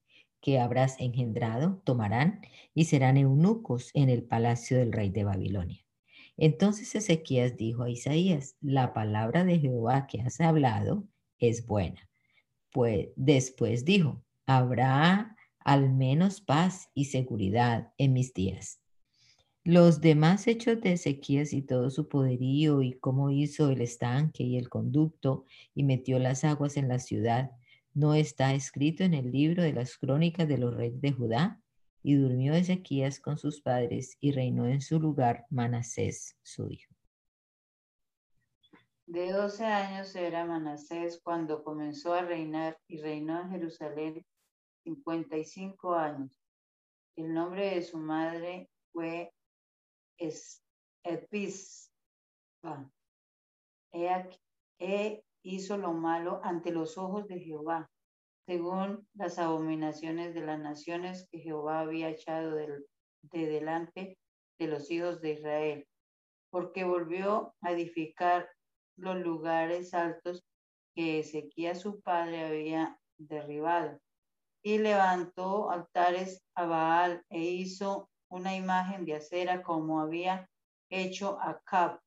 que 0.45 0.59
habrás 0.59 0.99
engendrado, 0.99 1.81
tomarán 1.85 2.39
y 2.75 2.85
serán 2.85 3.17
eunucos 3.17 3.89
en 3.95 4.09
el 4.09 4.21
palacio 4.21 4.77
del 4.77 4.93
rey 4.93 5.09
de 5.09 5.23
Babilonia. 5.23 5.83
Entonces 6.37 6.93
Ezequías 6.93 7.57
dijo 7.57 7.81
a 7.81 7.89
Isaías, 7.89 8.55
la 8.61 8.93
palabra 8.93 9.43
de 9.43 9.57
Jehová 9.57 10.05
que 10.05 10.21
has 10.21 10.39
hablado 10.39 11.07
es 11.39 11.65
buena. 11.65 12.07
Pues 12.71 13.07
después 13.15 13.85
dijo, 13.85 14.23
habrá 14.45 15.35
al 15.61 15.91
menos 15.91 16.41
paz 16.41 16.91
y 16.93 17.05
seguridad 17.05 17.91
en 17.97 18.13
mis 18.13 18.31
días. 18.31 18.79
Los 19.63 19.99
demás 19.99 20.45
hechos 20.45 20.79
de 20.79 20.91
Ezequías 20.91 21.53
y 21.53 21.63
todo 21.63 21.89
su 21.89 22.07
poderío 22.07 22.83
y 22.83 22.93
cómo 22.93 23.31
hizo 23.31 23.71
el 23.71 23.81
estanque 23.81 24.43
y 24.43 24.59
el 24.59 24.69
conducto 24.69 25.45
y 25.73 25.81
metió 25.81 26.19
las 26.19 26.43
aguas 26.43 26.77
en 26.77 26.87
la 26.87 26.99
ciudad, 26.99 27.49
no 27.95 28.13
está 28.13 28.53
escrito 28.53 29.03
en 29.03 29.15
el 29.15 29.31
libro 29.31 29.63
de 29.63 29.73
las 29.73 29.97
crónicas 29.97 30.47
de 30.47 30.59
los 30.59 30.75
reyes 30.75 31.01
de 31.01 31.11
Judá. 31.11 31.61
Y 32.03 32.13
durmió 32.13 32.53
Ezequías 32.53 33.19
con 33.19 33.39
sus 33.39 33.61
padres 33.61 34.15
y 34.19 34.31
reinó 34.31 34.67
en 34.67 34.79
su 34.79 34.99
lugar 34.99 35.47
Manasés, 35.49 36.37
su 36.43 36.69
hijo. 36.69 36.93
De 39.07 39.31
doce 39.31 39.65
años 39.65 40.15
era 40.15 40.45
Manasés 40.45 41.19
cuando 41.23 41.63
comenzó 41.63 42.13
a 42.13 42.21
reinar 42.21 42.77
y 42.87 43.01
reinó 43.01 43.41
en 43.41 43.49
Jerusalén 43.49 44.25
cincuenta 44.83 45.35
y 45.35 45.45
cinco 45.45 45.95
años. 45.95 46.39
El 47.15 47.33
nombre 47.33 47.73
de 47.73 47.81
su 47.81 47.97
madre 47.97 48.69
fue 48.93 49.31
es 50.17 50.61
Epis. 51.03 51.91
He, 53.91 55.23
hizo 55.45 55.77
lo 55.77 55.93
malo 55.93 56.41
ante 56.43 56.71
los 56.71 56.97
ojos 56.97 57.27
de 57.27 57.39
Jehová, 57.39 57.89
según 58.47 59.07
las 59.13 59.37
abominaciones 59.37 60.33
de 60.33 60.41
las 60.41 60.59
naciones 60.59 61.27
que 61.31 61.39
Jehová 61.39 61.81
había 61.81 62.09
echado 62.09 62.55
de, 62.55 62.83
de 63.21 63.45
delante 63.45 64.17
de 64.59 64.67
los 64.67 64.89
hijos 64.89 65.21
de 65.21 65.33
Israel, 65.33 65.87
porque 66.49 66.83
volvió 66.83 67.53
a 67.61 67.71
edificar 67.71 68.49
los 68.97 69.17
lugares 69.17 69.93
altos 69.93 70.43
que 70.95 71.19
Ezequiel 71.19 71.75
su 71.75 72.01
padre 72.01 72.45
había 72.45 72.99
derribado, 73.17 73.99
y 74.63 74.79
levantó 74.79 75.69
altares 75.69 76.43
a 76.55 76.65
Baal 76.65 77.23
e 77.29 77.39
hizo 77.39 78.09
una 78.29 78.55
imagen 78.55 79.05
de 79.05 79.15
acera 79.15 79.61
como 79.61 80.01
había 80.01 80.49
hecho 80.89 81.39
Acab, 81.39 81.99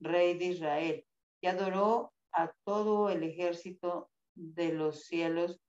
rey 0.00 0.38
de 0.38 0.46
Israel, 0.46 1.04
y 1.42 1.46
adoró 1.46 2.12
a 2.32 2.52
todo 2.64 3.10
el 3.10 3.22
ejército 3.22 4.10
de 4.34 4.72
los 4.72 5.04
cielos 5.04 5.60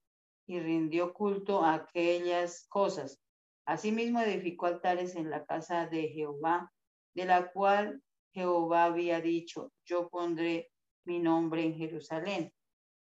y 0.46 0.60
rindió 0.60 1.12
culto 1.12 1.62
a 1.62 1.74
aquellas 1.74 2.66
cosas. 2.68 3.20
Asimismo 3.64 4.20
edificó 4.20 4.66
altares 4.66 5.14
en 5.14 5.30
la 5.30 5.44
casa 5.44 5.86
de 5.86 6.08
Jehová, 6.08 6.72
de 7.14 7.24
la 7.24 7.52
cual 7.52 8.02
Jehová 8.32 8.84
había 8.84 9.20
dicho, 9.20 9.72
yo 9.84 10.08
pondré 10.08 10.70
mi 11.04 11.18
nombre 11.18 11.64
en 11.64 11.76
Jerusalén. 11.76 12.52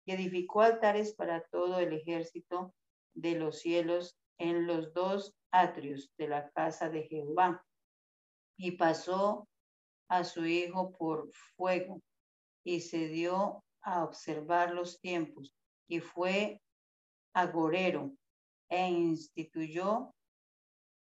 Y 0.06 0.14
edificó 0.14 0.62
altares 0.62 1.14
para 1.14 1.44
todo 1.52 1.80
el 1.80 1.94
ejército 1.94 2.74
de 3.14 3.38
los 3.38 3.60
cielos 3.60 4.18
en 4.38 4.66
los 4.66 4.94
dos 4.94 5.36
atrios 5.52 6.12
de 6.18 6.30
la 6.30 6.50
casa 6.52 6.90
de 6.90 7.04
Jehová. 7.04 7.64
Y 8.58 8.72
pasó 8.72 9.48
a 10.08 10.24
su 10.24 10.46
hijo 10.46 10.92
por 10.98 11.30
fuego 11.56 12.02
y 12.68 12.82
se 12.82 13.08
dio 13.08 13.64
a 13.82 14.04
observar 14.04 14.74
los 14.74 15.00
tiempos 15.00 15.56
y 15.88 16.02
fue 16.02 16.62
agorero 17.34 18.12
e 18.68 18.90
instituyó 18.90 20.14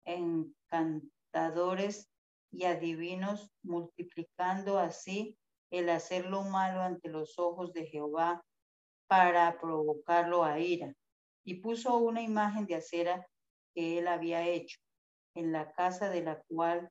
encantadores 0.06 2.10
y 2.54 2.64
adivinos, 2.64 3.52
multiplicando 3.64 4.80
así 4.80 5.38
el 5.72 5.90
hacer 5.90 6.26
lo 6.26 6.44
malo 6.44 6.84
ante 6.84 7.10
los 7.10 7.38
ojos 7.38 7.74
de 7.74 7.86
Jehová 7.86 8.42
para 9.08 9.60
provocarlo 9.60 10.46
a 10.46 10.58
ira. 10.58 10.94
Y 11.44 11.56
puso 11.56 11.98
una 11.98 12.22
imagen 12.22 12.66
de 12.66 12.76
acera 12.76 13.28
que 13.76 14.00
él 14.00 14.08
había 14.08 14.48
hecho, 14.48 14.80
en 15.36 15.52
la 15.52 15.74
casa 15.74 16.10
de 16.10 16.24
la 16.24 16.42
cual 16.48 16.90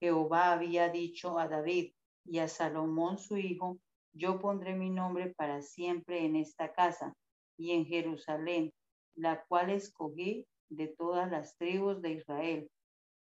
Jehová 0.00 0.52
había 0.52 0.90
dicho 0.90 1.38
a 1.38 1.48
David 1.48 1.94
y 2.26 2.40
a 2.40 2.48
Salomón 2.48 3.16
su 3.16 3.38
hijo, 3.38 3.78
yo 4.12 4.40
pondré 4.40 4.74
mi 4.74 4.90
nombre 4.90 5.34
para 5.34 5.62
siempre 5.62 6.24
en 6.24 6.36
esta 6.36 6.72
casa 6.72 7.14
y 7.56 7.72
en 7.72 7.86
Jerusalén, 7.86 8.72
la 9.14 9.44
cual 9.44 9.70
escogí 9.70 10.46
de 10.68 10.88
todas 10.88 11.30
las 11.30 11.56
tribus 11.56 12.00
de 12.00 12.12
Israel, 12.12 12.70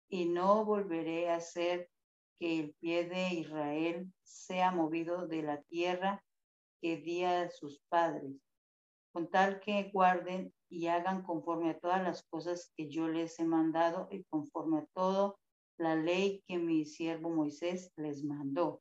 y 0.09 0.27
no 0.27 0.65
volveré 0.65 1.31
a 1.31 1.37
hacer 1.37 1.89
que 2.39 2.61
el 2.61 2.75
pie 2.81 3.09
de 3.09 3.35
Israel 3.35 4.13
sea 4.23 4.71
movido 4.71 5.27
de 5.27 5.43
la 5.43 5.63
tierra 5.63 6.23
que 6.81 6.97
di 6.97 7.25
a 7.25 7.51
sus 7.51 7.81
padres, 7.89 8.33
con 9.13 9.29
tal 9.29 9.61
que 9.61 9.91
guarden 9.93 10.53
y 10.69 10.87
hagan 10.87 11.23
conforme 11.23 11.71
a 11.71 11.79
todas 11.79 12.03
las 12.03 12.23
cosas 12.25 12.73
que 12.77 12.89
yo 12.89 13.09
les 13.09 13.39
he 13.39 13.45
mandado 13.45 14.09
y 14.11 14.25
conforme 14.25 14.79
a 14.79 14.87
todo 14.95 15.39
la 15.79 15.97
ley 15.97 16.43
que 16.47 16.59
mi 16.59 16.85
siervo 16.85 17.31
Moisés 17.31 17.93
les 17.97 18.25
mandó. 18.25 18.81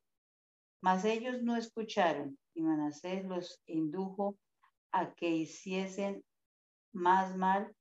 Mas 0.80 1.04
ellos 1.04 1.42
no 1.42 1.56
escucharon 1.56 2.38
y 2.54 2.62
Manasés 2.62 3.24
los 3.24 3.60
indujo 3.66 4.36
a 4.92 5.12
que 5.14 5.28
hiciesen 5.28 6.24
más 6.92 7.36
mal 7.36 7.74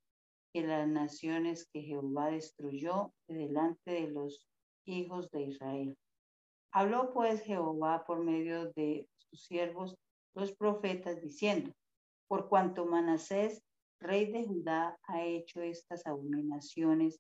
que 0.54 0.62
las 0.62 0.88
naciones 0.88 1.68
que 1.72 1.82
Jehová 1.82 2.32
destruyó 2.32 3.14
delante 3.28 3.92
de 3.92 4.08
los 4.08 4.48
hijos 4.86 5.30
de 5.32 5.44
Israel. 5.44 5.98
Habló 6.72 7.14
pues 7.14 7.42
Jehová 7.42 8.04
por 8.06 8.24
medio 8.24 8.72
de 8.74 9.08
sus 9.18 9.44
siervos, 9.44 9.96
los 10.34 10.54
profetas, 10.56 11.22
diciendo, 11.22 11.72
por 12.28 12.50
cuanto 12.50 12.86
Manasés, 12.86 13.64
rey 14.00 14.32
de 14.32 14.46
Judá, 14.46 14.98
ha 15.04 15.24
hecho 15.24 15.62
estas 15.62 16.06
abominaciones 16.06 17.20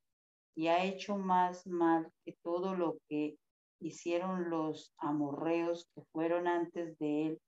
y 0.55 0.67
ha 0.67 0.83
hecho 0.83 1.17
más 1.17 1.65
mal 1.65 2.11
que 2.25 2.33
todo 2.43 2.75
lo 2.75 2.97
que 3.07 3.37
hicieron 3.79 4.49
los 4.49 4.93
amorreos 4.97 5.89
que 5.93 6.01
fueron 6.11 6.47
antes 6.47 6.97
de 6.99 7.27
él, 7.27 7.41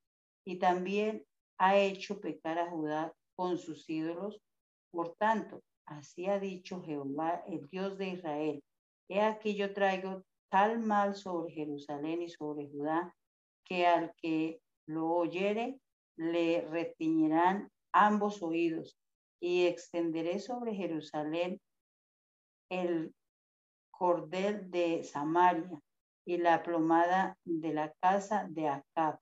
y 0.45 0.57
también 0.57 1.23
ha 1.57 1.77
hecho 1.77 2.19
pecar 2.19 2.59
a 2.59 2.69
Judá 2.69 3.13
con 3.35 3.57
sus 3.57 3.89
ídolos. 3.89 4.41
Por 4.91 5.15
tanto, 5.15 5.61
así 5.85 6.27
ha 6.27 6.39
dicho 6.39 6.81
Jehová, 6.83 7.43
el 7.47 7.67
Dios 7.69 7.97
de 7.97 8.09
Israel, 8.09 8.63
he 9.09 9.21
aquí 9.21 9.55
yo 9.55 9.73
traigo 9.73 10.23
tal 10.49 10.79
mal 10.79 11.15
sobre 11.15 11.53
Jerusalén 11.53 12.21
y 12.21 12.29
sobre 12.29 12.67
Judá, 12.69 13.15
que 13.65 13.85
al 13.85 14.13
que 14.15 14.61
lo 14.87 15.07
oyere 15.11 15.79
le 16.15 16.61
retiñirán 16.61 17.69
ambos 17.91 18.41
oídos, 18.41 18.97
y 19.41 19.65
extenderé 19.65 20.39
sobre 20.39 20.75
Jerusalén 20.75 21.61
el 22.69 23.13
cordel 23.91 24.69
de 24.69 25.03
Samaria 25.03 25.81
y 26.29 26.37
la 26.37 26.61
plomada 26.61 27.39
de 27.43 27.73
la 27.73 27.91
casa 27.99 28.45
de 28.47 28.67
Acab. 28.67 29.19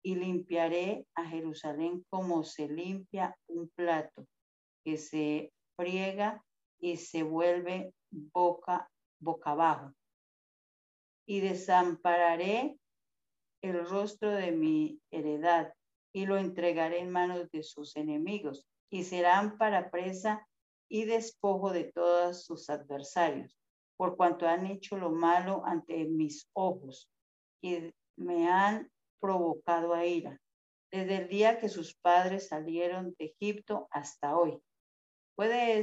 Y 0.00 0.14
limpiaré 0.14 1.08
a 1.16 1.24
Jerusalén 1.24 2.06
como 2.08 2.44
se 2.44 2.68
limpia 2.68 3.36
un 3.48 3.68
plato 3.70 4.24
que 4.84 4.96
se 4.96 5.52
friega 5.76 6.40
y 6.78 6.98
se 6.98 7.24
vuelve 7.24 7.92
boca, 8.12 8.88
boca 9.18 9.50
abajo. 9.50 9.92
Y 11.26 11.40
desampararé 11.40 12.78
el 13.60 13.84
rostro 13.84 14.30
de 14.30 14.52
mi 14.52 15.00
heredad 15.10 15.74
y 16.12 16.26
lo 16.26 16.36
entregaré 16.36 17.00
en 17.00 17.10
manos 17.10 17.50
de 17.50 17.64
sus 17.64 17.96
enemigos 17.96 18.68
y 18.88 19.02
serán 19.02 19.58
para 19.58 19.90
presa 19.90 20.46
y 20.88 21.06
despojo 21.06 21.72
de 21.72 21.90
todos 21.92 22.44
sus 22.44 22.70
adversarios, 22.70 23.57
por 23.98 24.16
cuanto 24.16 24.46
han 24.46 24.64
hecho 24.64 24.96
lo 24.96 25.10
malo 25.10 25.62
ante 25.66 26.04
mis 26.04 26.48
ojos 26.54 27.10
y 27.60 27.92
me 28.16 28.48
han 28.48 28.90
provocado 29.20 29.92
a 29.92 30.06
ira, 30.06 30.40
desde 30.90 31.16
el 31.16 31.28
día 31.28 31.58
que 31.58 31.68
sus 31.68 31.96
padres 31.96 32.48
salieron 32.48 33.14
de 33.18 33.34
Egipto 33.36 33.88
hasta 33.90 34.36
hoy. 34.36 34.58
Puede 35.34 35.82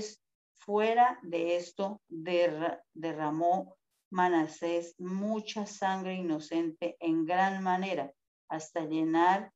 fuera 0.54 1.20
de 1.22 1.58
esto 1.58 2.02
derramó 2.08 3.78
Manasés 4.10 4.96
mucha 4.98 5.66
sangre 5.66 6.16
inocente 6.16 6.96
en 7.00 7.26
gran 7.26 7.62
manera, 7.62 8.14
hasta 8.50 8.86
llenar 8.86 9.52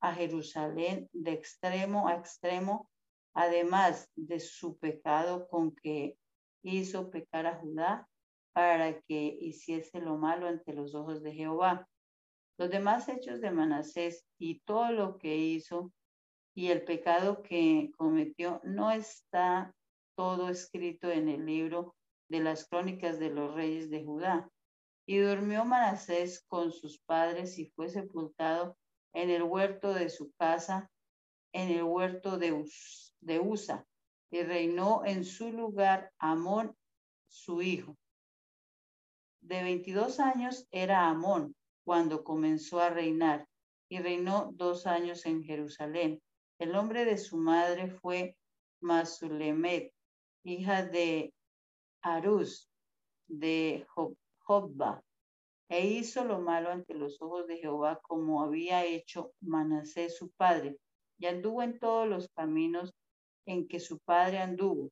a 0.00 0.12
Jerusalén 0.12 1.08
de 1.12 1.32
extremo 1.32 2.08
a 2.08 2.14
extremo 2.14 2.90
además 3.34 4.10
de 4.16 4.40
su 4.40 4.78
pecado 4.78 5.46
con 5.48 5.76
que 5.76 6.18
hizo 6.62 7.10
pecar 7.10 7.46
a 7.46 7.56
Judá 7.56 8.08
para 8.52 9.00
que 9.02 9.36
hiciese 9.40 10.00
lo 10.00 10.16
malo 10.16 10.46
ante 10.48 10.72
los 10.72 10.94
ojos 10.94 11.22
de 11.22 11.32
Jehová. 11.34 11.88
Los 12.58 12.70
demás 12.70 13.08
hechos 13.08 13.40
de 13.40 13.50
Manasés 13.50 14.24
y 14.38 14.60
todo 14.60 14.92
lo 14.92 15.18
que 15.18 15.36
hizo 15.36 15.92
y 16.54 16.68
el 16.68 16.84
pecado 16.84 17.42
que 17.42 17.90
cometió 17.98 18.62
no 18.64 18.90
está 18.90 19.74
todo 20.16 20.48
escrito 20.48 21.10
en 21.10 21.28
el 21.28 21.44
libro 21.44 21.94
de 22.28 22.40
las 22.40 22.66
crónicas 22.66 23.18
de 23.18 23.30
los 23.30 23.54
reyes 23.54 23.90
de 23.90 24.02
Judá. 24.04 24.50
Y 25.06 25.18
durmió 25.18 25.64
Manasés 25.64 26.42
con 26.48 26.72
sus 26.72 26.98
padres 27.00 27.58
y 27.58 27.66
fue 27.66 27.88
sepultado 27.88 28.76
en 29.12 29.30
el 29.30 29.42
huerto 29.42 29.94
de 29.94 30.08
su 30.08 30.32
casa, 30.32 30.90
en 31.52 31.70
el 31.70 31.84
huerto 31.84 32.38
de, 32.38 32.52
Usa, 33.38 33.86
y 34.30 34.42
reinó 34.42 35.04
en 35.04 35.24
su 35.24 35.52
lugar 35.52 36.12
Amón, 36.18 36.76
su 37.28 37.62
hijo. 37.62 37.96
De 39.40 39.62
22 39.62 40.20
años 40.20 40.66
era 40.70 41.08
Amón 41.08 41.54
cuando 41.84 42.24
comenzó 42.24 42.80
a 42.80 42.90
reinar, 42.90 43.46
y 43.88 44.00
reinó 44.00 44.50
dos 44.54 44.86
años 44.86 45.24
en 45.26 45.44
Jerusalén. 45.44 46.20
El 46.58 46.72
nombre 46.72 47.04
de 47.04 47.16
su 47.16 47.36
madre 47.36 47.88
fue 47.88 48.36
Masulemet, 48.80 49.92
hija 50.42 50.84
de 50.84 51.32
Arús, 52.02 52.68
de 53.28 53.86
Jobba, 54.38 55.02
e 55.68 55.86
hizo 55.86 56.24
lo 56.24 56.40
malo 56.40 56.70
ante 56.70 56.94
los 56.94 57.20
ojos 57.20 57.46
de 57.46 57.58
Jehová 57.58 58.00
como 58.02 58.42
había 58.42 58.84
hecho 58.84 59.32
Manasés 59.40 60.16
su 60.16 60.30
padre, 60.32 60.76
y 61.18 61.26
anduvo 61.26 61.62
en 61.62 61.78
todos 61.78 62.08
los 62.08 62.28
caminos 62.30 62.92
en 63.46 63.66
que 63.68 63.80
su 63.80 63.98
padre 64.00 64.38
anduvo, 64.38 64.90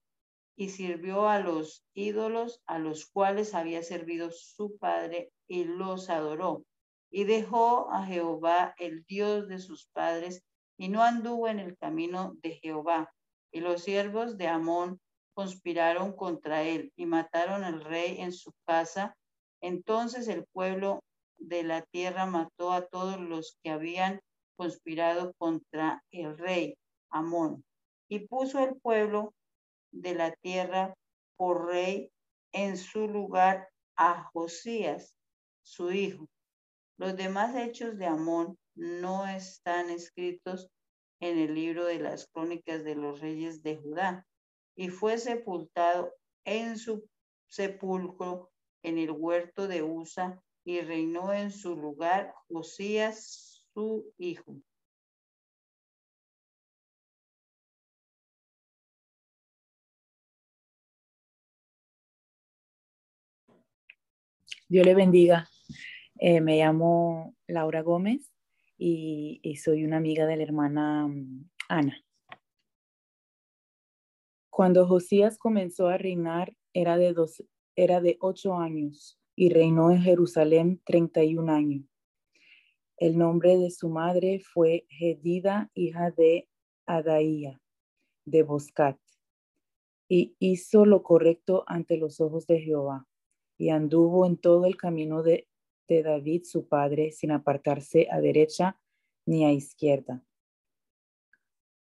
y 0.57 0.71
sirvió 0.71 1.29
a 1.29 1.41
los 1.41 1.85
ídolos 1.95 2.63
a 2.67 2.79
los 2.79 3.07
cuales 3.07 3.55
había 3.55 3.83
servido 3.83 4.31
su 4.31 4.79
padre, 4.79 5.33
y 5.49 5.65
los 5.65 6.09
adoró, 6.09 6.65
y 7.11 7.25
dejó 7.25 7.91
a 7.93 8.07
Jehová, 8.07 8.75
el 8.79 9.05
Dios 9.05 9.49
de 9.49 9.59
sus 9.59 9.89
padres, 9.93 10.43
y 10.79 10.89
no 10.89 11.03
anduvo 11.03 11.49
en 11.49 11.59
el 11.59 11.77
camino 11.77 12.35
de 12.43 12.53
Jehová. 12.57 13.13
Y 13.53 13.61
los 13.61 13.83
siervos 13.83 14.37
de 14.39 14.49
Amón 14.49 15.01
conspiraron 15.35 16.17
contra 16.17 16.63
él 16.63 16.93
y 16.97 17.07
mataron 17.07 17.63
al 17.65 17.85
rey 17.85 18.17
en 18.21 18.33
su 18.33 18.53
casa. 18.67 19.17
Entonces 19.61 20.27
el 20.29 20.45
pueblo 20.53 21.01
de 21.39 21.63
la 21.63 21.83
tierra 21.83 22.27
mató 22.27 22.73
a 22.73 22.87
todos 22.87 23.21
los 23.21 23.59
que 23.63 23.71
habían 23.71 24.21
conspirado 24.57 25.35
contra 25.39 26.03
el 26.11 26.37
rey 26.39 26.77
Amón 27.11 27.65
y 28.09 28.21
puso 28.21 28.63
el 28.65 28.77
pueblo 28.77 29.35
de 29.93 30.15
la 30.15 30.33
tierra 30.33 30.95
por 31.37 31.67
rey 31.67 32.11
en 32.53 32.77
su 32.77 33.09
lugar 33.09 33.69
a 33.97 34.25
Josías, 34.33 35.17
su 35.63 35.93
hijo. 35.93 36.29
Los 36.97 37.17
demás 37.17 37.57
hechos 37.57 37.99
de 37.99 38.07
Amón 38.07 38.59
no 38.75 39.27
están 39.27 39.91
escritos 39.91 40.71
en 41.21 41.39
el 41.39 41.55
libro 41.55 41.87
de 41.87 42.01
las 42.01 42.27
crónicas 42.29 42.85
de 42.85 42.95
los 42.95 43.21
reyes 43.21 43.63
de 43.63 43.77
Judá 43.77 44.27
y 44.77 44.89
fue 44.89 45.19
sepultado 45.19 46.13
en 46.45 46.79
su 46.79 47.09
sepulcro 47.47 48.51
en 48.83 48.99
el 48.99 49.11
huerto 49.11 49.67
de 49.67 49.83
Usa 49.83 50.43
y 50.65 50.81
reinó 50.81 51.33
en 51.33 51.51
su 51.51 51.77
lugar 51.77 52.35
Josías, 52.49 53.65
su 53.73 54.13
hijo. 54.19 54.57
Dios 64.75 64.87
le 64.87 64.97
bendiga. 64.97 65.49
Eh, 66.19 66.41
me 66.41 66.59
llamo 66.59 67.37
Laura 67.47 67.83
Gómez 67.83 68.33
y, 68.77 69.41
soy 69.63 69.85
una 69.85 69.99
amiga 69.99 70.27
de 70.27 70.37
la 70.37 70.43
hermana 70.43 71.07
mm, 71.07 71.49
Ana. 71.69 72.05
Cuando 74.51 74.89
Josías 74.89 75.39
comenzó 75.39 75.87
a 75.87 75.97
reinar 75.97 76.57
era 76.73 76.97
de, 76.97 77.13
dos, 77.13 77.45
era 77.77 78.01
de 78.01 78.17
ocho 78.19 78.55
años 78.55 79.17
y 79.37 79.51
reinó 79.51 79.93
en 79.93 80.03
Jerusalén 80.03 80.83
31 80.85 81.53
años. 81.53 81.85
El 82.97 83.17
nombre 83.17 83.57
de 83.57 83.71
su 83.71 83.89
madre 83.89 84.41
fue 84.41 84.87
Gedida, 84.89 85.71
hija 85.75 86.11
de 86.11 86.49
Adaía, 86.85 87.63
de 88.25 88.43
Boscat, 88.43 88.99
y 90.09 90.35
hizo 90.41 90.85
lo 90.85 91.05
correcto 91.05 91.63
ante 91.69 91.97
los 91.97 92.21
ojos 92.21 92.49
de 92.49 92.59
Jehová, 92.59 93.07
y 93.59 93.71
anduvo 93.71 94.27
en 94.27 94.37
todo 94.37 94.67
el 94.67 94.77
camino 94.77 95.23
de, 95.23 95.49
de 95.89 96.03
David, 96.03 96.45
su 96.45 96.69
padre, 96.69 97.13
sin 97.13 97.31
apartarse 97.31 98.09
a 98.11 98.21
derecha 98.21 98.81
ni 99.27 99.45
a 99.45 99.53
izquierda. 99.53 100.25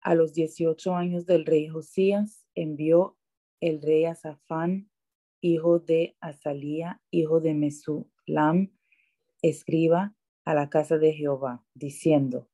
A 0.02 0.16
los 0.16 0.34
18 0.34 0.96
años 0.96 1.26
del 1.26 1.46
rey 1.46 1.68
Josías, 1.68 2.46
envió 2.56 3.18
el 3.60 3.82
rey 3.82 4.06
Azafán, 4.06 4.90
hijo 5.42 5.80
de 5.80 6.16
Azalía, 6.20 7.02
hijo 7.12 7.40
de 7.40 7.54
Mesulam, 7.54 8.72
escriba, 9.42 10.16
a 10.44 10.54
la 10.54 10.70
casa 10.70 10.98
de 10.98 11.14
Jehová, 11.14 11.64
diciendo, 11.74 12.50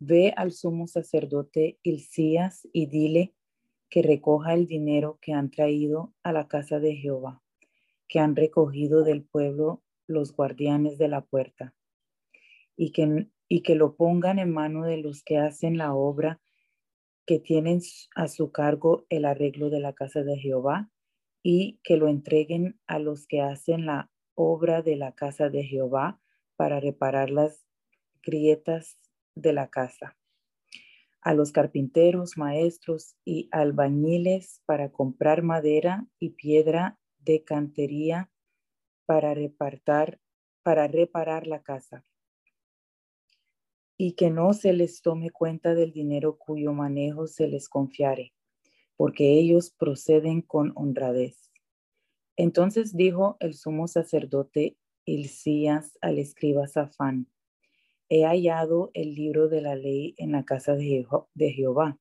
Ve 0.00 0.32
al 0.36 0.52
sumo 0.52 0.86
sacerdote 0.86 1.78
Hilcías 1.82 2.68
y 2.72 2.86
dile 2.86 3.34
que 3.90 4.02
recoja 4.02 4.54
el 4.54 4.66
dinero 4.66 5.18
que 5.20 5.32
han 5.32 5.50
traído 5.50 6.14
a 6.22 6.32
la 6.32 6.48
casa 6.48 6.78
de 6.78 6.94
Jehová, 6.96 7.42
que 8.08 8.18
han 8.18 8.34
recogido 8.36 9.04
del 9.04 9.22
pueblo 9.22 9.82
los 10.06 10.34
guardianes 10.34 10.98
de 10.98 11.08
la 11.08 11.20
puerta, 11.20 11.74
y 12.76 12.92
que, 12.92 13.28
y 13.48 13.62
que 13.62 13.74
lo 13.74 13.96
pongan 13.96 14.38
en 14.38 14.52
mano 14.52 14.84
de 14.84 14.96
los 14.96 15.22
que 15.22 15.38
hacen 15.38 15.76
la 15.76 15.94
obra, 15.94 16.40
que 17.26 17.38
tienen 17.38 17.80
a 18.14 18.28
su 18.28 18.50
cargo 18.52 19.04
el 19.10 19.26
arreglo 19.26 19.68
de 19.68 19.80
la 19.80 19.92
casa 19.92 20.22
de 20.22 20.38
Jehová, 20.38 20.90
y 21.42 21.78
que 21.84 21.96
lo 21.96 22.08
entreguen 22.08 22.80
a 22.86 22.98
los 22.98 23.26
que 23.26 23.42
hacen 23.42 23.86
la 23.86 24.10
obra 24.34 24.82
de 24.82 24.96
la 24.96 25.12
casa 25.12 25.50
de 25.50 25.64
Jehová, 25.64 26.20
para 26.56 26.80
reparar 26.80 27.30
las 27.30 27.64
grietas 28.22 28.98
de 29.34 29.52
la 29.52 29.68
casa. 29.68 30.16
a 31.20 31.34
los 31.34 31.52
carpinteros, 31.52 32.38
maestros 32.38 33.16
y 33.24 33.48
albañiles 33.52 34.62
para 34.66 34.90
comprar 34.90 35.42
madera 35.42 36.06
y 36.18 36.30
piedra 36.30 36.97
de 37.18 37.44
cantería 37.44 38.30
para, 39.06 39.34
repartar, 39.34 40.20
para 40.62 40.86
reparar 40.86 41.46
la 41.46 41.62
casa. 41.62 42.04
Y 43.96 44.12
que 44.12 44.30
no 44.30 44.52
se 44.52 44.72
les 44.72 45.02
tome 45.02 45.30
cuenta 45.30 45.74
del 45.74 45.92
dinero 45.92 46.38
cuyo 46.38 46.72
manejo 46.72 47.26
se 47.26 47.48
les 47.48 47.68
confiare, 47.68 48.32
porque 48.96 49.38
ellos 49.38 49.70
proceden 49.70 50.42
con 50.42 50.72
honradez. 50.76 51.50
Entonces 52.36 52.96
dijo 52.96 53.36
el 53.40 53.54
sumo 53.54 53.88
sacerdote 53.88 54.76
Hilcías 55.04 55.98
al 56.00 56.18
escriba 56.18 56.68
Safán, 56.68 57.28
he 58.08 58.24
hallado 58.24 58.90
el 58.94 59.14
libro 59.14 59.48
de 59.48 59.60
la 59.60 59.74
ley 59.74 60.14
en 60.18 60.32
la 60.32 60.44
casa 60.44 60.76
de, 60.76 61.06
Jehová. 61.36 61.98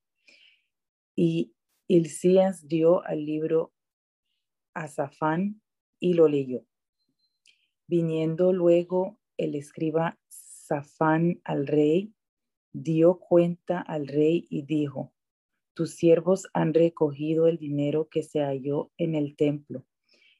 Y 1.15 1.53
Hilcías 1.87 2.67
dio 2.67 3.03
al 3.05 3.25
libro 3.25 3.73
a 4.77 4.87
Safán 4.87 5.61
y 5.99 6.13
lo 6.13 6.27
leyó. 6.27 6.63
Viniendo 7.87 8.53
luego 8.53 9.19
el 9.37 9.55
escriba 9.55 10.19
Safán 10.27 11.41
al 11.43 11.65
rey, 11.65 12.13
dio 12.73 13.19
cuenta 13.19 13.79
al 13.79 14.07
rey 14.07 14.45
y 14.49 14.63
dijo, 14.63 15.13
tus 15.73 15.91
siervos 15.95 16.47
han 16.53 16.73
recogido 16.73 17.47
el 17.47 17.57
dinero 17.57 18.07
que 18.09 18.23
se 18.23 18.41
halló 18.41 18.91
en 18.97 19.15
el 19.15 19.35
templo 19.35 19.85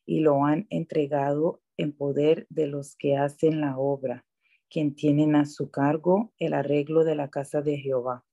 y 0.06 0.20
lo 0.20 0.46
han 0.46 0.68
entregado 0.70 1.62
en 1.78 1.94
poder 1.94 2.46
de 2.50 2.68
los 2.68 2.96
que 2.96 3.18
hacen 3.18 3.62
la 3.62 3.78
obra, 3.78 4.26
quien 4.70 4.96
tienen 4.96 5.36
a 5.36 5.46
su 5.46 5.72
cargo 5.72 6.34
el 6.38 6.54
arreglo 6.54 7.04
de 7.04 7.16
la 7.16 7.30
casa 7.30 7.62
de 7.62 7.78
Jehová. 7.78 8.26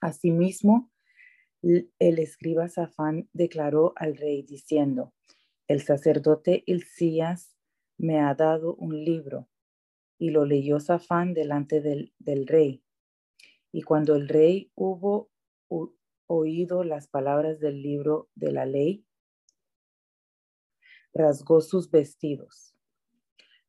Asimismo, 0.00 0.91
el 1.62 2.18
escriba 2.18 2.68
Safán 2.68 3.28
declaró 3.32 3.92
al 3.96 4.16
rey 4.16 4.42
diciendo, 4.42 5.14
el 5.68 5.82
sacerdote 5.82 6.64
Hilcías 6.66 7.56
me 7.96 8.20
ha 8.20 8.34
dado 8.34 8.74
un 8.74 9.04
libro. 9.04 9.48
Y 10.18 10.30
lo 10.30 10.44
leyó 10.44 10.78
Safán 10.78 11.34
delante 11.34 11.80
del, 11.80 12.12
del 12.18 12.46
rey. 12.46 12.84
Y 13.72 13.82
cuando 13.82 14.14
el 14.14 14.28
rey 14.28 14.70
hubo 14.74 15.30
oído 16.26 16.84
las 16.84 17.08
palabras 17.08 17.60
del 17.60 17.82
libro 17.82 18.28
de 18.34 18.52
la 18.52 18.66
ley, 18.66 19.04
rasgó 21.12 21.60
sus 21.60 21.90
vestidos. 21.90 22.74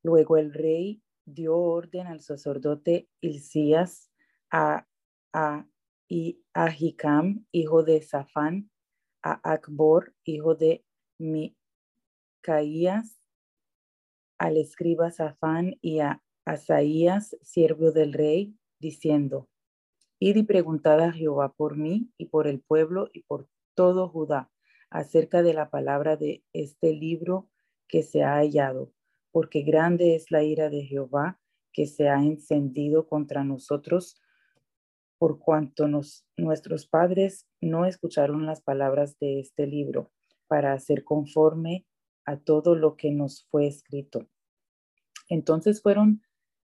Luego 0.01 0.37
el 0.37 0.53
rey 0.53 1.01
dio 1.25 1.57
orden 1.57 2.07
al 2.07 2.21
sacerdote 2.21 3.09
Hilcías 3.21 4.11
a, 4.51 4.87
a, 5.33 5.67
y 6.13 6.45
a 6.53 6.69
Hicam, 6.69 7.43
hijo 7.51 7.81
de 7.81 8.03
Safán, 8.03 8.69
a 9.23 9.41
Akbor, 9.51 10.13
hijo 10.23 10.53
de 10.53 10.85
Micaías, 11.17 13.19
al 14.37 14.57
escriba 14.57 15.09
Safán 15.09 15.75
y 15.81 16.01
a 16.01 16.21
Asaías, 16.45 17.35
siervo 17.41 17.91
del 17.91 18.13
rey, 18.13 18.55
diciendo, 18.79 19.49
Id 20.19 20.35
y 20.35 20.43
preguntad 20.43 21.01
a 21.01 21.11
Jehová 21.11 21.53
por 21.53 21.77
mí 21.77 22.11
y 22.19 22.27
por 22.27 22.45
el 22.45 22.61
pueblo 22.61 23.09
y 23.11 23.23
por 23.23 23.47
todo 23.73 24.07
Judá 24.07 24.51
acerca 24.91 25.41
de 25.41 25.55
la 25.55 25.71
palabra 25.71 26.15
de 26.15 26.43
este 26.53 26.93
libro 26.93 27.49
que 27.87 28.03
se 28.03 28.21
ha 28.21 28.35
hallado, 28.35 28.93
porque 29.31 29.63
grande 29.63 30.13
es 30.13 30.29
la 30.29 30.43
ira 30.43 30.69
de 30.69 30.83
Jehová 30.83 31.39
que 31.71 31.87
se 31.87 32.07
ha 32.07 32.21
encendido 32.21 33.07
contra 33.07 33.43
nosotros, 33.43 34.21
por 35.23 35.39
cuanto 35.39 35.87
nuestros 36.35 36.85
padres 36.85 37.47
no 37.61 37.85
escucharon 37.85 38.45
las 38.45 38.61
palabras 38.61 39.17
de 39.19 39.39
este 39.39 39.67
libro 39.67 40.11
para 40.47 40.73
hacer 40.73 41.05
conforme 41.05 41.87
a 42.25 42.35
todo 42.35 42.75
lo 42.75 42.97
que 42.97 43.09
nos 43.09 43.45
fue 43.45 43.65
escrito. 43.65 44.27
Entonces 45.29 45.81
fueron 45.81 46.23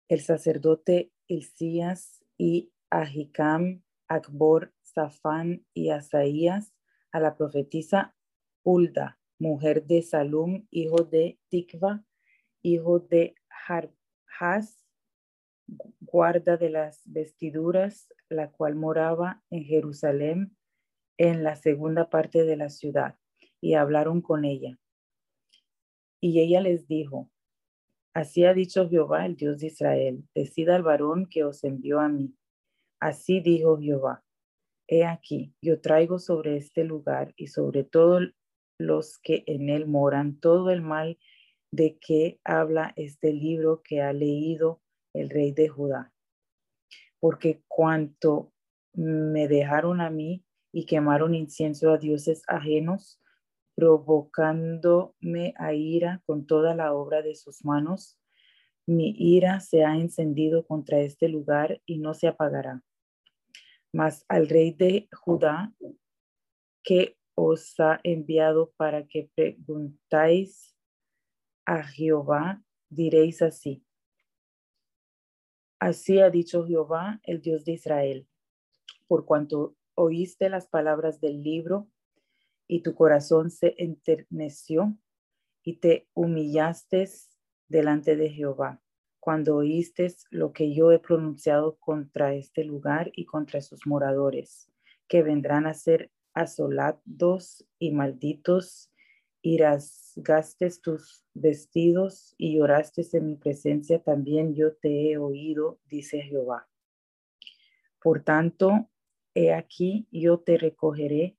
el 0.08 0.20
sacerdote 0.20 1.14
Hilcías 1.28 2.22
y 2.36 2.74
Ahikam, 2.90 3.84
Akbor, 4.06 4.74
Safán 4.82 5.64
y 5.72 5.88
Asaías 5.88 6.74
a 7.10 7.20
la 7.20 7.38
profetisa 7.38 8.14
Hulda, 8.64 9.18
mujer 9.38 9.86
de 9.86 10.02
Salum, 10.02 10.66
hijo 10.70 11.04
de 11.04 11.38
Tikva, 11.48 12.04
hijo 12.60 13.00
de 13.00 13.34
Harhas, 13.66 14.84
guarda 16.00 16.56
de 16.56 16.70
las 16.70 17.02
vestiduras, 17.04 18.12
la 18.28 18.50
cual 18.50 18.74
moraba 18.74 19.42
en 19.50 19.64
Jerusalén, 19.64 20.56
en 21.18 21.44
la 21.44 21.56
segunda 21.56 22.10
parte 22.10 22.44
de 22.44 22.56
la 22.56 22.68
ciudad, 22.68 23.16
y 23.60 23.74
hablaron 23.74 24.22
con 24.22 24.44
ella. 24.44 24.78
Y 26.20 26.40
ella 26.40 26.60
les 26.60 26.86
dijo, 26.86 27.30
Así 28.14 28.44
ha 28.44 28.52
dicho 28.52 28.88
Jehová, 28.90 29.24
el 29.24 29.36
Dios 29.36 29.58
de 29.58 29.68
Israel, 29.68 30.28
decida 30.34 30.76
al 30.76 30.82
varón 30.82 31.26
que 31.26 31.44
os 31.44 31.64
envió 31.64 31.98
a 31.98 32.08
mí. 32.08 32.34
Así 33.00 33.40
dijo 33.40 33.78
Jehová, 33.78 34.22
He 34.86 35.06
aquí, 35.06 35.54
yo 35.62 35.80
traigo 35.80 36.18
sobre 36.18 36.56
este 36.56 36.84
lugar 36.84 37.32
y 37.36 37.46
sobre 37.46 37.84
todos 37.84 38.34
los 38.78 39.18
que 39.18 39.44
en 39.46 39.70
él 39.70 39.86
moran 39.86 40.38
todo 40.38 40.70
el 40.70 40.82
mal 40.82 41.18
de 41.72 41.98
que 41.98 42.38
habla 42.44 42.92
este 42.96 43.32
libro 43.32 43.80
que 43.82 44.02
ha 44.02 44.12
leído 44.12 44.81
el 45.14 45.30
rey 45.30 45.52
de 45.52 45.68
Judá. 45.68 46.12
Porque 47.20 47.62
cuanto 47.68 48.52
me 48.94 49.48
dejaron 49.48 50.00
a 50.00 50.10
mí 50.10 50.44
y 50.72 50.86
quemaron 50.86 51.34
incienso 51.34 51.92
a 51.92 51.98
dioses 51.98 52.42
ajenos, 52.46 53.20
provocándome 53.74 55.54
a 55.56 55.72
ira 55.72 56.22
con 56.26 56.46
toda 56.46 56.74
la 56.74 56.92
obra 56.92 57.22
de 57.22 57.34
sus 57.34 57.64
manos, 57.64 58.18
mi 58.86 59.14
ira 59.16 59.60
se 59.60 59.84
ha 59.84 59.96
encendido 59.96 60.66
contra 60.66 61.00
este 61.00 61.28
lugar 61.28 61.80
y 61.86 61.98
no 61.98 62.14
se 62.14 62.28
apagará 62.28 62.82
mas 63.92 64.24
al 64.28 64.48
rey 64.48 64.72
de 64.72 65.08
Judá 65.12 65.72
que 66.82 67.16
os 67.34 67.78
ha 67.78 68.00
enviado 68.02 68.72
para 68.76 69.06
que 69.06 69.30
preguntáis 69.34 70.74
a 71.64 71.84
Jehová, 71.84 72.62
diréis 72.88 73.42
así. 73.42 73.84
Así 75.82 76.20
ha 76.20 76.30
dicho 76.30 76.64
Jehová, 76.64 77.20
el 77.24 77.40
Dios 77.40 77.64
de 77.64 77.72
Israel, 77.72 78.28
por 79.08 79.24
cuanto 79.24 79.74
oíste 79.96 80.48
las 80.48 80.68
palabras 80.68 81.20
del 81.20 81.42
libro 81.42 81.88
y 82.68 82.82
tu 82.82 82.94
corazón 82.94 83.50
se 83.50 83.74
enterneció 83.78 84.96
y 85.64 85.78
te 85.78 86.06
humillaste 86.14 87.10
delante 87.66 88.14
de 88.14 88.30
Jehová 88.30 88.80
cuando 89.18 89.56
oíste 89.56 90.06
lo 90.30 90.52
que 90.52 90.72
yo 90.72 90.92
he 90.92 91.00
pronunciado 91.00 91.76
contra 91.80 92.32
este 92.32 92.62
lugar 92.62 93.10
y 93.16 93.24
contra 93.24 93.60
sus 93.60 93.84
moradores, 93.84 94.70
que 95.08 95.24
vendrán 95.24 95.66
a 95.66 95.74
ser 95.74 96.12
asolados 96.32 97.66
y 97.80 97.90
malditos, 97.90 98.92
y 99.40 99.56
rasgaste 100.16 100.70
tus 100.82 101.24
vestidos 101.34 102.34
y 102.36 102.56
lloraste 102.56 103.06
en 103.12 103.26
mi 103.26 103.36
presencia, 103.36 104.02
también 104.02 104.54
yo 104.54 104.74
te 104.74 105.10
he 105.10 105.18
oído, 105.18 105.78
dice 105.86 106.22
Jehová. 106.22 106.68
Por 108.02 108.22
tanto, 108.22 108.88
he 109.34 109.52
aquí, 109.52 110.06
yo 110.10 110.38
te 110.38 110.58
recogeré 110.58 111.36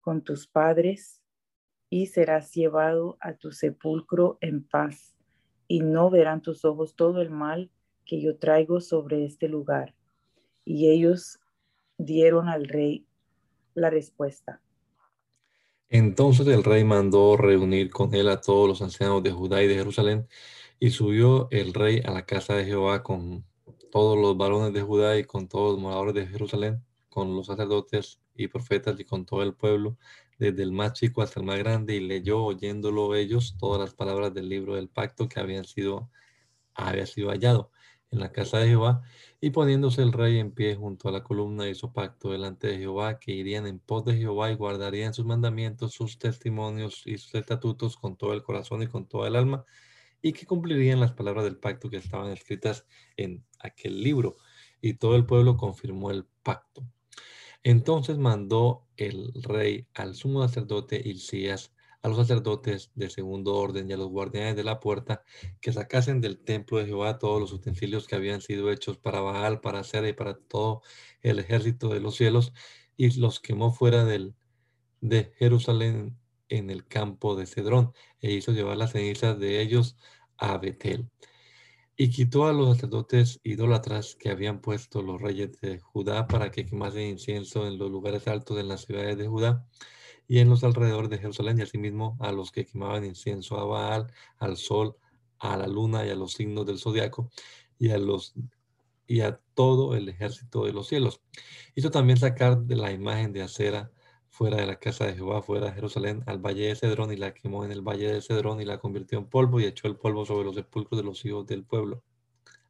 con 0.00 0.22
tus 0.22 0.46
padres 0.46 1.22
y 1.90 2.06
serás 2.06 2.54
llevado 2.54 3.18
a 3.20 3.34
tu 3.34 3.52
sepulcro 3.52 4.38
en 4.40 4.64
paz 4.66 5.16
y 5.66 5.80
no 5.80 6.10
verán 6.10 6.40
tus 6.40 6.64
ojos 6.64 6.94
todo 6.94 7.20
el 7.20 7.30
mal 7.30 7.70
que 8.04 8.20
yo 8.20 8.38
traigo 8.38 8.80
sobre 8.80 9.24
este 9.24 9.48
lugar. 9.48 9.94
Y 10.64 10.90
ellos 10.90 11.40
dieron 11.98 12.48
al 12.48 12.66
rey 12.66 13.06
la 13.74 13.90
respuesta. 13.90 14.62
Entonces 15.90 16.46
el 16.46 16.62
rey 16.62 16.84
mandó 16.84 17.36
reunir 17.36 17.90
con 17.90 18.14
él 18.14 18.28
a 18.28 18.40
todos 18.40 18.68
los 18.68 18.80
ancianos 18.80 19.24
de 19.24 19.32
Judá 19.32 19.60
y 19.62 19.66
de 19.66 19.74
Jerusalén, 19.74 20.28
y 20.78 20.90
subió 20.90 21.48
el 21.50 21.74
rey 21.74 22.00
a 22.04 22.12
la 22.12 22.24
casa 22.24 22.54
de 22.54 22.64
Jehová 22.64 23.02
con 23.02 23.44
todos 23.90 24.16
los 24.16 24.36
varones 24.36 24.72
de 24.72 24.82
Judá 24.82 25.18
y 25.18 25.24
con 25.24 25.48
todos 25.48 25.72
los 25.72 25.80
moradores 25.80 26.14
de 26.14 26.28
Jerusalén, 26.28 26.84
con 27.08 27.34
los 27.34 27.46
sacerdotes 27.48 28.20
y 28.36 28.46
profetas 28.46 29.00
y 29.00 29.04
con 29.04 29.26
todo 29.26 29.42
el 29.42 29.54
pueblo, 29.54 29.98
desde 30.38 30.62
el 30.62 30.70
más 30.70 30.92
chico 30.92 31.22
hasta 31.22 31.40
el 31.40 31.46
más 31.46 31.58
grande, 31.58 31.96
y 31.96 32.00
leyó, 32.00 32.44
oyéndolo 32.44 33.16
ellos, 33.16 33.56
todas 33.58 33.80
las 33.80 33.92
palabras 33.92 34.32
del 34.32 34.48
libro 34.48 34.76
del 34.76 34.88
pacto 34.88 35.28
que 35.28 35.40
habían 35.40 35.64
sido, 35.64 36.08
había 36.72 37.04
sido 37.04 37.30
hallado 37.30 37.72
en 38.12 38.20
la 38.20 38.30
casa 38.30 38.58
de 38.58 38.68
Jehová, 38.68 39.02
y 39.40 39.50
poniéndose 39.50 40.02
el 40.02 40.12
rey 40.12 40.38
en 40.38 40.52
pie 40.52 40.74
junto 40.76 41.08
a 41.08 41.12
la 41.12 41.24
columna, 41.24 41.68
hizo 41.68 41.92
pacto 41.92 42.30
delante 42.30 42.66
de 42.66 42.78
Jehová, 42.78 43.18
que 43.18 43.32
irían 43.32 43.66
en 43.66 43.78
pos 43.78 44.04
de 44.04 44.16
Jehová 44.16 44.50
y 44.50 44.56
guardarían 44.56 45.14
sus 45.14 45.24
mandamientos, 45.24 45.92
sus 45.94 46.18
testimonios 46.18 47.02
y 47.06 47.16
sus 47.16 47.34
estatutos 47.34 47.96
con 47.96 48.16
todo 48.16 48.34
el 48.34 48.42
corazón 48.42 48.82
y 48.82 48.86
con 48.86 49.06
toda 49.06 49.28
el 49.28 49.36
alma, 49.36 49.64
y 50.20 50.32
que 50.34 50.44
cumplirían 50.44 51.00
las 51.00 51.12
palabras 51.12 51.44
del 51.44 51.56
pacto 51.56 51.88
que 51.88 51.96
estaban 51.96 52.30
escritas 52.30 52.86
en 53.16 53.44
aquel 53.60 54.02
libro. 54.02 54.36
Y 54.82 54.94
todo 54.94 55.16
el 55.16 55.24
pueblo 55.24 55.56
confirmó 55.56 56.10
el 56.10 56.26
pacto. 56.42 56.84
Entonces 57.62 58.18
mandó 58.18 58.86
el 58.96 59.32
rey 59.42 59.86
al 59.94 60.14
sumo 60.14 60.42
sacerdote 60.42 61.00
Hilcías, 61.02 61.74
a 62.02 62.08
los 62.08 62.16
sacerdotes 62.16 62.90
de 62.94 63.10
segundo 63.10 63.54
orden 63.56 63.90
y 63.90 63.92
a 63.92 63.96
los 63.96 64.08
guardianes 64.08 64.56
de 64.56 64.64
la 64.64 64.80
puerta 64.80 65.22
que 65.60 65.72
sacasen 65.72 66.20
del 66.20 66.38
templo 66.38 66.78
de 66.78 66.86
Jehová 66.86 67.18
todos 67.18 67.40
los 67.40 67.52
utensilios 67.52 68.06
que 68.06 68.16
habían 68.16 68.40
sido 68.40 68.70
hechos 68.70 68.98
para 68.98 69.20
Baal, 69.20 69.60
para 69.60 69.84
Cera 69.84 70.08
y 70.08 70.12
para 70.12 70.34
todo 70.38 70.82
el 71.22 71.38
ejército 71.38 71.88
de 71.88 72.00
los 72.00 72.16
cielos 72.16 72.52
y 72.96 73.10
los 73.18 73.40
quemó 73.40 73.72
fuera 73.72 74.04
de 74.04 75.32
Jerusalén 75.38 76.18
en 76.48 76.70
el 76.70 76.86
campo 76.86 77.36
de 77.36 77.46
Cedrón 77.46 77.92
e 78.20 78.32
hizo 78.32 78.52
llevar 78.52 78.76
las 78.76 78.92
cenizas 78.92 79.38
de 79.38 79.62
ellos 79.62 79.96
a 80.36 80.58
Betel. 80.58 81.08
Y 81.96 82.10
quitó 82.10 82.46
a 82.46 82.52
los 82.52 82.76
sacerdotes 82.76 83.40
idólatras 83.44 84.16
que 84.16 84.30
habían 84.30 84.60
puesto 84.60 85.02
los 85.02 85.20
reyes 85.20 85.60
de 85.60 85.78
Judá 85.80 86.26
para 86.26 86.50
que 86.50 86.64
quemasen 86.64 87.02
incienso 87.02 87.66
en 87.66 87.78
los 87.78 87.90
lugares 87.90 88.26
altos 88.26 88.56
de 88.56 88.64
las 88.64 88.86
ciudades 88.86 89.18
de 89.18 89.28
Judá 89.28 89.66
y 90.30 90.38
en 90.38 90.48
los 90.48 90.62
alrededores 90.62 91.10
de 91.10 91.18
Jerusalén, 91.18 91.58
y 91.58 91.62
asimismo 91.62 92.16
a 92.20 92.30
los 92.30 92.52
que 92.52 92.64
quemaban 92.64 93.04
incienso 93.04 93.58
a 93.58 93.64
Baal, 93.64 94.12
al 94.38 94.56
sol, 94.56 94.96
a 95.40 95.56
la 95.56 95.66
luna 95.66 96.06
y 96.06 96.10
a 96.10 96.14
los 96.14 96.34
signos 96.34 96.64
del 96.66 96.78
zodiaco, 96.78 97.32
y 97.80 97.90
a 97.90 97.98
los 97.98 98.34
y 99.08 99.22
a 99.22 99.40
todo 99.54 99.96
el 99.96 100.08
ejército 100.08 100.64
de 100.64 100.72
los 100.72 100.86
cielos. 100.86 101.20
Hizo 101.74 101.90
también 101.90 102.16
sacar 102.16 102.60
de 102.60 102.76
la 102.76 102.92
imagen 102.92 103.32
de 103.32 103.42
acera 103.42 103.90
fuera 104.28 104.58
de 104.58 104.66
la 104.66 104.78
casa 104.78 105.04
de 105.04 105.14
Jehová, 105.14 105.42
fuera 105.42 105.66
de 105.66 105.72
Jerusalén, 105.72 106.22
al 106.26 106.38
valle 106.38 106.68
de 106.68 106.76
Cedrón, 106.76 107.12
y 107.12 107.16
la 107.16 107.34
quemó 107.34 107.64
en 107.64 107.72
el 107.72 107.82
valle 107.82 108.12
de 108.12 108.22
Cedrón, 108.22 108.60
y 108.60 108.64
la 108.64 108.78
convirtió 108.78 109.18
en 109.18 109.26
polvo, 109.26 109.58
y 109.58 109.64
echó 109.64 109.88
el 109.88 109.96
polvo 109.96 110.24
sobre 110.24 110.44
los 110.44 110.54
sepulcros 110.54 111.00
de 111.00 111.04
los 111.04 111.24
hijos 111.24 111.44
del 111.44 111.64
pueblo. 111.64 112.04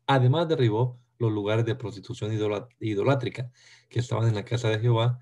Además 0.06 0.48
derribó 0.48 0.98
los 1.18 1.30
lugares 1.30 1.66
de 1.66 1.74
prostitución 1.74 2.32
idolátrica 2.80 3.52
que 3.90 4.00
estaban 4.00 4.28
en 4.28 4.34
la 4.36 4.46
casa 4.46 4.70
de 4.70 4.78
Jehová, 4.78 5.20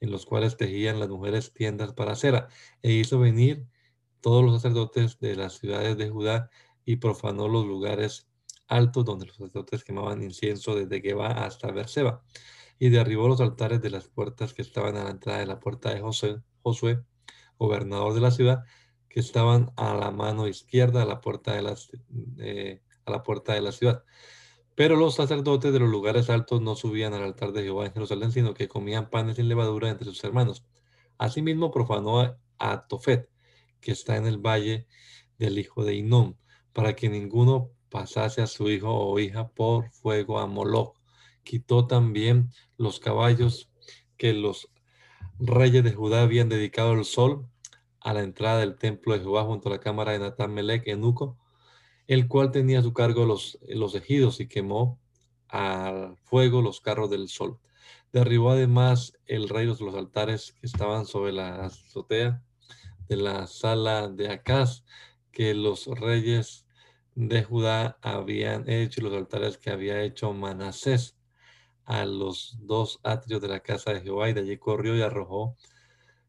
en 0.00 0.10
los 0.10 0.26
cuales 0.26 0.56
tejían 0.56 1.00
las 1.00 1.08
mujeres 1.08 1.52
tiendas 1.52 1.92
para 1.92 2.16
cera, 2.16 2.48
e 2.82 2.92
hizo 2.92 3.18
venir 3.18 3.66
todos 4.20 4.44
los 4.44 4.54
sacerdotes 4.54 5.18
de 5.20 5.36
las 5.36 5.58
ciudades 5.58 5.96
de 5.96 6.10
Judá 6.10 6.50
y 6.84 6.96
profanó 6.96 7.48
los 7.48 7.66
lugares 7.66 8.28
altos 8.66 9.04
donde 9.04 9.26
los 9.26 9.36
sacerdotes 9.36 9.84
quemaban 9.84 10.22
incienso 10.22 10.74
desde 10.74 11.00
Geba 11.00 11.44
hasta 11.44 11.70
Berseba, 11.70 12.22
y 12.78 12.90
derribó 12.90 13.28
los 13.28 13.40
altares 13.40 13.82
de 13.82 13.90
las 13.90 14.08
puertas 14.08 14.54
que 14.54 14.62
estaban 14.62 14.96
a 14.96 15.04
la 15.04 15.10
entrada 15.10 15.40
de 15.40 15.46
la 15.46 15.58
puerta 15.58 15.92
de 15.92 16.00
Josué, 16.00 17.02
gobernador 17.58 18.14
de 18.14 18.20
la 18.20 18.30
ciudad, 18.30 18.64
que 19.08 19.20
estaban 19.20 19.72
a 19.76 19.94
la 19.94 20.10
mano 20.10 20.46
izquierda 20.46 21.02
a 21.02 21.06
la 21.06 21.20
puerta 21.20 21.54
de, 21.54 21.62
las, 21.62 21.90
a 23.04 23.10
la, 23.10 23.22
puerta 23.22 23.54
de 23.54 23.62
la 23.62 23.72
ciudad. 23.72 24.04
Pero 24.78 24.94
los 24.94 25.16
sacerdotes 25.16 25.72
de 25.72 25.80
los 25.80 25.90
lugares 25.90 26.30
altos 26.30 26.62
no 26.62 26.76
subían 26.76 27.12
al 27.12 27.24
altar 27.24 27.50
de 27.50 27.64
Jehová 27.64 27.86
en 27.86 27.92
Jerusalén, 27.92 28.30
sino 28.30 28.54
que 28.54 28.68
comían 28.68 29.10
panes 29.10 29.34
sin 29.34 29.48
levadura 29.48 29.90
entre 29.90 30.04
sus 30.04 30.22
hermanos. 30.22 30.64
Asimismo 31.18 31.72
profanó 31.72 32.38
a, 32.60 32.86
Tofet, 32.86 33.28
que 33.80 33.90
está 33.90 34.16
en 34.16 34.28
el 34.28 34.38
valle 34.38 34.86
del 35.36 35.58
hijo 35.58 35.84
de 35.84 35.96
Inón, 35.96 36.38
para 36.72 36.94
que 36.94 37.08
ninguno 37.08 37.72
pasase 37.88 38.40
a 38.40 38.46
su 38.46 38.70
hijo 38.70 38.94
o 38.94 39.18
hija 39.18 39.48
por 39.48 39.90
fuego 39.90 40.38
a 40.38 40.46
Moloch. 40.46 40.94
Quitó 41.42 41.88
también 41.88 42.52
los 42.76 43.00
caballos 43.00 43.72
que 44.16 44.32
los 44.32 44.70
reyes 45.40 45.82
de 45.82 45.92
Judá 45.92 46.22
habían 46.22 46.48
dedicado 46.48 46.92
al 46.92 47.04
sol 47.04 47.48
a 47.98 48.14
la 48.14 48.22
entrada 48.22 48.60
del 48.60 48.76
templo 48.76 49.14
de 49.14 49.22
Jehová 49.22 49.42
junto 49.42 49.70
a 49.70 49.72
la 49.72 49.80
cámara 49.80 50.12
de 50.12 50.20
Natán 50.20 50.54
Melech, 50.54 50.86
Enuco, 50.86 51.36
el 52.08 52.26
cual 52.26 52.50
tenía 52.50 52.80
a 52.80 52.82
su 52.82 52.92
cargo 52.92 53.26
los, 53.26 53.58
los 53.68 53.94
ejidos 53.94 54.40
y 54.40 54.48
quemó 54.48 54.98
al 55.48 56.16
fuego 56.24 56.62
los 56.62 56.80
carros 56.80 57.10
del 57.10 57.28
sol. 57.28 57.60
Derribó 58.12 58.50
además 58.50 59.12
el 59.26 59.48
rey 59.48 59.66
los, 59.66 59.80
los 59.82 59.94
altares 59.94 60.52
que 60.52 60.66
estaban 60.66 61.04
sobre 61.04 61.32
la 61.32 61.66
azotea 61.66 62.42
de 63.08 63.16
la 63.16 63.46
sala 63.46 64.08
de 64.08 64.30
Acaz, 64.30 64.84
que 65.30 65.54
los 65.54 65.86
reyes 65.86 66.66
de 67.14 67.42
Judá 67.44 67.98
habían 68.00 68.68
hecho 68.70 69.00
y 69.00 69.04
los 69.04 69.12
altares 69.12 69.58
que 69.58 69.70
había 69.70 70.02
hecho 70.02 70.32
Manasés 70.32 71.14
a 71.84 72.06
los 72.06 72.56
dos 72.60 73.00
atrios 73.02 73.42
de 73.42 73.48
la 73.48 73.60
casa 73.60 73.92
de 73.92 74.00
Jehová 74.00 74.30
y 74.30 74.32
de 74.32 74.40
allí 74.40 74.56
corrió 74.56 74.96
y 74.96 75.02
arrojó 75.02 75.56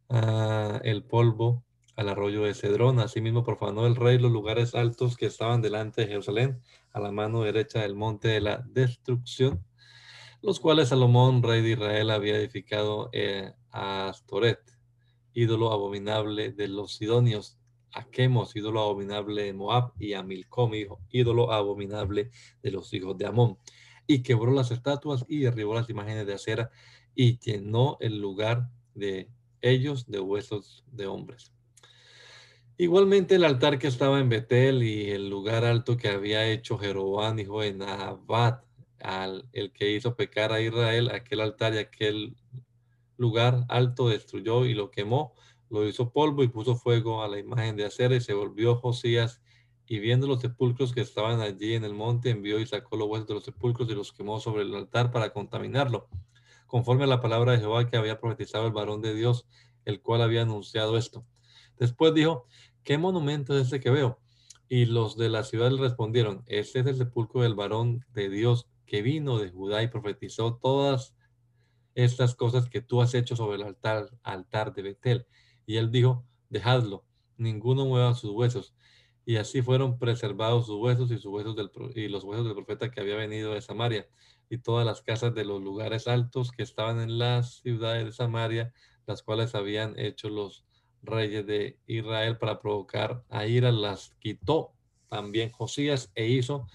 ah, 0.09 0.81
el 0.83 1.03
polvo 1.03 1.63
al 1.99 2.07
arroyo 2.07 2.43
de 2.43 2.53
Cedrón. 2.53 2.99
Asimismo 3.01 3.43
profanó 3.43 3.85
el 3.85 3.97
rey 3.97 4.17
los 4.17 4.31
lugares 4.31 4.73
altos 4.73 5.17
que 5.17 5.25
estaban 5.25 5.61
delante 5.61 6.01
de 6.01 6.07
Jerusalén, 6.07 6.61
a 6.93 7.01
la 7.01 7.11
mano 7.11 7.41
derecha 7.41 7.81
del 7.81 7.93
monte 7.93 8.29
de 8.29 8.39
la 8.39 8.63
destrucción, 8.69 9.65
los 10.41 10.61
cuales 10.61 10.89
Salomón, 10.89 11.43
rey 11.43 11.61
de 11.61 11.71
Israel, 11.71 12.11
había 12.11 12.37
edificado 12.37 13.09
eh, 13.11 13.51
a 13.71 14.07
Astoret, 14.07 14.61
ídolo 15.33 15.73
abominable 15.73 16.53
de 16.53 16.69
los 16.69 16.95
sidonios, 16.95 17.57
a 17.91 18.05
Quemos, 18.05 18.55
ídolo 18.55 18.79
abominable 18.81 19.43
de 19.43 19.53
Moab, 19.53 19.91
y 19.99 20.13
a 20.13 20.23
Milcom, 20.23 20.71
ídolo 21.09 21.51
abominable 21.51 22.31
de 22.63 22.71
los 22.71 22.93
hijos 22.93 23.17
de 23.17 23.25
Amón. 23.25 23.57
Y 24.07 24.23
quebró 24.23 24.53
las 24.53 24.71
estatuas 24.71 25.25
y 25.27 25.39
derribó 25.39 25.75
las 25.75 25.89
imágenes 25.89 26.25
de 26.25 26.33
acera 26.33 26.71
y 27.13 27.39
llenó 27.39 27.97
el 27.99 28.21
lugar 28.21 28.69
de 28.95 29.29
ellos 29.59 30.09
de 30.09 30.21
huesos 30.21 30.85
de 30.93 31.05
hombres. 31.05 31.51
Igualmente 32.81 33.35
el 33.35 33.43
altar 33.43 33.77
que 33.77 33.87
estaba 33.87 34.21
en 34.21 34.29
Betel 34.29 34.83
y 34.83 35.09
el 35.11 35.29
lugar 35.29 35.65
alto 35.65 35.97
que 35.97 36.07
había 36.07 36.47
hecho 36.47 36.77
Jeroboam, 36.77 37.37
hijo 37.37 37.59
de 37.59 37.73
Nabat, 37.73 38.63
al, 39.01 39.49
el 39.51 39.73
que 39.73 39.91
hizo 39.91 40.15
pecar 40.15 40.53
a 40.53 40.61
Israel, 40.61 41.11
aquel 41.11 41.41
altar 41.41 41.73
y 41.73 41.79
aquel 41.79 42.37
lugar 43.17 43.65
alto 43.67 44.07
destruyó 44.07 44.63
y 44.63 44.75
lo 44.75 44.91
quemó, 44.91 45.33
lo 45.69 45.85
hizo 45.85 46.13
polvo 46.13 46.41
y 46.41 46.47
puso 46.47 46.77
fuego 46.77 47.21
a 47.21 47.27
la 47.27 47.37
imagen 47.37 47.75
de 47.75 47.83
acera 47.83 48.15
y 48.15 48.21
se 48.21 48.33
volvió 48.33 48.77
Josías 48.77 49.41
y 49.85 49.99
viendo 49.99 50.25
los 50.25 50.39
sepulcros 50.39 50.93
que 50.93 51.01
estaban 51.01 51.41
allí 51.41 51.73
en 51.73 51.83
el 51.83 51.93
monte, 51.93 52.29
envió 52.29 52.61
y 52.61 52.65
sacó 52.65 52.95
los 52.95 53.09
huesos 53.09 53.27
de 53.27 53.33
los 53.33 53.43
sepulcros 53.43 53.89
y 53.89 53.93
los 53.93 54.13
quemó 54.13 54.39
sobre 54.39 54.61
el 54.61 54.73
altar 54.73 55.11
para 55.11 55.31
contaminarlo, 55.33 56.07
conforme 56.65 57.03
a 57.03 57.07
la 57.07 57.19
palabra 57.19 57.51
de 57.51 57.57
Jehová 57.57 57.89
que 57.89 57.97
había 57.97 58.21
profetizado 58.21 58.67
el 58.67 58.71
varón 58.71 59.01
de 59.01 59.13
Dios, 59.13 59.49
el 59.83 59.99
cual 59.99 60.21
había 60.21 60.43
anunciado 60.43 60.97
esto. 60.97 61.25
Después 61.79 62.13
dijo, 62.13 62.45
¿qué 62.83 62.97
monumento 62.97 63.55
es 63.55 63.65
este 63.65 63.79
que 63.79 63.89
veo? 63.89 64.19
Y 64.67 64.85
los 64.85 65.17
de 65.17 65.29
la 65.29 65.43
ciudad 65.43 65.71
le 65.71 65.81
respondieron, 65.81 66.43
este 66.45 66.79
es 66.79 66.85
el 66.87 66.97
sepulcro 66.97 67.41
del 67.41 67.55
varón 67.55 68.05
de 68.13 68.29
Dios 68.29 68.67
que 68.85 69.01
vino 69.01 69.37
de 69.37 69.49
Judá 69.49 69.83
y 69.83 69.87
profetizó 69.87 70.55
todas 70.55 71.15
estas 71.95 72.35
cosas 72.35 72.69
que 72.69 72.81
tú 72.81 73.01
has 73.01 73.13
hecho 73.13 73.35
sobre 73.35 73.57
el 73.57 73.63
altar, 73.63 74.09
altar 74.23 74.73
de 74.73 74.81
Betel. 74.81 75.27
Y 75.65 75.77
él 75.77 75.91
dijo, 75.91 76.25
dejadlo, 76.49 77.05
ninguno 77.37 77.85
mueva 77.85 78.13
sus 78.15 78.31
huesos. 78.31 78.73
Y 79.25 79.35
así 79.35 79.61
fueron 79.61 79.99
preservados 79.99 80.65
sus 80.65 80.77
huesos 80.77 81.11
y, 81.11 81.17
sus 81.17 81.31
huesos 81.31 81.55
del, 81.55 81.69
y 81.95 82.07
los 82.07 82.23
huesos 82.23 82.45
del 82.45 82.55
profeta 82.55 82.89
que 82.89 82.99
había 83.01 83.15
venido 83.15 83.53
de 83.53 83.61
Samaria 83.61 84.07
y 84.49 84.57
todas 84.57 84.85
las 84.85 85.01
casas 85.01 85.35
de 85.35 85.45
los 85.45 85.61
lugares 85.61 86.07
altos 86.07 86.51
que 86.51 86.63
estaban 86.63 86.99
en 86.99 87.19
las 87.19 87.59
ciudades 87.59 88.05
de 88.05 88.11
Samaria, 88.11 88.73
las 89.05 89.21
cuales 89.21 89.53
habían 89.53 89.97
hecho 89.99 90.29
los 90.29 90.65
reyes 91.03 91.45
de 91.45 91.77
Israel 91.87 92.37
para 92.37 92.59
provocar 92.59 93.23
a 93.29 93.45
ira, 93.45 93.71
las 93.71 94.15
quitó 94.19 94.73
también 95.09 95.51
Josías 95.51 96.11
e 96.15 96.27
hizo 96.27 96.67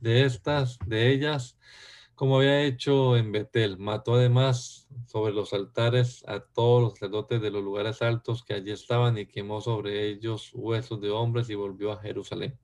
de 0.00 0.24
estas, 0.24 0.78
de 0.86 1.12
ellas, 1.12 1.58
como 2.14 2.38
había 2.38 2.62
hecho 2.62 3.16
en 3.16 3.32
Betel. 3.32 3.78
Mató 3.78 4.14
además 4.14 4.88
sobre 5.06 5.32
los 5.32 5.52
altares 5.52 6.24
a 6.26 6.40
todos 6.40 6.82
los 6.82 6.92
sacerdotes 6.94 7.42
de 7.42 7.50
los 7.50 7.62
lugares 7.62 8.02
altos 8.02 8.42
que 8.42 8.54
allí 8.54 8.70
estaban 8.70 9.18
y 9.18 9.26
quemó 9.26 9.60
sobre 9.60 10.08
ellos 10.08 10.50
huesos 10.54 11.00
de 11.00 11.10
hombres 11.10 11.50
y 11.50 11.54
volvió 11.54 11.92
a 11.92 12.00
Jerusalén. 12.00 12.58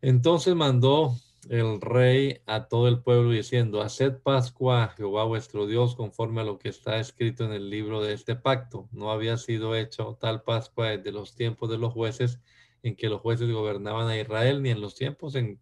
Entonces 0.00 0.54
mandó 0.54 1.16
el 1.48 1.80
rey 1.80 2.40
a 2.46 2.68
todo 2.68 2.88
el 2.88 3.00
pueblo 3.00 3.30
diciendo, 3.30 3.80
haced 3.80 4.18
Pascua 4.22 4.84
a 4.84 4.88
Jehová 4.88 5.24
vuestro 5.24 5.66
Dios 5.66 5.94
conforme 5.94 6.40
a 6.40 6.44
lo 6.44 6.58
que 6.58 6.68
está 6.68 6.98
escrito 6.98 7.44
en 7.44 7.52
el 7.52 7.70
libro 7.70 8.02
de 8.02 8.12
este 8.12 8.36
pacto. 8.36 8.88
No 8.92 9.10
había 9.10 9.36
sido 9.36 9.74
hecho 9.76 10.18
tal 10.20 10.42
Pascua 10.42 10.88
desde 10.88 11.12
los 11.12 11.34
tiempos 11.34 11.70
de 11.70 11.78
los 11.78 11.92
jueces 11.92 12.40
en 12.82 12.96
que 12.96 13.08
los 13.08 13.20
jueces 13.20 13.50
gobernaban 13.50 14.08
a 14.08 14.18
Israel, 14.18 14.62
ni 14.62 14.70
en 14.70 14.80
los 14.80 14.94
tiempos 14.94 15.34
en, 15.34 15.60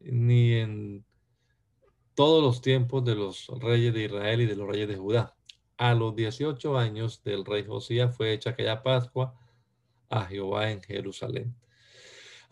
ni 0.00 0.54
en 0.54 1.04
todos 2.14 2.42
los 2.42 2.60
tiempos 2.60 3.04
de 3.04 3.14
los 3.14 3.48
reyes 3.60 3.94
de 3.94 4.04
Israel 4.04 4.40
y 4.42 4.46
de 4.46 4.56
los 4.56 4.68
reyes 4.68 4.88
de 4.88 4.96
Judá. 4.96 5.34
A 5.76 5.94
los 5.94 6.14
18 6.14 6.78
años 6.78 7.22
del 7.22 7.44
rey 7.44 7.64
Josías 7.64 8.16
fue 8.16 8.32
hecha 8.32 8.50
aquella 8.50 8.82
Pascua 8.82 9.34
a 10.08 10.26
Jehová 10.26 10.70
en 10.70 10.82
Jerusalén. 10.82 11.54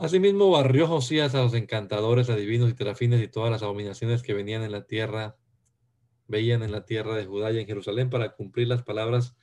Asimismo 0.00 0.50
barrió 0.50 0.86
Josías 0.86 1.34
a 1.34 1.42
los 1.42 1.52
encantadores, 1.52 2.30
adivinos 2.30 2.70
y 2.70 2.72
terafines 2.72 3.22
y 3.22 3.28
todas 3.28 3.50
las 3.50 3.62
abominaciones 3.62 4.22
que 4.22 4.32
venían 4.32 4.62
en 4.62 4.72
la 4.72 4.86
tierra, 4.86 5.36
veían 6.26 6.62
en 6.62 6.72
la 6.72 6.86
tierra 6.86 7.14
de 7.16 7.26
Judá 7.26 7.52
y 7.52 7.58
en 7.58 7.66
Jerusalén 7.66 8.08
para 8.08 8.30
cumplir 8.30 8.66
las 8.66 8.82
palabras 8.82 9.36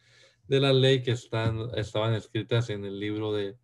de 0.47 0.60
la 0.60 0.74
ley 0.74 1.03
que 1.03 1.12
están, 1.12 1.70
estaban 1.76 2.16
escritas 2.16 2.72
en 2.72 2.86
el 2.86 2.99
libro 2.99 3.34
de 3.34 3.55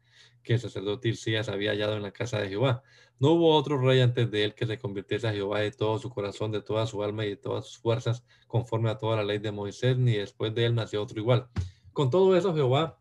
que 0.43 0.53
el 0.53 0.59
sacerdote 0.59 1.09
Isías 1.09 1.49
había 1.49 1.71
hallado 1.71 1.95
en 1.95 2.03
la 2.03 2.11
casa 2.11 2.37
de 2.37 2.49
Jehová. 2.49 2.83
No 3.17 3.31
hubo 3.31 3.55
otro 3.55 3.81
rey 3.81 3.99
antes 3.99 4.29
de 4.29 4.43
él 4.43 4.53
que 4.53 4.67
se 4.67 4.77
convirtiese 4.77 5.27
a 5.27 5.33
Jehová 5.33 5.61
de 5.61 5.71
todo 5.71 5.97
su 5.97 6.11
corazón, 6.11 6.51
de 6.51 6.61
toda 6.61 6.85
su 6.85 7.01
alma 7.01 7.25
y 7.25 7.29
de 7.29 7.37
todas 7.37 7.65
sus 7.65 7.79
fuerzas, 7.79 8.23
conforme 8.45 8.91
a 8.91 8.99
toda 8.99 9.15
la 9.15 9.23
ley 9.23 9.39
de 9.39 9.51
Moisés, 9.51 9.97
ni 9.97 10.17
después 10.17 10.53
de 10.53 10.65
él 10.65 10.75
nació 10.75 11.01
otro 11.01 11.19
igual. 11.19 11.47
Con 11.91 12.11
todo 12.11 12.37
eso, 12.37 12.53
Jehová 12.53 12.99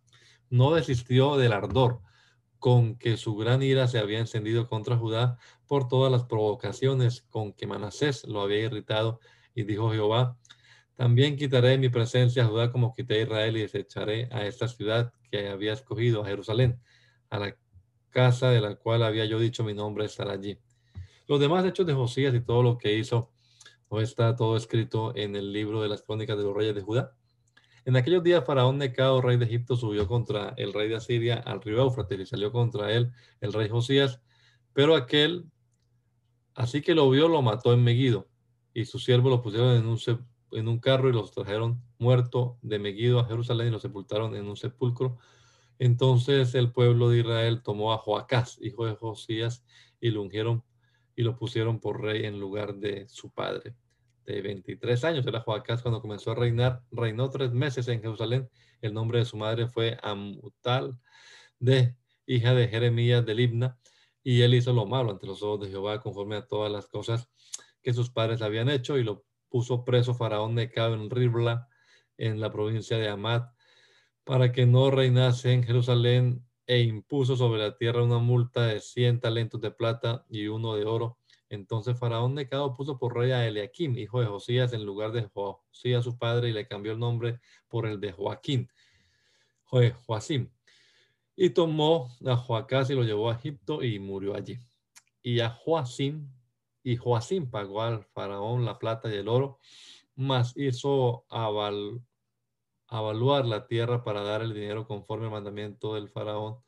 no 0.48 0.72
desistió 0.72 1.36
del 1.36 1.52
ardor 1.52 2.00
con 2.62 2.94
que 2.94 3.16
su 3.16 3.34
gran 3.34 3.60
ira 3.60 3.88
se 3.88 3.98
había 3.98 4.20
encendido 4.20 4.68
contra 4.68 4.96
Judá 4.96 5.36
por 5.66 5.88
todas 5.88 6.12
las 6.12 6.22
provocaciones 6.22 7.22
con 7.28 7.52
que 7.52 7.66
Manasés 7.66 8.22
lo 8.22 8.40
había 8.40 8.60
irritado. 8.60 9.18
Y 9.52 9.64
dijo 9.64 9.90
Jehová, 9.90 10.38
también 10.94 11.34
quitaré 11.34 11.76
mi 11.76 11.88
presencia 11.88 12.44
a 12.44 12.46
Judá 12.46 12.70
como 12.70 12.94
quité 12.94 13.14
a 13.14 13.22
Israel 13.22 13.56
y 13.56 13.62
desecharé 13.62 14.28
a 14.30 14.46
esta 14.46 14.68
ciudad 14.68 15.12
que 15.28 15.48
había 15.48 15.72
escogido, 15.72 16.22
a 16.22 16.26
Jerusalén, 16.26 16.80
a 17.30 17.40
la 17.40 17.56
casa 18.10 18.50
de 18.50 18.60
la 18.60 18.76
cual 18.76 19.02
había 19.02 19.24
yo 19.24 19.40
dicho 19.40 19.64
mi 19.64 19.74
nombre 19.74 20.04
estará 20.04 20.34
allí. 20.34 20.56
Los 21.26 21.40
demás 21.40 21.64
hechos 21.64 21.84
de 21.84 21.94
Josías 21.94 22.32
y 22.32 22.42
todo 22.42 22.62
lo 22.62 22.78
que 22.78 22.96
hizo, 22.96 23.32
no 23.90 24.00
está 24.00 24.36
todo 24.36 24.56
escrito 24.56 25.12
en 25.16 25.34
el 25.34 25.52
libro 25.52 25.82
de 25.82 25.88
las 25.88 26.02
crónicas 26.02 26.36
de 26.38 26.44
los 26.44 26.54
reyes 26.54 26.76
de 26.76 26.82
Judá. 26.82 27.16
En 27.84 27.96
aquellos 27.96 28.22
días, 28.22 28.44
Faraón 28.44 28.78
Necao, 28.78 29.20
rey 29.20 29.36
de 29.36 29.44
Egipto, 29.44 29.74
subió 29.76 30.06
contra 30.06 30.54
el 30.56 30.72
rey 30.72 30.88
de 30.88 30.96
Asiria 30.96 31.36
al 31.36 31.60
río 31.60 31.82
Éufrates 31.82 32.20
y 32.20 32.26
salió 32.26 32.52
contra 32.52 32.92
él 32.92 33.10
el 33.40 33.52
rey 33.52 33.68
Josías. 33.68 34.20
Pero 34.72 34.94
aquel, 34.94 35.46
así 36.54 36.80
que 36.80 36.94
lo 36.94 37.10
vio, 37.10 37.26
lo 37.26 37.42
mató 37.42 37.72
en 37.72 37.82
Megido. 37.82 38.28
Y 38.72 38.84
sus 38.84 39.04
siervos 39.04 39.30
lo 39.30 39.42
pusieron 39.42 39.76
en 39.76 40.68
un, 40.68 40.78
carro 40.78 41.08
y 41.08 41.12
los 41.12 41.32
trajeron 41.32 41.82
muerto 41.98 42.58
de 42.62 42.78
Megido 42.78 43.18
a 43.18 43.24
Jerusalén 43.24 43.68
y 43.68 43.70
lo 43.72 43.80
sepultaron 43.80 44.36
en 44.36 44.46
un 44.46 44.56
sepulcro. 44.56 45.18
Entonces 45.80 46.54
el 46.54 46.70
pueblo 46.70 47.08
de 47.08 47.18
Israel 47.18 47.62
tomó 47.64 47.92
a 47.92 47.98
Joacás, 47.98 48.58
hijo 48.62 48.86
de 48.86 48.94
Josías, 48.94 49.64
y 50.00 50.10
lo 50.10 50.22
ungieron 50.22 50.62
y 51.16 51.22
lo 51.22 51.36
pusieron 51.36 51.80
por 51.80 52.00
rey 52.00 52.24
en 52.26 52.38
lugar 52.38 52.76
de 52.76 53.08
su 53.08 53.30
padre 53.30 53.74
de 54.24 54.42
23 54.42 55.04
años. 55.04 55.26
Era 55.26 55.40
Joacás 55.40 55.82
cuando 55.82 56.00
comenzó 56.00 56.32
a 56.32 56.34
reinar. 56.34 56.82
Reinó 56.90 57.30
tres 57.30 57.52
meses 57.52 57.88
en 57.88 58.00
Jerusalén. 58.00 58.48
El 58.80 58.94
nombre 58.94 59.20
de 59.20 59.24
su 59.24 59.36
madre 59.36 59.68
fue 59.68 59.98
Amutal, 60.02 60.98
de 61.58 61.96
hija 62.26 62.54
de 62.54 62.68
Jeremías 62.68 63.24
de 63.24 63.34
Libna. 63.34 63.78
Y 64.22 64.42
él 64.42 64.54
hizo 64.54 64.72
lo 64.72 64.86
malo 64.86 65.10
ante 65.10 65.26
los 65.26 65.42
ojos 65.42 65.60
de 65.60 65.70
Jehová 65.70 66.00
conforme 66.00 66.36
a 66.36 66.46
todas 66.46 66.70
las 66.70 66.86
cosas 66.86 67.28
que 67.82 67.92
sus 67.92 68.10
padres 68.10 68.42
habían 68.42 68.68
hecho 68.68 68.96
y 68.96 69.04
lo 69.04 69.24
puso 69.48 69.84
preso 69.84 70.14
Faraón 70.14 70.54
de 70.54 70.70
Cabo 70.70 70.94
en 70.94 71.10
Ribla, 71.10 71.68
en 72.16 72.40
la 72.40 72.50
provincia 72.50 72.96
de 72.96 73.08
Amat, 73.08 73.52
para 74.24 74.52
que 74.52 74.66
no 74.66 74.90
reinase 74.90 75.52
en 75.52 75.64
Jerusalén 75.64 76.46
e 76.66 76.80
impuso 76.80 77.36
sobre 77.36 77.60
la 77.60 77.76
tierra 77.76 78.02
una 78.02 78.18
multa 78.18 78.66
de 78.66 78.80
100 78.80 79.20
talentos 79.20 79.60
de 79.60 79.72
plata 79.72 80.24
y 80.30 80.46
uno 80.46 80.76
de 80.76 80.84
oro 80.84 81.18
entonces 81.52 81.98
Faraón 81.98 82.34
Necado 82.34 82.74
puso 82.74 82.98
por 82.98 83.14
rey 83.14 83.30
a 83.30 83.46
Eliakim, 83.46 83.98
hijo 83.98 84.20
de 84.20 84.26
Josías, 84.26 84.72
en 84.72 84.86
lugar 84.86 85.12
de 85.12 85.24
Josías 85.24 86.02
su 86.02 86.16
padre, 86.16 86.48
y 86.48 86.52
le 86.52 86.66
cambió 86.66 86.92
el 86.92 86.98
nombre 86.98 87.40
por 87.68 87.86
el 87.86 88.00
de 88.00 88.10
Joaquín, 88.10 88.70
Joacim. 90.06 90.50
Y 91.36 91.50
tomó 91.50 92.08
a 92.24 92.36
Joacás 92.36 92.88
y 92.88 92.94
lo 92.94 93.02
llevó 93.02 93.30
a 93.30 93.34
Egipto 93.34 93.82
y 93.82 93.98
murió 93.98 94.34
allí. 94.34 94.58
Y 95.22 95.40
a 95.40 95.50
Joacim, 95.50 96.26
y 96.82 96.96
Joacim 96.96 97.50
pagó 97.50 97.82
al 97.82 98.02
faraón 98.02 98.64
la 98.64 98.78
plata 98.78 99.12
y 99.12 99.18
el 99.18 99.28
oro, 99.28 99.58
mas 100.14 100.54
hizo 100.56 101.26
avaluar 101.28 102.00
la 103.44 103.66
tierra 103.66 104.04
para 104.04 104.22
dar 104.22 104.40
el 104.40 104.54
dinero 104.54 104.86
conforme 104.86 105.26
al 105.26 105.32
mandamiento 105.32 105.96
del 105.96 106.08
faraón 106.08 106.61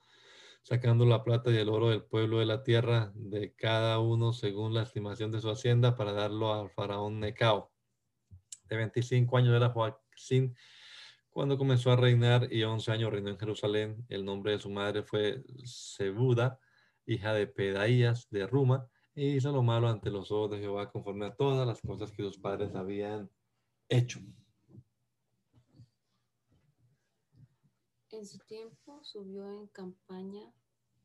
sacando 0.65 1.05
la 1.05 1.23
plata 1.23 1.51
y 1.51 1.57
el 1.57 1.69
oro 1.69 1.91
del 1.91 2.03
pueblo 2.03 2.39
de 2.39 2.47
la 2.47 2.63
tierra 2.63 3.13
de 3.15 3.55
cada 3.55 3.99
uno 3.99 4.33
según 4.33 4.73
la 4.73 4.83
estimación 4.83 5.31
de 5.31 5.41
su 5.41 5.51
hacienda 5.51 5.95
para 5.95 6.13
darlo 6.13 6.55
al 6.55 6.71
faraón 6.71 7.21
Necao. 7.21 7.71
De 8.69 8.77
25 8.77 9.37
años 9.37 9.55
era 9.55 9.69
Joaquín 9.69 10.57
cuando 11.29 11.59
comenzó 11.59 11.93
a 11.93 11.97
reinar 11.97 12.51
y 12.51 12.63
11 12.63 12.93
años 12.93 13.13
reinó 13.13 13.29
en 13.29 13.39
Jerusalén. 13.39 14.07
El 14.09 14.25
nombre 14.25 14.53
de 14.53 14.59
su 14.59 14.71
madre 14.71 15.03
fue 15.03 15.45
Sebuda, 15.65 16.59
hija 17.05 17.35
de 17.35 17.47
Pedaías 17.47 18.27
de 18.31 18.47
Ruma, 18.47 18.89
y 19.15 19.37
hizo 19.37 19.53
lo 19.53 19.63
malo 19.63 19.89
ante 19.89 20.11
los 20.11 20.33
ojos 20.33 20.53
de 20.53 20.61
Jehová 20.61 20.91
conforme 20.91 21.27
a 21.27 21.35
todas 21.35 21.67
las 21.67 21.83
cosas 21.83 22.11
que 22.11 22.23
sus 22.23 22.39
padres 22.39 22.75
habían 22.75 23.29
hecho. 23.89 24.21
En 28.15 28.25
su 28.27 28.39
tiempo 28.39 29.03
subió 29.03 29.51
en 29.51 29.67
campaña 29.67 30.55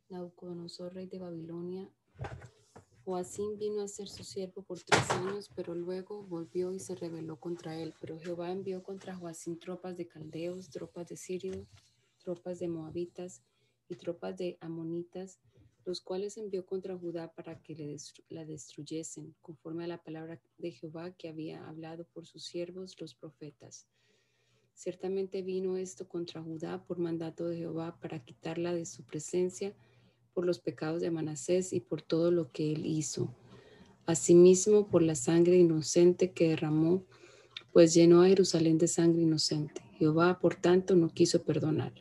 Nabucodonosor, 0.10 0.93
rey 0.93 1.07
de 1.07 1.18
Babilonia. 1.18 1.89
Joacín 3.03 3.57
vino 3.57 3.82
a 3.82 3.88
ser 3.88 4.07
su 4.07 4.24
siervo 4.24 4.62
por 4.62 4.80
tres 4.80 5.10
años, 5.10 5.49
pero 5.55 5.74
luego 5.74 6.22
volvió 6.22 6.72
y 6.72 6.80
se 6.80 6.93
rebeló 6.93 7.39
contra 7.39 7.76
él. 7.76 7.95
Pero 7.99 8.20
Jehová 8.20 8.51
envió 8.51 8.84
contra 8.84 9.16
Joacín 9.16 9.57
tropas 9.57 9.97
de 9.97 10.07
caldeos, 10.07 10.70
tropas 10.70 11.07
de 11.07 11.18
sirios, 11.18 11.68
tropas 12.20 12.60
de 12.60 12.68
moabitas 12.68 13.41
y 13.88 13.95
tropas 13.95 14.38
de 14.38 14.60
amonitas, 14.62 15.39
los 15.86 16.01
cuales 16.01 16.38
envió 16.38 16.64
contra 16.68 16.95
Judá 16.95 17.34
para 17.34 17.60
que 17.60 17.97
la 18.30 18.45
destruyesen, 18.45 19.36
conforme 19.41 19.86
a 19.86 19.88
la 19.88 20.03
palabra 20.03 20.39
de 20.60 20.72
Jehová 20.74 21.10
que 21.14 21.28
había 21.28 21.68
hablado 21.68 22.05
por 22.05 22.28
sus 22.28 22.45
siervos 22.45 23.01
los 23.01 23.16
profetas. 23.16 23.88
Ciertamente 24.82 25.41
vino 25.41 25.75
esto 25.75 26.07
contra 26.07 26.41
Judá 26.41 26.82
por 26.86 26.99
mandato 26.99 27.49
de 27.49 27.57
Jehová 27.57 27.97
para 27.99 28.23
quitarla 28.23 28.73
de 28.73 28.86
su 28.86 29.03
presencia 29.03 29.75
por 30.34 30.45
los 30.45 30.59
pecados 30.59 31.01
de 31.01 31.11
Manasés 31.11 31.73
y 31.73 31.82
por 31.82 32.01
todo 32.01 32.32
lo 32.32 32.49
que 32.53 32.71
él 32.71 32.86
hizo. 32.86 33.36
Asimismo 34.05 34.88
por 34.88 35.01
la 35.01 35.15
sangre 35.15 35.57
inocente 35.57 36.32
que 36.32 36.47
derramó, 36.47 37.03
pues 37.73 37.93
llenó 37.93 38.21
a 38.21 38.30
Jerusalén 38.30 38.77
de 38.77 38.88
sangre 38.88 39.23
inocente. 39.23 39.82
Jehová, 39.97 40.39
por 40.39 40.55
tanto, 40.55 40.95
no 40.95 41.09
quiso 41.09 41.43
perdonar. 41.43 41.91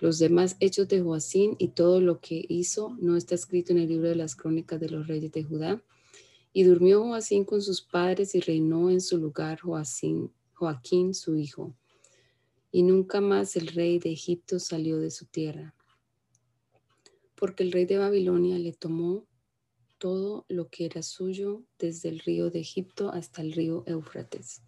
Los 0.00 0.18
demás 0.18 0.56
hechos 0.58 0.88
de 0.88 1.00
Joacín 1.00 1.54
y 1.60 1.68
todo 1.68 2.00
lo 2.00 2.18
que 2.18 2.44
hizo 2.48 2.96
no 3.00 3.16
está 3.16 3.36
escrito 3.36 3.70
en 3.70 3.78
el 3.78 3.88
libro 3.90 4.08
de 4.08 4.16
las 4.16 4.34
crónicas 4.34 4.80
de 4.80 4.90
los 4.90 5.06
reyes 5.06 5.30
de 5.30 5.44
Judá. 5.44 5.84
Y 6.52 6.64
durmió 6.64 7.00
Joacín 7.00 7.44
con 7.44 7.62
sus 7.62 7.80
padres 7.80 8.34
y 8.34 8.40
reinó 8.40 8.90
en 8.90 9.00
su 9.00 9.18
lugar 9.18 9.60
Joacín, 9.60 10.32
Joaquín 10.54 11.14
su 11.14 11.36
hijo 11.36 11.76
y 12.70 12.82
nunca 12.82 13.20
más 13.20 13.56
el 13.56 13.68
rey 13.68 13.98
de 13.98 14.12
Egipto 14.12 14.58
salió 14.58 14.98
de 14.98 15.10
su 15.10 15.26
tierra, 15.26 15.74
porque 17.34 17.62
el 17.62 17.72
rey 17.72 17.86
de 17.86 17.98
Babilonia 17.98 18.58
le 18.58 18.72
tomó 18.72 19.26
todo 19.98 20.44
lo 20.48 20.68
que 20.68 20.84
era 20.86 21.02
suyo 21.02 21.64
desde 21.78 22.08
el 22.08 22.20
río 22.20 22.50
de 22.50 22.60
Egipto 22.60 23.10
hasta 23.10 23.42
el 23.42 23.52
río 23.52 23.84
Éufrates. 23.86 24.62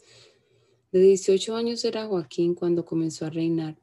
De 0.93 1.01
18 1.01 1.55
años 1.55 1.85
era 1.85 2.07
Joaquín 2.07 2.55
cuando 2.55 2.85
comenzó 2.85 3.27
a 3.27 3.31
reinar 3.31 3.79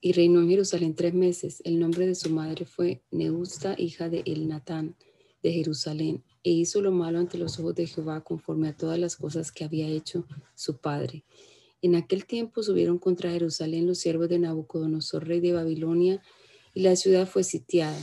y 0.00 0.12
reinó 0.12 0.40
en 0.40 0.48
Jerusalén 0.48 0.94
tres 0.94 1.12
meses. 1.12 1.60
El 1.64 1.80
nombre 1.80 2.06
de 2.06 2.14
su 2.14 2.30
madre 2.30 2.66
fue 2.66 3.02
Neusta, 3.10 3.74
hija 3.76 4.08
de 4.08 4.22
Elnatán 4.24 4.96
de 5.42 5.52
Jerusalén, 5.52 6.24
e 6.44 6.50
hizo 6.50 6.80
lo 6.80 6.92
malo 6.92 7.18
ante 7.18 7.36
los 7.36 7.58
ojos 7.58 7.74
de 7.74 7.86
Jehová 7.86 8.22
conforme 8.22 8.68
a 8.68 8.76
todas 8.76 8.98
las 8.98 9.16
cosas 9.16 9.50
que 9.50 9.64
había 9.64 9.88
hecho 9.88 10.24
su 10.54 10.76
padre 10.78 11.24
en 11.80 11.94
aquel 11.94 12.26
tiempo 12.26 12.62
subieron 12.62 12.98
contra 12.98 13.30
Jerusalén 13.30 13.86
los 13.86 13.98
siervos 13.98 14.28
de 14.28 14.38
Nabucodonosor, 14.38 15.26
rey 15.26 15.40
de 15.40 15.52
Babilonia, 15.52 16.22
y 16.74 16.80
la 16.80 16.96
ciudad 16.96 17.28
fue 17.28 17.44
sitiada. 17.44 17.98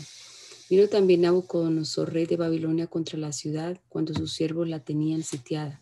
Vino 0.69 0.87
también 0.87 1.21
Nabucodonosor, 1.21 2.13
rey 2.13 2.25
de 2.25 2.37
Babilonia, 2.37 2.87
contra 2.87 3.19
la 3.19 3.31
ciudad, 3.31 3.79
cuando 3.89 4.13
sus 4.13 4.33
siervos 4.33 4.67
la 4.67 4.83
tenían 4.83 5.23
sitiada. 5.23 5.81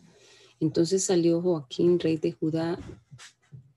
Entonces 0.60 1.04
salió 1.04 1.40
Joaquín, 1.40 2.00
rey 2.00 2.16
de 2.16 2.32
Judá, 2.32 2.78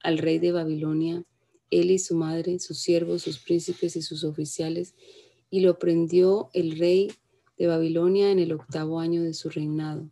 al 0.02 0.18
rey 0.18 0.40
de 0.40 0.52
Babilonia, 0.52 1.24
él 1.70 1.92
y 1.92 2.00
su 2.00 2.16
madre, 2.16 2.60
sus 2.60 2.80
siervos, 2.80 3.24
sus 3.24 3.40
príncipes 3.40 3.96
y 3.96 4.02
sus 4.02 4.24
oficiales, 4.24 4.96
y 5.50 5.62
lo 5.62 5.78
prendió 5.78 6.50
el 6.54 6.78
rey 6.78 7.12
de 7.58 7.68
Babilonia 7.68 8.32
en 8.32 8.40
el 8.40 8.52
octavo 8.52 9.00
año 9.00 9.24
de 9.24 9.34
su 9.34 9.50
reinado 9.50 10.10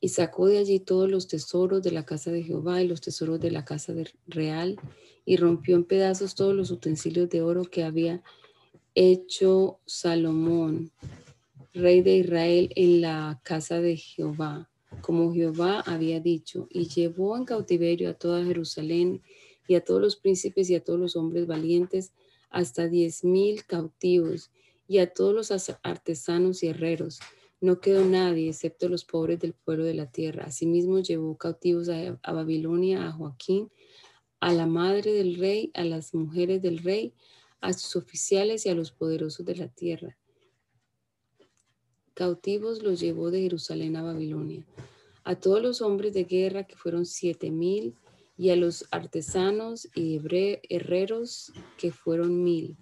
y 0.00 0.08
sacó 0.08 0.46
de 0.46 0.58
allí 0.58 0.80
todos 0.80 1.10
los 1.10 1.28
tesoros 1.28 1.82
de 1.82 1.92
la 1.92 2.04
casa 2.04 2.32
de 2.32 2.42
Jehová 2.42 2.82
y 2.82 2.88
los 2.88 3.02
tesoros 3.02 3.38
de 3.38 3.50
la 3.50 3.64
casa 3.64 3.92
real, 4.26 4.76
y 5.26 5.36
rompió 5.36 5.76
en 5.76 5.84
pedazos 5.84 6.34
todos 6.34 6.54
los 6.54 6.70
utensilios 6.70 7.28
de 7.28 7.42
oro 7.42 7.64
que 7.64 7.84
había 7.84 8.22
hecho 8.94 9.78
Salomón, 9.84 10.90
rey 11.74 12.00
de 12.00 12.16
Israel, 12.16 12.72
en 12.76 13.02
la 13.02 13.40
casa 13.44 13.80
de 13.80 13.96
Jehová, 13.96 14.70
como 15.02 15.34
Jehová 15.34 15.80
había 15.80 16.18
dicho, 16.18 16.66
y 16.70 16.88
llevó 16.88 17.36
en 17.36 17.44
cautiverio 17.44 18.10
a 18.10 18.14
toda 18.14 18.44
Jerusalén 18.44 19.22
y 19.68 19.74
a 19.74 19.84
todos 19.84 20.00
los 20.00 20.16
príncipes 20.16 20.70
y 20.70 20.74
a 20.74 20.82
todos 20.82 20.98
los 20.98 21.14
hombres 21.14 21.46
valientes, 21.46 22.12
hasta 22.48 22.88
diez 22.88 23.22
mil 23.22 23.64
cautivos, 23.66 24.50
y 24.88 24.98
a 24.98 25.12
todos 25.12 25.34
los 25.34 25.70
artesanos 25.84 26.64
y 26.64 26.68
herreros 26.68 27.20
no 27.60 27.80
quedó 27.80 28.04
nadie 28.04 28.48
excepto 28.48 28.88
los 28.88 29.04
pobres 29.04 29.38
del 29.38 29.52
pueblo 29.52 29.84
de 29.84 29.94
la 29.94 30.10
tierra. 30.10 30.44
Asimismo 30.46 31.00
llevó 31.00 31.36
cautivos 31.36 31.88
a, 31.90 32.32
Babilonia 32.32 33.06
a 33.06 33.12
Joaquín, 33.12 33.70
a 34.40 34.52
la 34.52 34.66
madre 34.66 35.12
del 35.12 35.36
rey, 35.36 35.70
a 35.74 35.84
las 35.84 36.14
mujeres 36.14 36.62
del 36.62 36.78
rey, 36.78 37.12
a 37.60 37.74
sus 37.74 37.96
oficiales 37.96 38.64
y 38.64 38.70
a 38.70 38.74
los 38.74 38.90
poderosos 38.90 39.44
de 39.44 39.56
la 39.56 39.68
tierra. 39.68 40.16
Cautivos 42.14 42.82
los 42.82 42.98
llevó 42.98 43.30
de 43.30 43.42
Jerusalén 43.42 43.96
a 43.96 44.02
Babilonia. 44.02 44.64
A 45.24 45.36
todos 45.36 45.60
los 45.60 45.82
hombres 45.82 46.14
de 46.14 46.24
guerra, 46.24 46.64
que 46.64 46.76
fueron 46.76 47.04
siete 47.04 47.50
mil, 47.50 47.94
y 48.38 48.48
a 48.48 48.56
los 48.56 48.86
artesanos 48.90 49.86
y 49.94 50.18
herreros, 50.70 51.52
que 51.76 51.92
fueron 51.92 52.42
mil, 52.42 52.78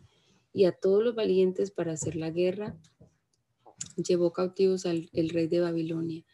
y 0.53 0.67
a 0.67 0.73
todos 0.73 1.03
los 1.03 1.17
valientes 1.17 1.73
para 1.73 1.93
hacer 1.93 2.15
la 2.15 2.31
guerra, 2.31 2.77
llevó 3.97 4.33
cautivos 4.33 4.87
al 4.87 5.09
el 5.13 5.31
rey 5.31 5.47
de 5.47 5.61
Babilonia. 5.61 6.25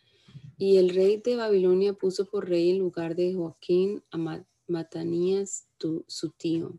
Y 0.56 0.76
el 0.76 0.90
rey 0.90 1.20
de 1.24 1.36
Babilonia 1.36 1.92
puso 1.94 2.26
por 2.26 2.48
rey 2.48 2.70
en 2.70 2.78
lugar 2.78 3.16
de 3.16 3.34
Joaquín 3.34 4.02
a 4.10 4.44
Matanías, 4.66 5.66
su 6.06 6.30
tío, 6.30 6.78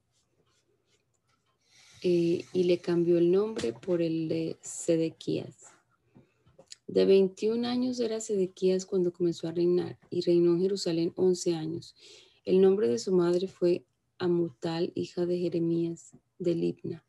eh, 2.02 2.46
y 2.54 2.64
le 2.64 2.80
cambió 2.80 3.18
el 3.18 3.32
nombre 3.32 3.74
por 3.74 4.02
el 4.02 4.28
de 4.28 4.58
Sedequías. 4.62 5.66
De 6.88 7.06
21 7.06 7.68
años 7.68 8.00
era 8.00 8.20
Sedequías 8.20 8.86
cuando 8.86 9.12
comenzó 9.12 9.48
a 9.48 9.52
reinar 9.52 9.98
y 10.10 10.22
reinó 10.22 10.54
en 10.54 10.62
Jerusalén 10.62 11.14
11 11.16 11.56
años. 11.56 11.96
El 12.44 12.62
nombre 12.62 12.88
de 12.88 13.00
su 13.00 13.12
madre 13.12 13.48
fue 13.48 13.86
Amutal, 14.20 14.92
hija 14.96 15.26
de 15.26 15.40
Jeremías 15.40 16.12
de 16.38 16.56
Libna, 16.56 17.05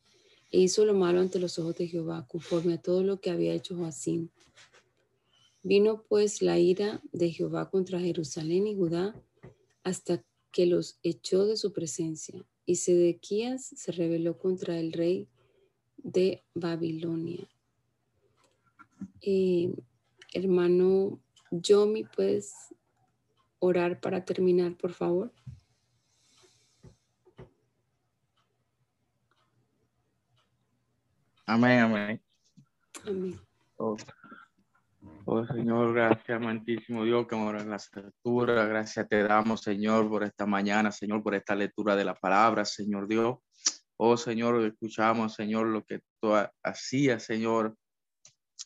e 0.57 0.61
hizo 0.61 0.87
lo 0.87 0.95
malo 0.95 1.21
ante 1.21 1.39
los 1.39 1.59
ojos 1.59 1.77
de 1.77 1.87
Jehová, 1.87 2.27
conforme 2.27 2.73
a 2.73 2.81
todo 2.81 3.03
lo 3.03 3.21
que 3.21 3.29
había 3.29 3.53
hecho 3.53 3.77
Joacim. 3.77 4.31
Vino 5.63 6.03
pues 6.09 6.41
la 6.41 6.59
ira 6.59 7.03
de 7.13 7.31
Jehová 7.31 7.69
contra 7.69 8.01
Jerusalén 8.01 8.67
y 8.67 8.75
Judá 8.75 9.15
hasta 9.85 10.25
que 10.53 10.65
los 10.65 10.99
echó 11.03 11.45
de 11.45 11.59
su 11.59 11.75
presencia 11.75 12.43
y 12.65 12.77
Sedequías 12.77 13.67
se 13.67 13.93
rebeló 13.93 14.39
contra 14.39 14.81
el 14.81 14.95
rey 14.95 15.29
de 15.99 16.43
Babilonia. 16.55 17.47
Eh, 19.21 19.75
hermano 20.33 21.21
Yomi, 21.51 22.05
¿puedes 22.05 22.55
orar 23.59 24.01
para 24.01 24.25
terminar, 24.25 24.75
por 24.79 24.95
favor? 24.95 25.31
Amén, 31.49 31.79
amén. 31.79 32.23
Amén. 33.07 33.41
Oh. 33.77 33.97
Oh 35.25 35.47
Señor, 35.47 35.95
gracias, 35.95 36.37
amantísimo 36.37 37.05
Dios, 37.05 37.27
que 37.29 37.37
ahora 37.37 37.61
en 37.61 37.71
la 37.71 37.77
escritura, 37.77 38.65
gracias 38.65 39.09
te 39.09 39.23
damos, 39.23 39.61
Señor, 39.61 40.09
por 40.09 40.25
esta 40.25 40.45
mañana, 40.45 40.91
Señor, 40.91 41.23
por 41.23 41.37
esta 41.37 41.55
lectura 41.55 41.95
de 41.95 42.05
la 42.05 42.15
palabra, 42.15 42.65
Señor 42.65 43.07
Dios. 43.07 43.39
Oh 43.97 44.17
Señor, 44.17 44.61
escuchamos, 44.65 45.35
Señor, 45.35 45.69
lo 45.69 45.85
que 45.85 46.01
tú 46.21 46.33
hacías, 46.65 47.23
Señor, 47.23 47.77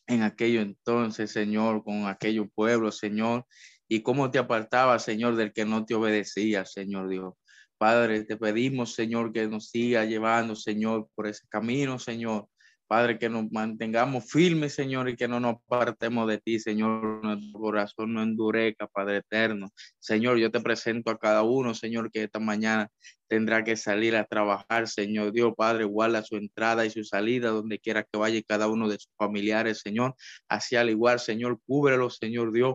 en 0.06 0.22
aquello 0.22 0.62
entonces, 0.62 1.30
Señor, 1.30 1.84
con 1.84 2.06
aquello 2.06 2.48
pueblo, 2.48 2.92
Señor, 2.92 3.44
y 3.88 4.02
cómo 4.02 4.30
te 4.30 4.38
apartabas, 4.38 5.04
Señor, 5.04 5.36
del 5.36 5.52
que 5.52 5.66
no 5.66 5.84
te 5.84 5.94
obedecía, 5.94 6.64
Señor 6.64 7.08
Dios. 7.08 7.34
Padre, 7.78 8.24
te 8.24 8.36
pedimos, 8.36 8.94
Señor, 8.94 9.32
que 9.32 9.46
nos 9.48 9.68
siga 9.68 10.04
llevando, 10.04 10.54
Señor, 10.56 11.08
por 11.14 11.26
ese 11.26 11.46
camino, 11.48 11.98
Señor, 11.98 12.48
Padre, 12.90 13.20
que 13.20 13.28
nos 13.28 13.52
mantengamos 13.52 14.28
firmes, 14.28 14.74
Señor, 14.74 15.08
y 15.08 15.14
que 15.14 15.28
no 15.28 15.38
nos 15.38 15.58
apartemos 15.64 16.26
de 16.26 16.38
ti, 16.38 16.58
Señor. 16.58 17.22
Nuestro 17.22 17.60
corazón 17.60 18.14
no 18.14 18.20
endurezca, 18.20 18.88
Padre 18.88 19.18
eterno. 19.18 19.70
Señor, 20.00 20.38
yo 20.38 20.50
te 20.50 20.58
presento 20.58 21.12
a 21.12 21.16
cada 21.16 21.44
uno, 21.44 21.72
Señor, 21.72 22.10
que 22.10 22.24
esta 22.24 22.40
mañana 22.40 22.90
tendrá 23.28 23.62
que 23.62 23.76
salir 23.76 24.16
a 24.16 24.24
trabajar, 24.24 24.88
Señor. 24.88 25.30
Dios, 25.30 25.52
Padre, 25.56 25.84
guarda 25.84 26.24
su 26.24 26.34
entrada 26.34 26.84
y 26.84 26.90
su 26.90 27.04
salida, 27.04 27.50
donde 27.50 27.78
quiera 27.78 28.02
que 28.02 28.18
vaya 28.18 28.42
cada 28.42 28.66
uno 28.66 28.88
de 28.88 28.98
sus 28.98 29.12
familiares, 29.16 29.78
Señor. 29.78 30.16
Así 30.48 30.74
al 30.74 30.90
igual, 30.90 31.20
Señor, 31.20 31.60
cúbrelo, 31.64 32.10
Señor 32.10 32.52
Dios. 32.52 32.74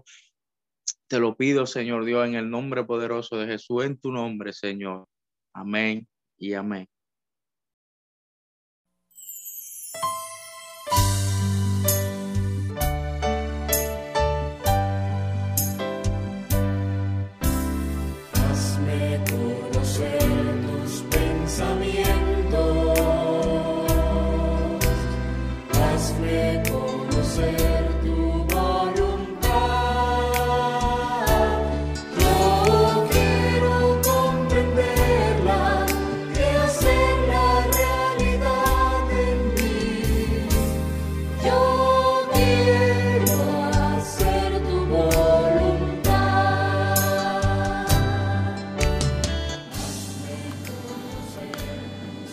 Te 1.07 1.19
lo 1.19 1.35
pido, 1.35 1.65
Señor 1.65 2.05
Dios, 2.05 2.25
en 2.25 2.35
el 2.35 2.49
nombre 2.49 2.85
poderoso 2.85 3.35
de 3.35 3.47
Jesús, 3.47 3.83
en 3.83 3.97
tu 3.99 4.13
nombre, 4.13 4.53
Señor. 4.53 5.09
Amén 5.51 6.07
y 6.37 6.53
amén. 6.53 6.87